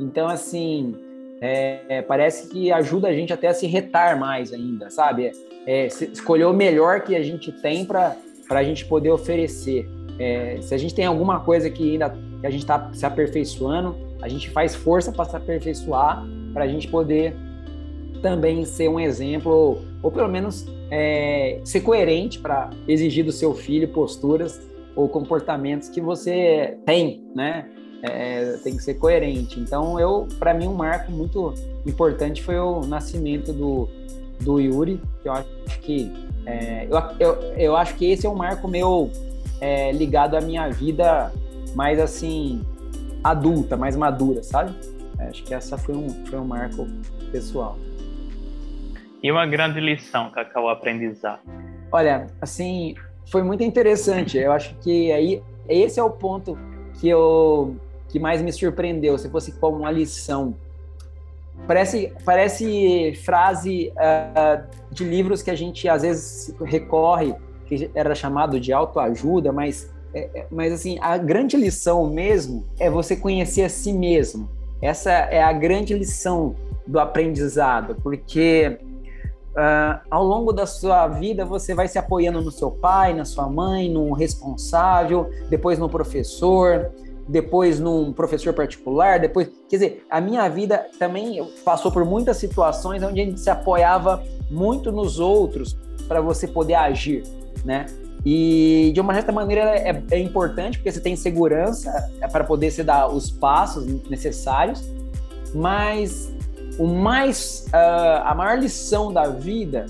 [0.00, 0.94] Então, assim,
[1.40, 5.32] é, parece que ajuda a gente até a se retar mais ainda, sabe?
[5.66, 8.16] É, escolher o melhor que a gente tem para
[8.50, 9.88] a gente poder oferecer.
[10.18, 13.96] É, se a gente tem alguma coisa que ainda que a gente está se aperfeiçoando,
[14.20, 17.34] a gente faz força para se aperfeiçoar, para a gente poder
[18.22, 23.54] também ser um exemplo, ou, ou pelo menos é, ser coerente para exigir do seu
[23.54, 24.60] filho posturas
[24.94, 27.68] ou comportamentos que você tem, né?
[28.06, 29.58] É, tem que ser coerente.
[29.58, 31.54] Então, eu, para mim, um marco muito
[31.86, 33.88] importante foi o nascimento do,
[34.40, 36.12] do Yuri, que eu acho que
[36.44, 39.10] é, eu, eu, eu acho que esse é um marco meu
[39.58, 41.32] é, ligado à minha vida
[41.74, 42.62] mais assim
[43.22, 44.74] adulta, mais madura, sabe?
[45.18, 46.86] É, acho que essa foi um, foi um marco
[47.32, 47.78] pessoal.
[49.22, 51.40] E uma grande lição, Cacau, aprendizado?
[51.90, 52.94] Olha, assim,
[53.30, 54.36] foi muito interessante.
[54.36, 56.58] Eu acho que aí esse é o ponto
[57.00, 57.74] que eu
[58.14, 60.54] que mais me surpreendeu, se fosse como uma lição.
[61.66, 67.34] Parece, parece frase uh, de livros que a gente às vezes recorre,
[67.66, 72.88] que era chamado de autoajuda, mas, é, é, mas assim, a grande lição mesmo é
[72.88, 74.48] você conhecer a si mesmo.
[74.80, 76.54] Essa é a grande lição
[76.86, 78.78] do aprendizado, porque
[79.54, 83.48] Uh, ao longo da sua vida você vai se apoiando no seu pai, na sua
[83.48, 86.90] mãe, num responsável, depois no professor,
[87.28, 93.02] depois num professor particular, depois, quer dizer, a minha vida também passou por muitas situações
[93.02, 95.76] onde a gente se apoiava muito nos outros
[96.06, 97.22] para você poder agir,
[97.64, 97.86] né?
[98.24, 102.70] E de uma certa maneira é, é importante porque você tem segurança é para poder
[102.70, 104.82] se dar os passos necessários,
[105.54, 106.32] mas
[106.78, 109.86] o mais uh, a maior lição da vida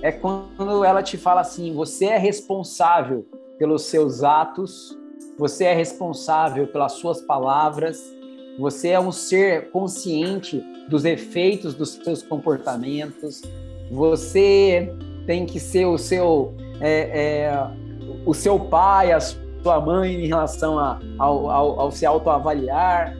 [0.00, 3.26] é quando ela te fala assim: você é responsável
[3.58, 4.98] pelos seus atos,
[5.38, 8.14] você é responsável pelas suas palavras,
[8.58, 13.42] você é um ser consciente dos efeitos dos seus comportamentos,
[13.90, 14.94] você
[15.26, 17.70] tem que ser o seu é, é,
[18.26, 23.16] o seu pai, a sua mãe em relação a, ao, ao, ao se autoavaliar,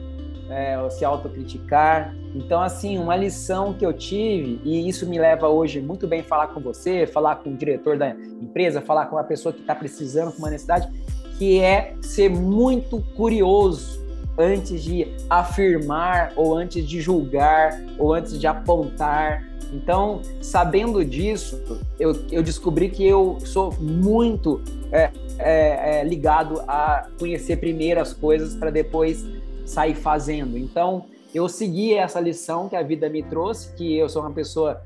[0.49, 2.15] é, ao se autocriticar.
[2.33, 6.47] Então, assim, uma lição que eu tive, e isso me leva hoje muito bem falar
[6.47, 10.33] com você, falar com o diretor da empresa, falar com a pessoa que está precisando,
[10.33, 10.89] com uma necessidade,
[11.37, 14.03] que é ser muito curioso
[14.37, 19.43] antes de afirmar, ou antes de julgar, ou antes de apontar.
[19.71, 21.61] Então, sabendo disso,
[21.99, 28.13] eu, eu descobri que eu sou muito é, é, é, ligado a conhecer primeiro as
[28.13, 29.25] coisas para depois
[29.65, 30.57] sair fazendo.
[30.57, 34.81] Então, eu segui essa lição que a vida me trouxe, que eu sou uma pessoa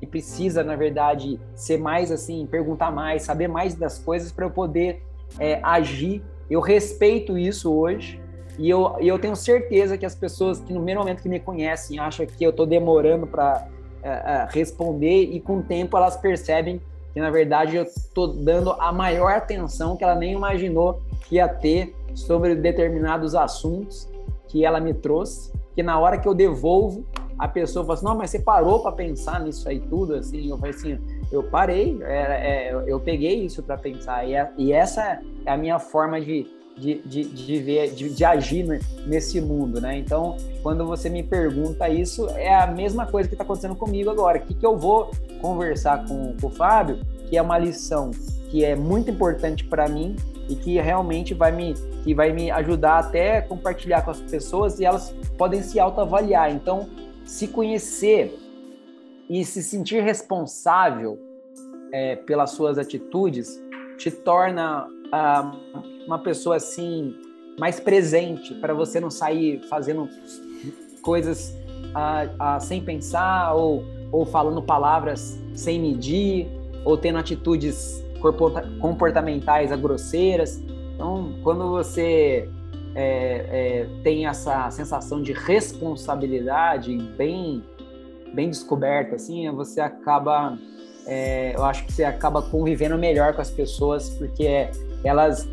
[0.00, 4.50] que precisa, na verdade, ser mais assim, perguntar mais, saber mais das coisas para eu
[4.50, 5.02] poder
[5.38, 6.22] é, agir.
[6.50, 8.20] Eu respeito isso hoje.
[8.58, 11.98] E eu, eu tenho certeza que as pessoas que no primeiro momento que me conhecem
[11.98, 13.66] acham que eu estou demorando para
[14.02, 16.82] é, é, responder e com o tempo elas percebem
[17.14, 21.48] que na verdade eu estou dando a maior atenção que ela nem imaginou que ia
[21.48, 24.08] ter sobre determinados assuntos
[24.48, 25.52] que ela me trouxe.
[25.74, 27.06] Que na hora que eu devolvo,
[27.38, 30.58] a pessoa fala assim, não, mas você parou para pensar nisso aí tudo, assim, eu
[30.58, 30.98] falei assim,
[31.32, 35.56] eu parei, é, é, eu peguei isso para pensar, e, é, e, essa é a
[35.56, 36.46] minha forma de,
[36.76, 38.66] de, de, de ver, de, de, agir
[39.06, 39.96] nesse mundo, né?
[39.96, 44.38] Então, quando você me pergunta isso, é a mesma coisa que está acontecendo comigo agora,
[44.38, 45.10] o que, que eu vou
[45.40, 48.10] conversar com, com o Fábio, que é uma lição
[48.50, 50.14] que é muito importante para mim
[50.46, 51.72] e que realmente vai me,
[52.04, 56.52] que vai me ajudar até compartilhar com as pessoas e elas podem se autoavaliar.
[56.52, 56.90] Então,
[57.24, 58.38] se conhecer
[59.32, 61.18] e se sentir responsável
[61.90, 63.58] é, pelas suas atitudes
[63.96, 65.56] te torna ah,
[66.06, 67.16] uma pessoa assim
[67.58, 70.06] mais presente para você não sair fazendo
[71.00, 71.56] coisas
[71.94, 73.82] ah, ah, sem pensar ou,
[74.12, 76.46] ou falando palavras sem medir
[76.84, 78.04] ou tendo atitudes
[78.80, 80.62] comportamentais grosseiras.
[80.94, 82.48] Então, quando você
[82.94, 83.06] é,
[83.84, 87.64] é, tem essa sensação de responsabilidade bem,
[88.34, 90.58] bem descoberta, assim, você acaba,
[91.06, 94.68] é, eu acho que você acaba convivendo melhor com as pessoas, porque
[95.04, 95.48] elas,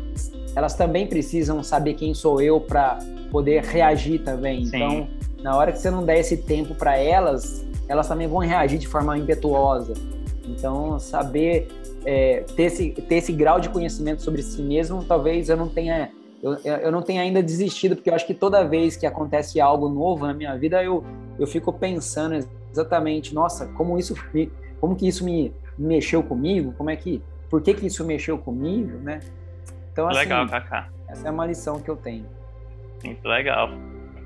[0.54, 2.98] elas também precisam saber quem sou eu para
[3.30, 4.66] poder reagir também.
[4.66, 4.76] Sim.
[4.76, 5.08] Então,
[5.42, 8.86] na hora que você não der esse tempo para elas, elas também vão reagir de
[8.86, 9.94] forma impetuosa.
[10.46, 11.68] Então, saber
[12.04, 16.10] é, ter, esse, ter esse grau de conhecimento sobre si mesmo, talvez eu não tenha
[16.42, 19.88] eu, eu não tenho ainda desistido, porque eu acho que toda vez que acontece algo
[19.88, 21.04] novo na minha vida, eu,
[21.38, 24.14] eu fico pensando exatamente, nossa, como isso
[24.80, 28.98] como que isso me mexeu comigo, como é que, por que que isso mexeu comigo,
[28.98, 29.20] né?
[29.92, 30.88] Então, assim, legal, Kaká.
[31.08, 32.26] Essa é uma lição que eu tenho.
[33.04, 33.70] Muito legal.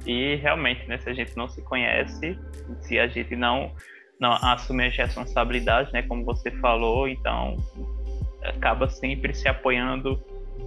[0.07, 2.39] E realmente, né, se a gente não se conhece,
[2.81, 3.73] se a gente não
[4.21, 7.57] não assume as responsabilidades, né, como você falou, então
[8.43, 10.21] acaba sempre se apoiando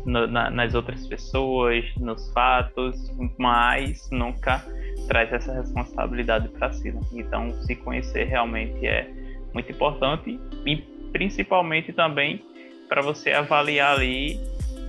[0.05, 4.64] no, na, nas outras pessoas, nos fatos, mas nunca
[5.07, 6.91] traz essa responsabilidade para si.
[6.91, 7.01] Né?
[7.14, 9.09] Então, se conhecer realmente é
[9.53, 10.77] muito importante e
[11.11, 12.43] principalmente também
[12.88, 14.39] para você avaliar ali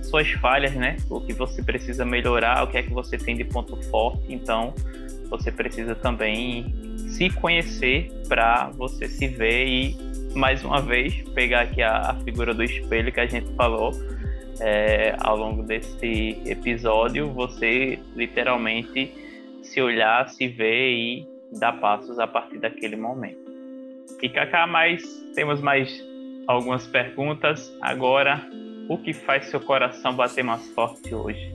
[0.03, 0.97] suas falhas, né?
[1.09, 4.23] O que você precisa melhorar, o que é que você tem de ponto forte.
[4.29, 4.73] Então,
[5.29, 6.73] você precisa também
[7.09, 9.97] se conhecer para você se ver e
[10.35, 13.91] mais uma vez pegar aqui a, a figura do espelho que a gente falou
[14.59, 19.13] é, ao longo desse episódio, você literalmente
[19.63, 21.27] se olhar, se ver e
[21.59, 23.49] dar passos a partir daquele momento.
[24.21, 25.03] E Kaká, mais
[25.35, 26.03] temos mais
[26.47, 27.71] algumas perguntas.
[27.81, 28.41] Agora,
[28.89, 31.53] o que faz seu coração bater mais forte hoje?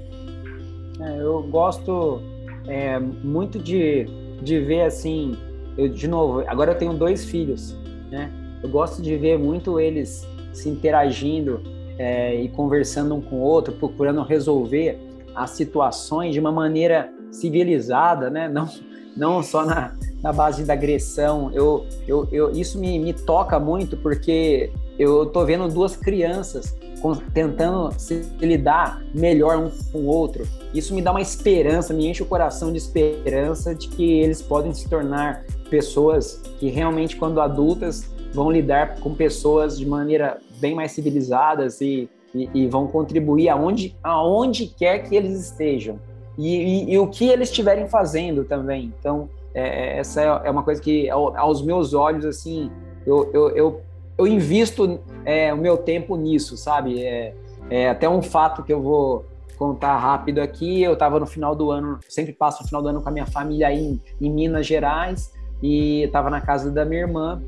[1.01, 2.23] É, eu gosto
[2.67, 4.07] é, muito de,
[4.43, 5.37] de ver assim,
[5.77, 7.77] eu, de novo, agora eu tenho dois filhos,
[8.11, 8.31] né?
[8.63, 11.61] Eu gosto de ver muito eles se interagindo
[11.99, 14.99] é, e conversando um com o outro, procurando resolver
[15.35, 18.49] as situações de uma maneira civilizada, né?
[18.49, 18.69] Não,
[19.17, 21.51] não só na, na base da agressão.
[21.53, 27.15] Eu, eu, eu, isso me, me toca muito porque eu tô vendo duas crianças com,
[27.15, 30.47] tentando se lidar melhor um com o outro.
[30.73, 34.73] Isso me dá uma esperança, me enche o coração de esperança de que eles podem
[34.73, 40.93] se tornar pessoas que realmente, quando adultas, vão lidar com pessoas de maneira bem mais
[40.93, 45.99] civilizadas e, e, e vão contribuir aonde, aonde quer que eles estejam.
[46.37, 48.93] E, e, e, o que eles estiverem fazendo também.
[48.99, 52.71] Então, é, essa é, é uma coisa que, aos meus olhos, assim,
[53.07, 53.81] eu, eu, eu,
[54.19, 57.03] eu invisto é, o meu tempo nisso, sabe?
[57.03, 57.35] É,
[57.71, 59.25] é, até um fato que eu vou
[59.57, 60.83] contar rápido aqui.
[60.83, 63.27] Eu estava no final do ano, sempre passo o final do ano com a minha
[63.27, 65.33] família aí em, em Minas Gerais
[65.63, 67.43] e estava na casa da minha irmã.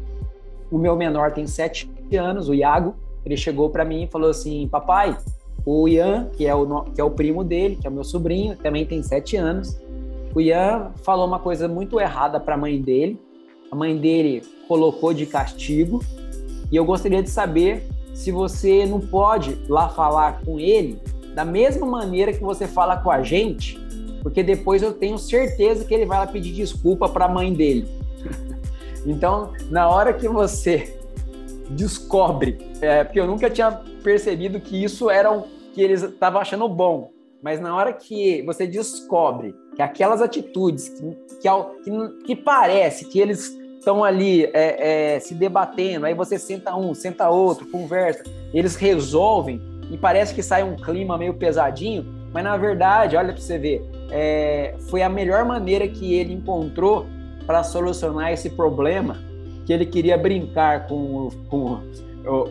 [0.70, 2.94] O meu menor tem sete anos, o Iago.
[3.24, 5.16] Ele chegou para mim e falou assim: Papai,
[5.64, 8.56] o Ian, que é o, que é o primo dele, que é o meu sobrinho,
[8.56, 9.80] também tem sete anos.
[10.34, 13.18] O Ian falou uma coisa muito errada para a mãe dele.
[13.72, 16.04] A mãe dele colocou de castigo.
[16.70, 21.00] E eu gostaria de saber se você não pode lá falar com ele
[21.34, 23.78] da mesma maneira que você fala com a gente,
[24.22, 27.86] porque depois eu tenho certeza que ele vai lá pedir desculpa para a mãe dele.
[29.04, 30.98] então, na hora que você
[31.70, 33.70] descobre, é, porque eu nunca tinha
[34.02, 37.10] percebido que isso era um, que eles estavam achando bom.
[37.42, 41.16] Mas na hora que você descobre que aquelas atitudes que,
[41.84, 46.92] que, que parece que eles estão ali é, é, se debatendo, aí você senta um,
[46.94, 49.60] senta outro, conversa, eles resolvem
[49.90, 53.88] e parece que sai um clima meio pesadinho, mas na verdade, olha para você ver,
[54.10, 57.06] é, foi a melhor maneira que ele encontrou
[57.46, 59.18] para solucionar esse problema
[59.66, 61.80] que ele queria brincar com, com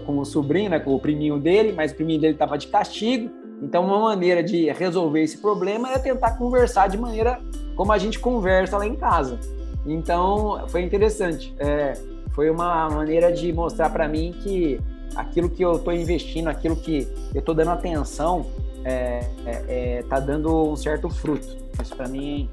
[0.05, 3.29] com o sobrinho, né, com o priminho dele, mas o priminho dele estava de castigo.
[3.61, 7.39] Então, uma maneira de resolver esse problema é tentar conversar de maneira
[7.75, 9.39] como a gente conversa lá em casa.
[9.85, 11.53] Então, foi interessante.
[11.59, 11.93] É,
[12.31, 14.79] foi uma maneira de mostrar para mim que
[15.15, 18.45] aquilo que eu estou investindo, aquilo que eu estou dando atenção,
[18.83, 21.47] é, é, é, tá dando um certo fruto.
[21.81, 22.49] Isso para mim,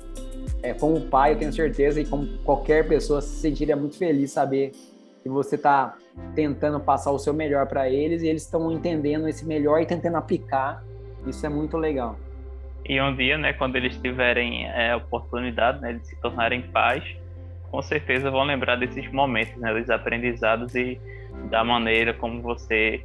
[0.62, 4.72] é, como pai, eu tenho certeza, e como qualquer pessoa se sentiria muito feliz saber
[5.22, 5.96] que você está
[6.34, 10.16] tentando passar o seu melhor para eles e eles estão entendendo esse melhor e tentando
[10.16, 10.82] aplicar.
[11.26, 12.16] Isso é muito legal.
[12.84, 17.04] E um dia, né, quando eles tiverem é, oportunidade né, de se tornarem pais,
[17.70, 21.00] com certeza vão lembrar desses momentos, né, dos aprendizados e
[21.48, 23.04] da maneira como você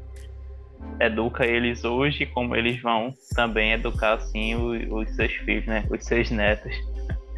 [1.00, 6.04] educa eles hoje, como eles vão também educar assim os, os seus filhos, né, os
[6.04, 6.76] seus netos.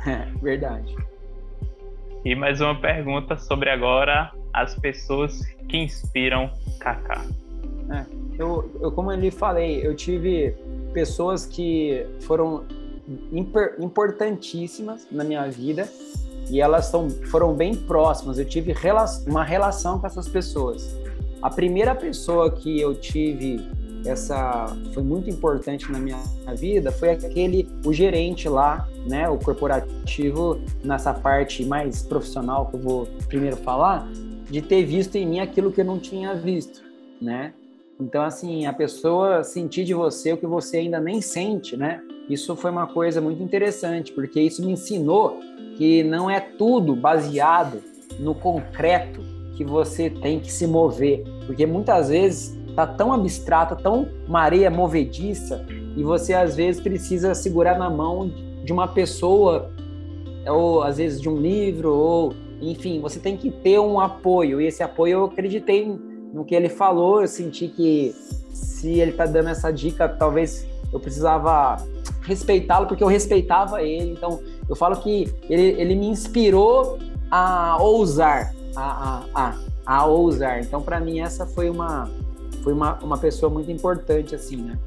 [0.06, 0.96] É, verdade.
[2.26, 7.26] E mais uma pergunta sobre agora as pessoas que inspiram Kaká.
[7.92, 8.06] É,
[8.38, 10.56] eu, eu, como eu lhe falei, eu tive
[10.94, 12.66] pessoas que foram
[13.80, 15.90] importantíssimas na minha vida
[16.50, 18.38] e elas são, foram bem próximas.
[18.38, 18.74] Eu tive
[19.28, 20.98] uma relação com essas pessoas.
[21.42, 23.66] A primeira pessoa que eu tive
[24.06, 26.18] essa foi muito importante na minha
[26.58, 32.80] vida foi aquele o gerente lá, né, o corporativo nessa parte mais profissional que eu
[32.82, 34.10] vou primeiro falar,
[34.50, 36.82] de ter visto em mim aquilo que eu não tinha visto,
[37.22, 37.54] né?
[38.00, 42.02] Então assim, a pessoa sentir de você o que você ainda nem sente, né?
[42.30, 45.40] Isso foi uma coisa muito interessante, porque isso me ensinou
[45.78, 47.82] que não é tudo baseado
[48.20, 49.22] no concreto
[49.56, 54.70] que você tem que se mover, porque muitas vezes tá tão abstrata, tão uma areia
[54.70, 55.66] movediça,
[55.96, 58.32] e você às vezes precisa segurar na mão
[58.64, 59.72] de uma pessoa,
[60.48, 64.68] ou às vezes de um livro, ou enfim, você tem que ter um apoio, e
[64.68, 65.86] esse apoio eu acreditei
[66.34, 68.14] no que ele falou, eu senti que
[68.52, 71.78] se ele tá dando essa dica, talvez eu precisava
[72.22, 77.00] respeitá-lo, porque eu respeitava ele, então eu falo que ele, ele me inspirou
[77.32, 80.60] a ousar, a, a, a, a ousar.
[80.60, 82.10] Então, para mim, essa foi uma,
[82.64, 84.78] foi uma, uma pessoa muito importante, assim, né?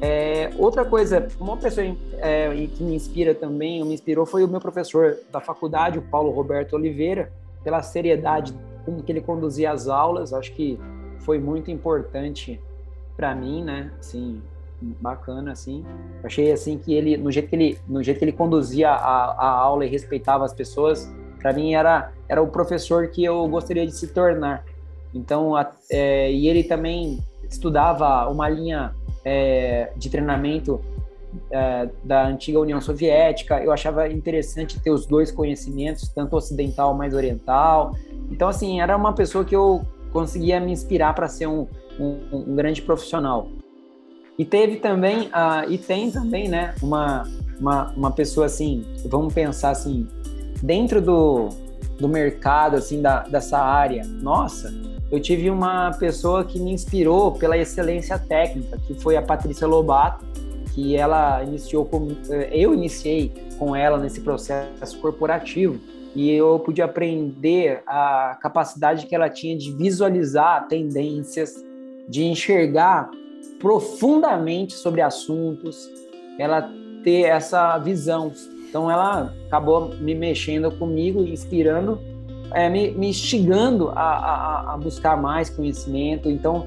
[0.00, 1.86] É, outra coisa, uma pessoa
[2.18, 6.30] é, que me inspira também, me inspirou, foi o meu professor da faculdade, o Paulo
[6.30, 7.32] Roberto Oliveira,
[7.64, 8.54] pela seriedade
[8.84, 10.32] com que ele conduzia as aulas.
[10.32, 10.78] Acho que
[11.20, 12.60] foi muito importante
[13.16, 13.90] para mim, né?
[13.98, 14.42] Assim,
[15.00, 15.84] bacana, assim.
[16.22, 19.48] Achei assim que ele, no jeito que ele, no jeito que ele conduzia a, a
[19.48, 23.92] aula e respeitava as pessoas, para mim era era o professor que eu gostaria de
[23.92, 24.64] se tornar.
[25.14, 25.52] Então,
[25.90, 27.18] é, e ele também
[27.48, 30.80] estudava uma linha é, de treinamento
[31.50, 33.62] é, da antiga União Soviética.
[33.62, 37.94] Eu achava interessante ter os dois conhecimentos, tanto ocidental mais oriental.
[38.30, 41.66] Então, assim, era uma pessoa que eu conseguia me inspirar para ser um,
[41.98, 43.48] um, um, grande profissional.
[44.38, 45.30] E teve também,
[45.68, 47.24] e tem também, né, uma,
[47.58, 50.06] uma, uma pessoa assim, vamos pensar assim,
[50.62, 51.48] dentro do,
[51.98, 54.72] do mercado, assim, da, dessa área, nossa,
[55.10, 60.24] eu tive uma pessoa que me inspirou pela excelência técnica, que foi a Patrícia Lobato,
[60.74, 65.80] que ela iniciou com, eh, eu iniciei com ela nesse processo corporativo
[66.14, 71.54] e eu pude aprender a capacidade que ela tinha de visualizar tendências,
[72.08, 73.10] de enxergar
[73.60, 75.88] profundamente sobre assuntos,
[76.38, 76.70] ela
[77.04, 78.32] ter essa visão.
[78.68, 82.00] Então ela acabou me mexendo comigo, inspirando
[82.56, 86.30] é, me, me, instigando a, a, a, buscar mais conhecimento.
[86.30, 86.66] Então,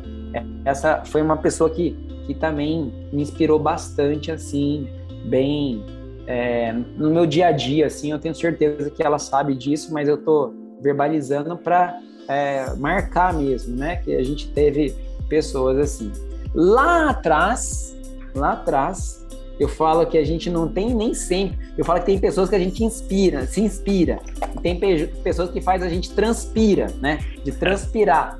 [0.64, 1.98] essa foi uma pessoa que,
[2.28, 4.88] que também me inspirou bastante, assim,
[5.26, 5.84] bem
[6.28, 8.11] é, no meu dia a dia, assim.
[8.11, 13.76] Eu tenho certeza que ela sabe disso, mas eu tô verbalizando para é, marcar mesmo,
[13.76, 13.95] né?
[13.95, 14.95] Que a gente teve
[15.28, 16.11] pessoas assim.
[16.53, 17.98] Lá atrás,
[18.36, 19.19] lá atrás,
[19.60, 21.57] eu falo que a gente não tem nem sempre.
[21.77, 24.19] Eu falo que tem pessoas que a gente inspira, se inspira.
[24.56, 24.80] E tem
[25.22, 27.19] pessoas que faz a gente transpira, né?
[27.44, 28.40] De transpirar.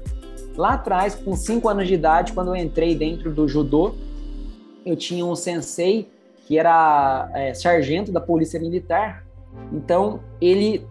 [0.56, 3.96] Lá atrás, com 5 anos de idade, quando eu entrei dentro do judô,
[4.86, 6.10] eu tinha um sensei
[6.48, 9.26] que era é, sargento da polícia militar.
[9.74, 10.88] Então, ele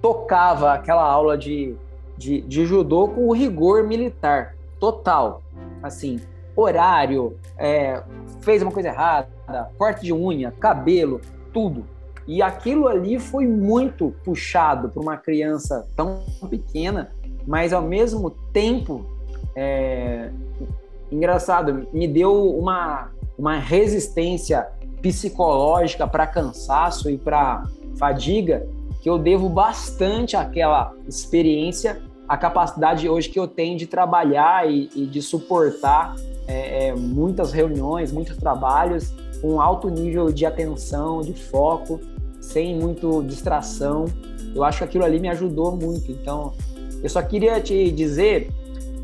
[0.00, 1.74] tocava aquela aula de,
[2.18, 5.42] de, de judô com o rigor militar total.
[5.82, 6.20] Assim,
[6.54, 8.02] horário, é,
[8.40, 9.28] fez uma coisa errada,
[9.78, 11.20] corte de unha, cabelo,
[11.52, 11.84] tudo.
[12.26, 17.10] E aquilo ali foi muito puxado para uma criança tão pequena,
[17.46, 19.04] mas ao mesmo tempo,
[19.56, 20.30] é,
[21.10, 24.68] engraçado, me deu uma, uma resistência
[25.00, 27.64] psicológica para cansaço e para
[27.98, 28.66] fadiga
[29.02, 34.88] que eu devo bastante àquela experiência, a capacidade hoje que eu tenho de trabalhar e,
[34.94, 36.14] e de suportar
[36.46, 39.12] é, é, muitas reuniões, muitos trabalhos,
[39.42, 42.00] com alto nível de atenção, de foco,
[42.40, 44.04] sem muito distração.
[44.54, 46.12] Eu acho que aquilo ali me ajudou muito.
[46.12, 46.54] Então,
[47.02, 48.50] eu só queria te dizer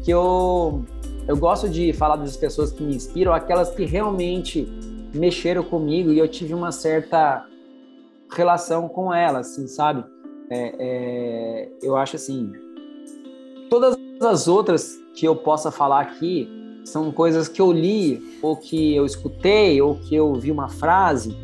[0.04, 0.84] que eu,
[1.26, 4.66] eu gosto de falar das pessoas que me inspiram, aquelas que realmente
[5.12, 7.44] mexeram comigo e eu tive uma certa
[8.30, 10.04] relação com elas, assim, sabe?
[10.50, 12.52] É, é, eu acho assim,
[13.68, 16.48] todas as outras que eu possa falar aqui,
[16.88, 21.36] são coisas que eu li, ou que eu escutei, ou que eu vi uma frase,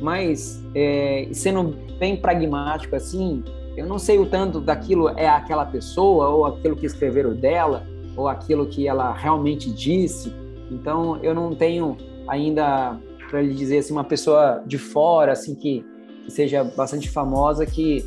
[0.00, 3.42] mas é, sendo bem pragmático assim,
[3.76, 8.28] eu não sei o tanto daquilo é aquela pessoa, ou aquilo que escreveram dela, ou
[8.28, 10.32] aquilo que ela realmente disse.
[10.70, 11.96] Então, eu não tenho
[12.28, 12.98] ainda,
[13.28, 15.84] para lhe dizer assim, uma pessoa de fora, assim, que,
[16.24, 18.04] que seja bastante famosa, que,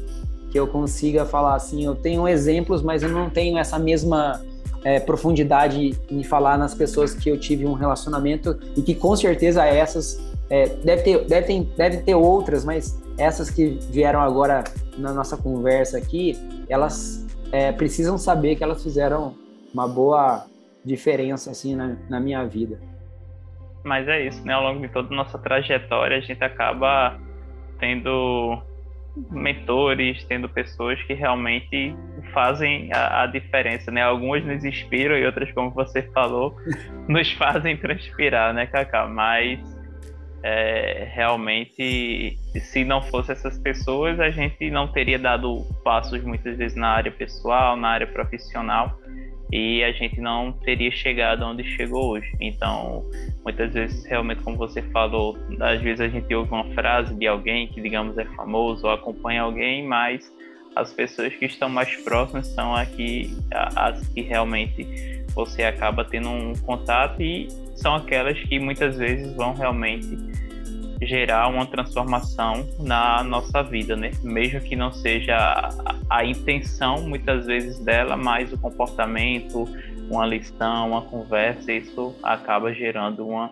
[0.49, 4.41] que eu consiga falar assim, eu tenho exemplos, mas eu não tenho essa mesma
[4.83, 9.65] é, profundidade em falar nas pessoas que eu tive um relacionamento e que com certeza
[9.65, 14.63] essas é, deve ter deve ter, deve ter outras, mas essas que vieram agora
[14.97, 16.37] na nossa conversa aqui,
[16.69, 19.35] elas é, precisam saber que elas fizeram
[19.73, 20.45] uma boa
[20.83, 22.79] diferença assim na, na minha vida.
[23.83, 24.53] Mas é isso, né?
[24.53, 27.17] Ao longo de toda a nossa trajetória, a gente acaba
[27.79, 28.61] tendo
[29.31, 31.95] mentores, tendo pessoas que realmente
[32.33, 34.01] fazem a, a, diferença, né?
[34.01, 36.55] Algumas nos inspiram e outras, como você falou,
[37.07, 39.07] nos fazem transpirar, né, Kaká?
[39.07, 39.59] Mas
[40.43, 46.77] é, realmente, se não fosse essas pessoas, a gente não teria dado passos muitas vezes
[46.77, 48.97] na área pessoal, na área profissional
[49.51, 52.35] e a gente não teria chegado onde chegou hoje.
[52.39, 53.05] Então,
[53.43, 57.67] muitas vezes, realmente, como você falou, às vezes a gente ouve uma frase de alguém
[57.67, 60.31] que, digamos, é famoso ou acompanha alguém, mas
[60.75, 64.85] as pessoas que estão mais próximas são aqui as que realmente
[65.33, 70.07] você acaba tendo um contato e são aquelas que muitas vezes vão realmente
[71.01, 74.11] gerar uma transformação na nossa vida, né?
[74.23, 75.69] Mesmo que não seja
[76.09, 79.65] a, intenção muitas vezes dela, mas o comportamento,
[80.09, 83.51] uma lição, uma conversa, isso acaba gerando uma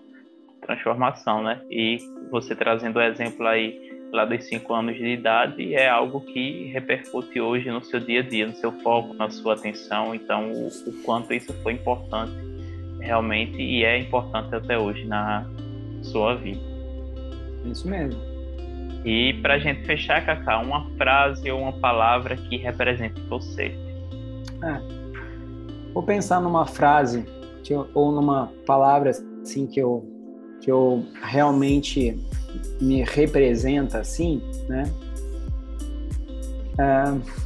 [0.62, 1.62] transformação, né?
[1.70, 1.98] E
[2.32, 7.40] você trazendo o exemplo aí lá dos cinco anos de idade é algo que repercute
[7.40, 10.16] hoje no seu dia a dia, no seu foco, na sua atenção.
[10.16, 12.34] Então, o, o quanto isso foi importante
[13.00, 15.46] realmente e é importante até hoje na
[16.02, 16.75] sua vida.
[17.66, 18.20] Isso mesmo.
[19.04, 23.76] E para a gente fechar, Cacá, uma frase ou uma palavra que represente você.
[24.64, 25.94] É.
[25.94, 27.26] Vou pensar numa frase
[27.70, 29.12] eu, ou numa palavra
[29.42, 30.06] assim que eu
[30.62, 32.20] que eu realmente
[32.82, 34.92] me representa assim, né?
[36.78, 37.46] É,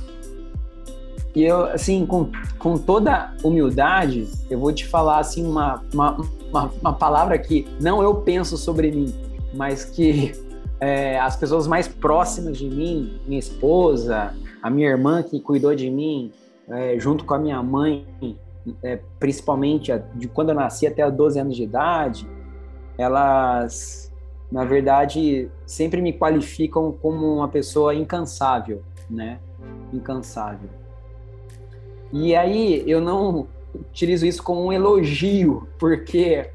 [1.36, 6.18] e eu, assim, com, com toda humildade, eu vou te falar assim uma, uma,
[6.50, 9.14] uma, uma palavra que não eu penso sobre mim,
[9.54, 10.32] mas que
[10.80, 15.90] é, as pessoas mais próximas de mim, minha esposa, a minha irmã que cuidou de
[15.90, 16.32] mim,
[16.68, 18.06] é, junto com a minha mãe,
[18.84, 22.28] é, principalmente de quando eu nasci até os 12 anos de idade,
[22.98, 24.12] elas,
[24.52, 29.40] na verdade, sempre me qualificam como uma pessoa incansável, né?
[29.94, 30.70] Incansável.
[32.12, 36.50] E aí eu não utilizo isso como um elogio, porque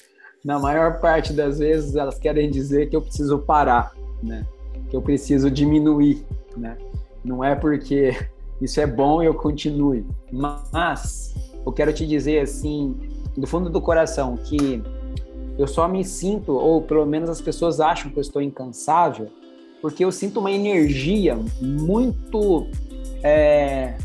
[0.45, 4.47] na maior parte das vezes elas querem dizer que eu preciso parar, né?
[4.91, 6.25] Que eu preciso diminuir,
[6.57, 6.77] né?
[7.25, 8.15] Não é porque
[8.61, 11.35] isso é bom e eu continue, mas
[11.65, 12.95] eu quero te dizer assim,
[13.35, 14.83] do fundo do coração, que
[15.57, 19.29] eu só me sinto, ou pelo menos as pessoas acham que eu estou incansável,
[19.81, 22.67] porque eu sinto uma energia muito
[23.23, 23.97] é,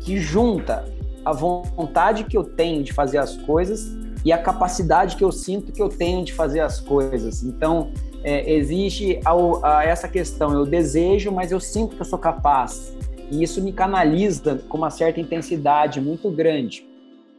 [0.00, 0.84] que junta
[1.24, 5.70] a vontade que eu tenho de fazer as coisas e a capacidade que eu sinto
[5.70, 7.44] que eu tenho de fazer as coisas.
[7.44, 7.92] Então,
[8.24, 9.32] é, existe a,
[9.62, 12.92] a essa questão, eu desejo, mas eu sinto que eu sou capaz.
[13.30, 16.84] E isso me canaliza com uma certa intensidade muito grande.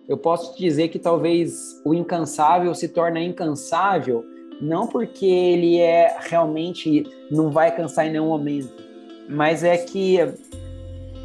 [0.07, 4.23] Eu posso dizer que talvez o incansável se torna incansável
[4.61, 8.81] não porque ele é realmente não vai cansar em nenhum momento,
[9.27, 10.19] mas é que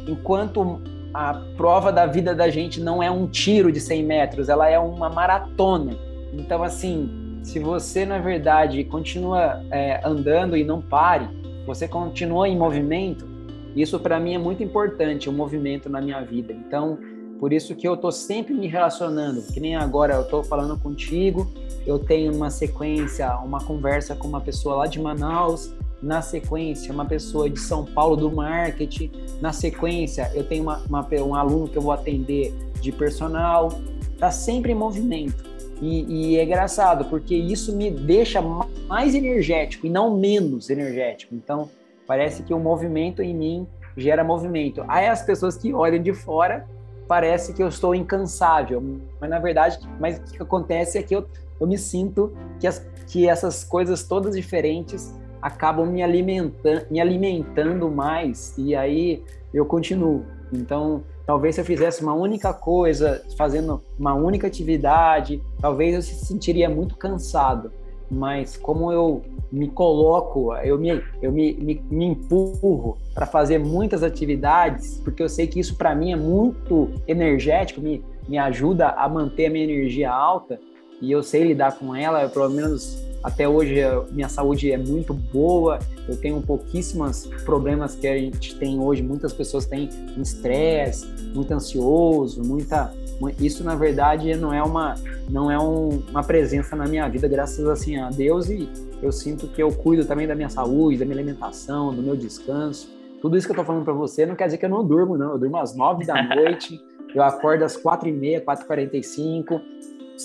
[0.09, 0.81] enquanto
[1.13, 4.79] a prova da vida da gente não é um tiro de 100 metros, ela é
[4.79, 5.95] uma maratona.
[6.33, 11.27] Então, assim, se você, na verdade, continua é, andando e não pare,
[11.67, 13.27] você continua em movimento,
[13.75, 16.53] isso para mim é muito importante, o movimento na minha vida.
[16.53, 16.97] Então,
[17.39, 21.51] por isso que eu estou sempre me relacionando, que nem agora eu estou falando contigo,
[21.85, 25.73] eu tenho uma sequência, uma conversa com uma pessoa lá de Manaus,
[26.03, 29.09] na sequência, uma pessoa de São Paulo do marketing,
[29.39, 33.69] na sequência, eu tenho uma, uma, um aluno que eu vou atender de personal,
[34.19, 35.43] tá sempre em movimento.
[35.81, 38.41] E, e, é engraçado, porque isso me deixa
[38.87, 41.33] mais energético e não menos energético.
[41.33, 41.69] Então,
[42.05, 44.83] parece que o movimento em mim gera movimento.
[44.87, 46.67] Aí as pessoas que olham de fora,
[47.07, 48.81] parece que eu estou incansável.
[49.21, 51.25] Mas na verdade, mas o que acontece é que eu,
[51.59, 55.13] eu me sinto que, as, que essas coisas todas diferentes
[55.43, 59.21] acabam me alimentando, me alimentando mais e aí
[59.53, 60.23] eu continuo.
[60.53, 66.25] Então, talvez se eu fizesse uma única coisa, fazendo uma única atividade, talvez eu se
[66.25, 67.73] sentiria muito cansado.
[68.09, 69.21] Mas como eu
[69.51, 75.27] me coloco, eu me, eu me, me, me empurro para fazer muitas atividades, porque eu
[75.27, 79.65] sei que isso para mim é muito energético, me, me ajuda a manter a minha
[79.65, 80.57] energia alta
[81.03, 83.75] e eu sei lidar com ela, pelo menos até hoje
[84.11, 89.03] minha saúde é muito boa, eu tenho pouquíssimos problemas que a gente tem hoje.
[89.03, 91.05] Muitas pessoas têm estresse,
[91.35, 92.93] muito ansioso, muita.
[93.37, 94.95] Isso na verdade não é uma
[95.29, 98.69] não é um, uma presença na minha vida, graças assim a Deus e
[99.01, 102.89] eu sinto que eu cuido também da minha saúde, da minha alimentação, do meu descanso.
[103.21, 105.17] Tudo isso que eu tô falando para você não quer dizer que eu não durmo,
[105.17, 105.31] não.
[105.31, 106.81] Eu durmo às nove da noite,
[107.15, 109.61] Eu acordo às 4h30, 4h45,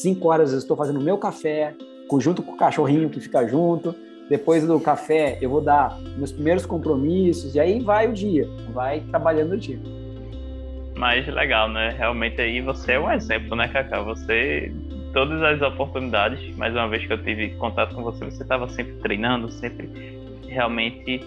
[0.02, 1.74] 5 horas eu estou fazendo o meu café,
[2.18, 3.94] junto com o cachorrinho que fica junto.
[4.28, 9.00] Depois do café, eu vou dar meus primeiros compromissos, e aí vai o dia, vai
[9.00, 9.78] trabalhando o dia.
[10.96, 11.94] Mas legal, né?
[11.96, 14.02] Realmente aí você é um exemplo, né, Cacá?
[14.02, 14.72] Você,
[15.14, 18.94] todas as oportunidades, mais uma vez que eu tive contato com você, você estava sempre
[18.94, 19.88] treinando, sempre
[20.46, 21.24] realmente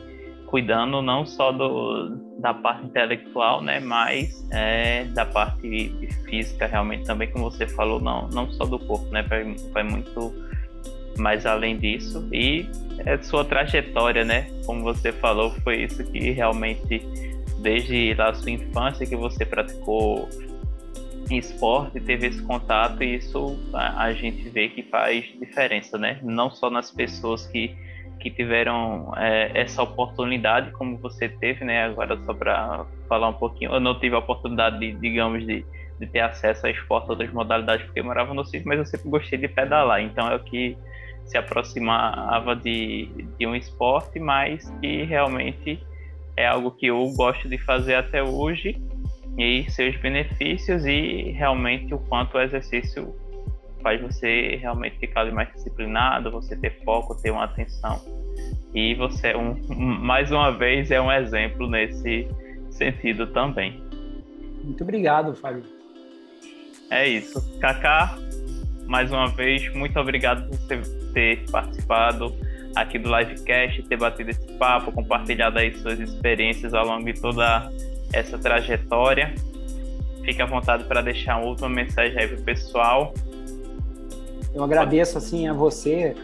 [0.52, 2.10] cuidando não só do,
[2.40, 5.96] da parte intelectual, né, mas é, da parte
[6.26, 10.36] física realmente também, como você falou, não, não só do corpo, né, vai, vai muito
[11.18, 12.28] mais além disso.
[12.34, 12.70] E
[13.06, 17.02] é sua trajetória, né, como você falou, foi isso que realmente
[17.60, 20.28] desde a sua infância que você praticou
[21.30, 26.52] esporte, teve esse contato e isso a, a gente vê que faz diferença, né, não
[26.52, 27.74] só nas pessoas que
[28.22, 31.86] que tiveram é, essa oportunidade, como você teve, né?
[31.86, 35.66] Agora, só para falar um pouquinho, eu não tive a oportunidade, de, digamos, de,
[36.00, 39.10] de ter acesso a esporte, outras modalidades, porque eu morava no sítio, mas eu sempre
[39.10, 40.78] gostei de pedalar, então é o que
[41.26, 45.82] se aproximava de, de um esporte, mas que realmente
[46.36, 48.82] é algo que eu gosto de fazer até hoje
[49.38, 53.16] e seus benefícios e realmente o quanto o exercício
[53.82, 58.02] faz você realmente ficar mais disciplinado, você ter foco, ter uma atenção.
[58.74, 62.28] E você, é um, mais uma vez, é um exemplo nesse
[62.70, 63.82] sentido também.
[64.64, 65.64] Muito obrigado, Fábio.
[66.90, 67.60] É isso.
[67.60, 68.18] Kaká,
[68.88, 70.82] mais uma vez, muito obrigado por você
[71.14, 72.36] ter participado
[72.76, 77.70] aqui do livecast, ter batido esse papo, compartilhado aí suas experiências ao longo de toda
[78.14, 79.34] essa trajetória.
[80.24, 83.14] Fique à vontade para deixar uma última mensagem aí para o pessoal
[84.54, 86.16] eu agradeço assim a você,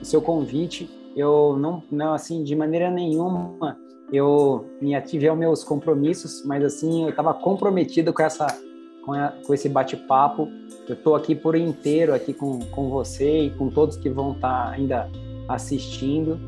[0.00, 0.88] o seu convite.
[1.16, 3.76] Eu não, não assim, de maneira nenhuma
[4.12, 8.46] eu me ativei aos meus compromissos, mas assim, eu estava comprometido com essa
[9.04, 10.48] com, a, com esse bate-papo.
[10.88, 14.66] Eu estou aqui por inteiro aqui com, com você e com todos que vão estar
[14.66, 15.08] tá ainda
[15.48, 16.38] assistindo.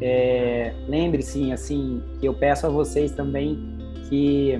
[0.00, 3.58] É, Lembre-se, assim, que eu peço a vocês também
[4.08, 4.58] que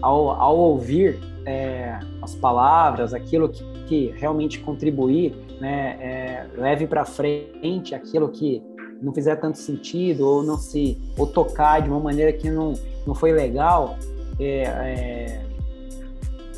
[0.00, 3.62] ao, ao ouvir é, as palavras, aquilo que,
[3.92, 8.62] que realmente contribuir, né, é, leve para frente aquilo que
[9.02, 12.72] não fizer tanto sentido ou não se ou tocar de uma maneira que não,
[13.06, 13.98] não foi legal,
[14.40, 15.42] é, é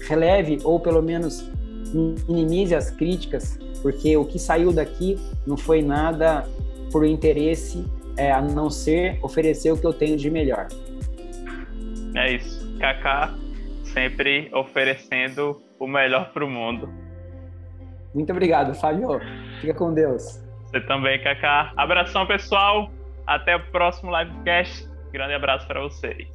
[0.06, 1.44] releve ou pelo menos
[2.28, 6.48] minimize as críticas, porque o que saiu daqui não foi nada
[6.92, 7.84] por interesse,
[8.16, 10.68] é, a não ser oferecer o que eu tenho de melhor.
[12.14, 12.78] É isso.
[12.78, 13.34] Kaká
[13.92, 17.03] sempre oferecendo o melhor para o mundo.
[18.14, 19.20] Muito obrigado, Fábio.
[19.60, 20.40] Fica com Deus.
[20.66, 21.72] Você também, Kaká.
[21.76, 22.90] Abração, pessoal.
[23.26, 24.88] Até o próximo livecast.
[25.12, 26.28] Grande abraço para vocês.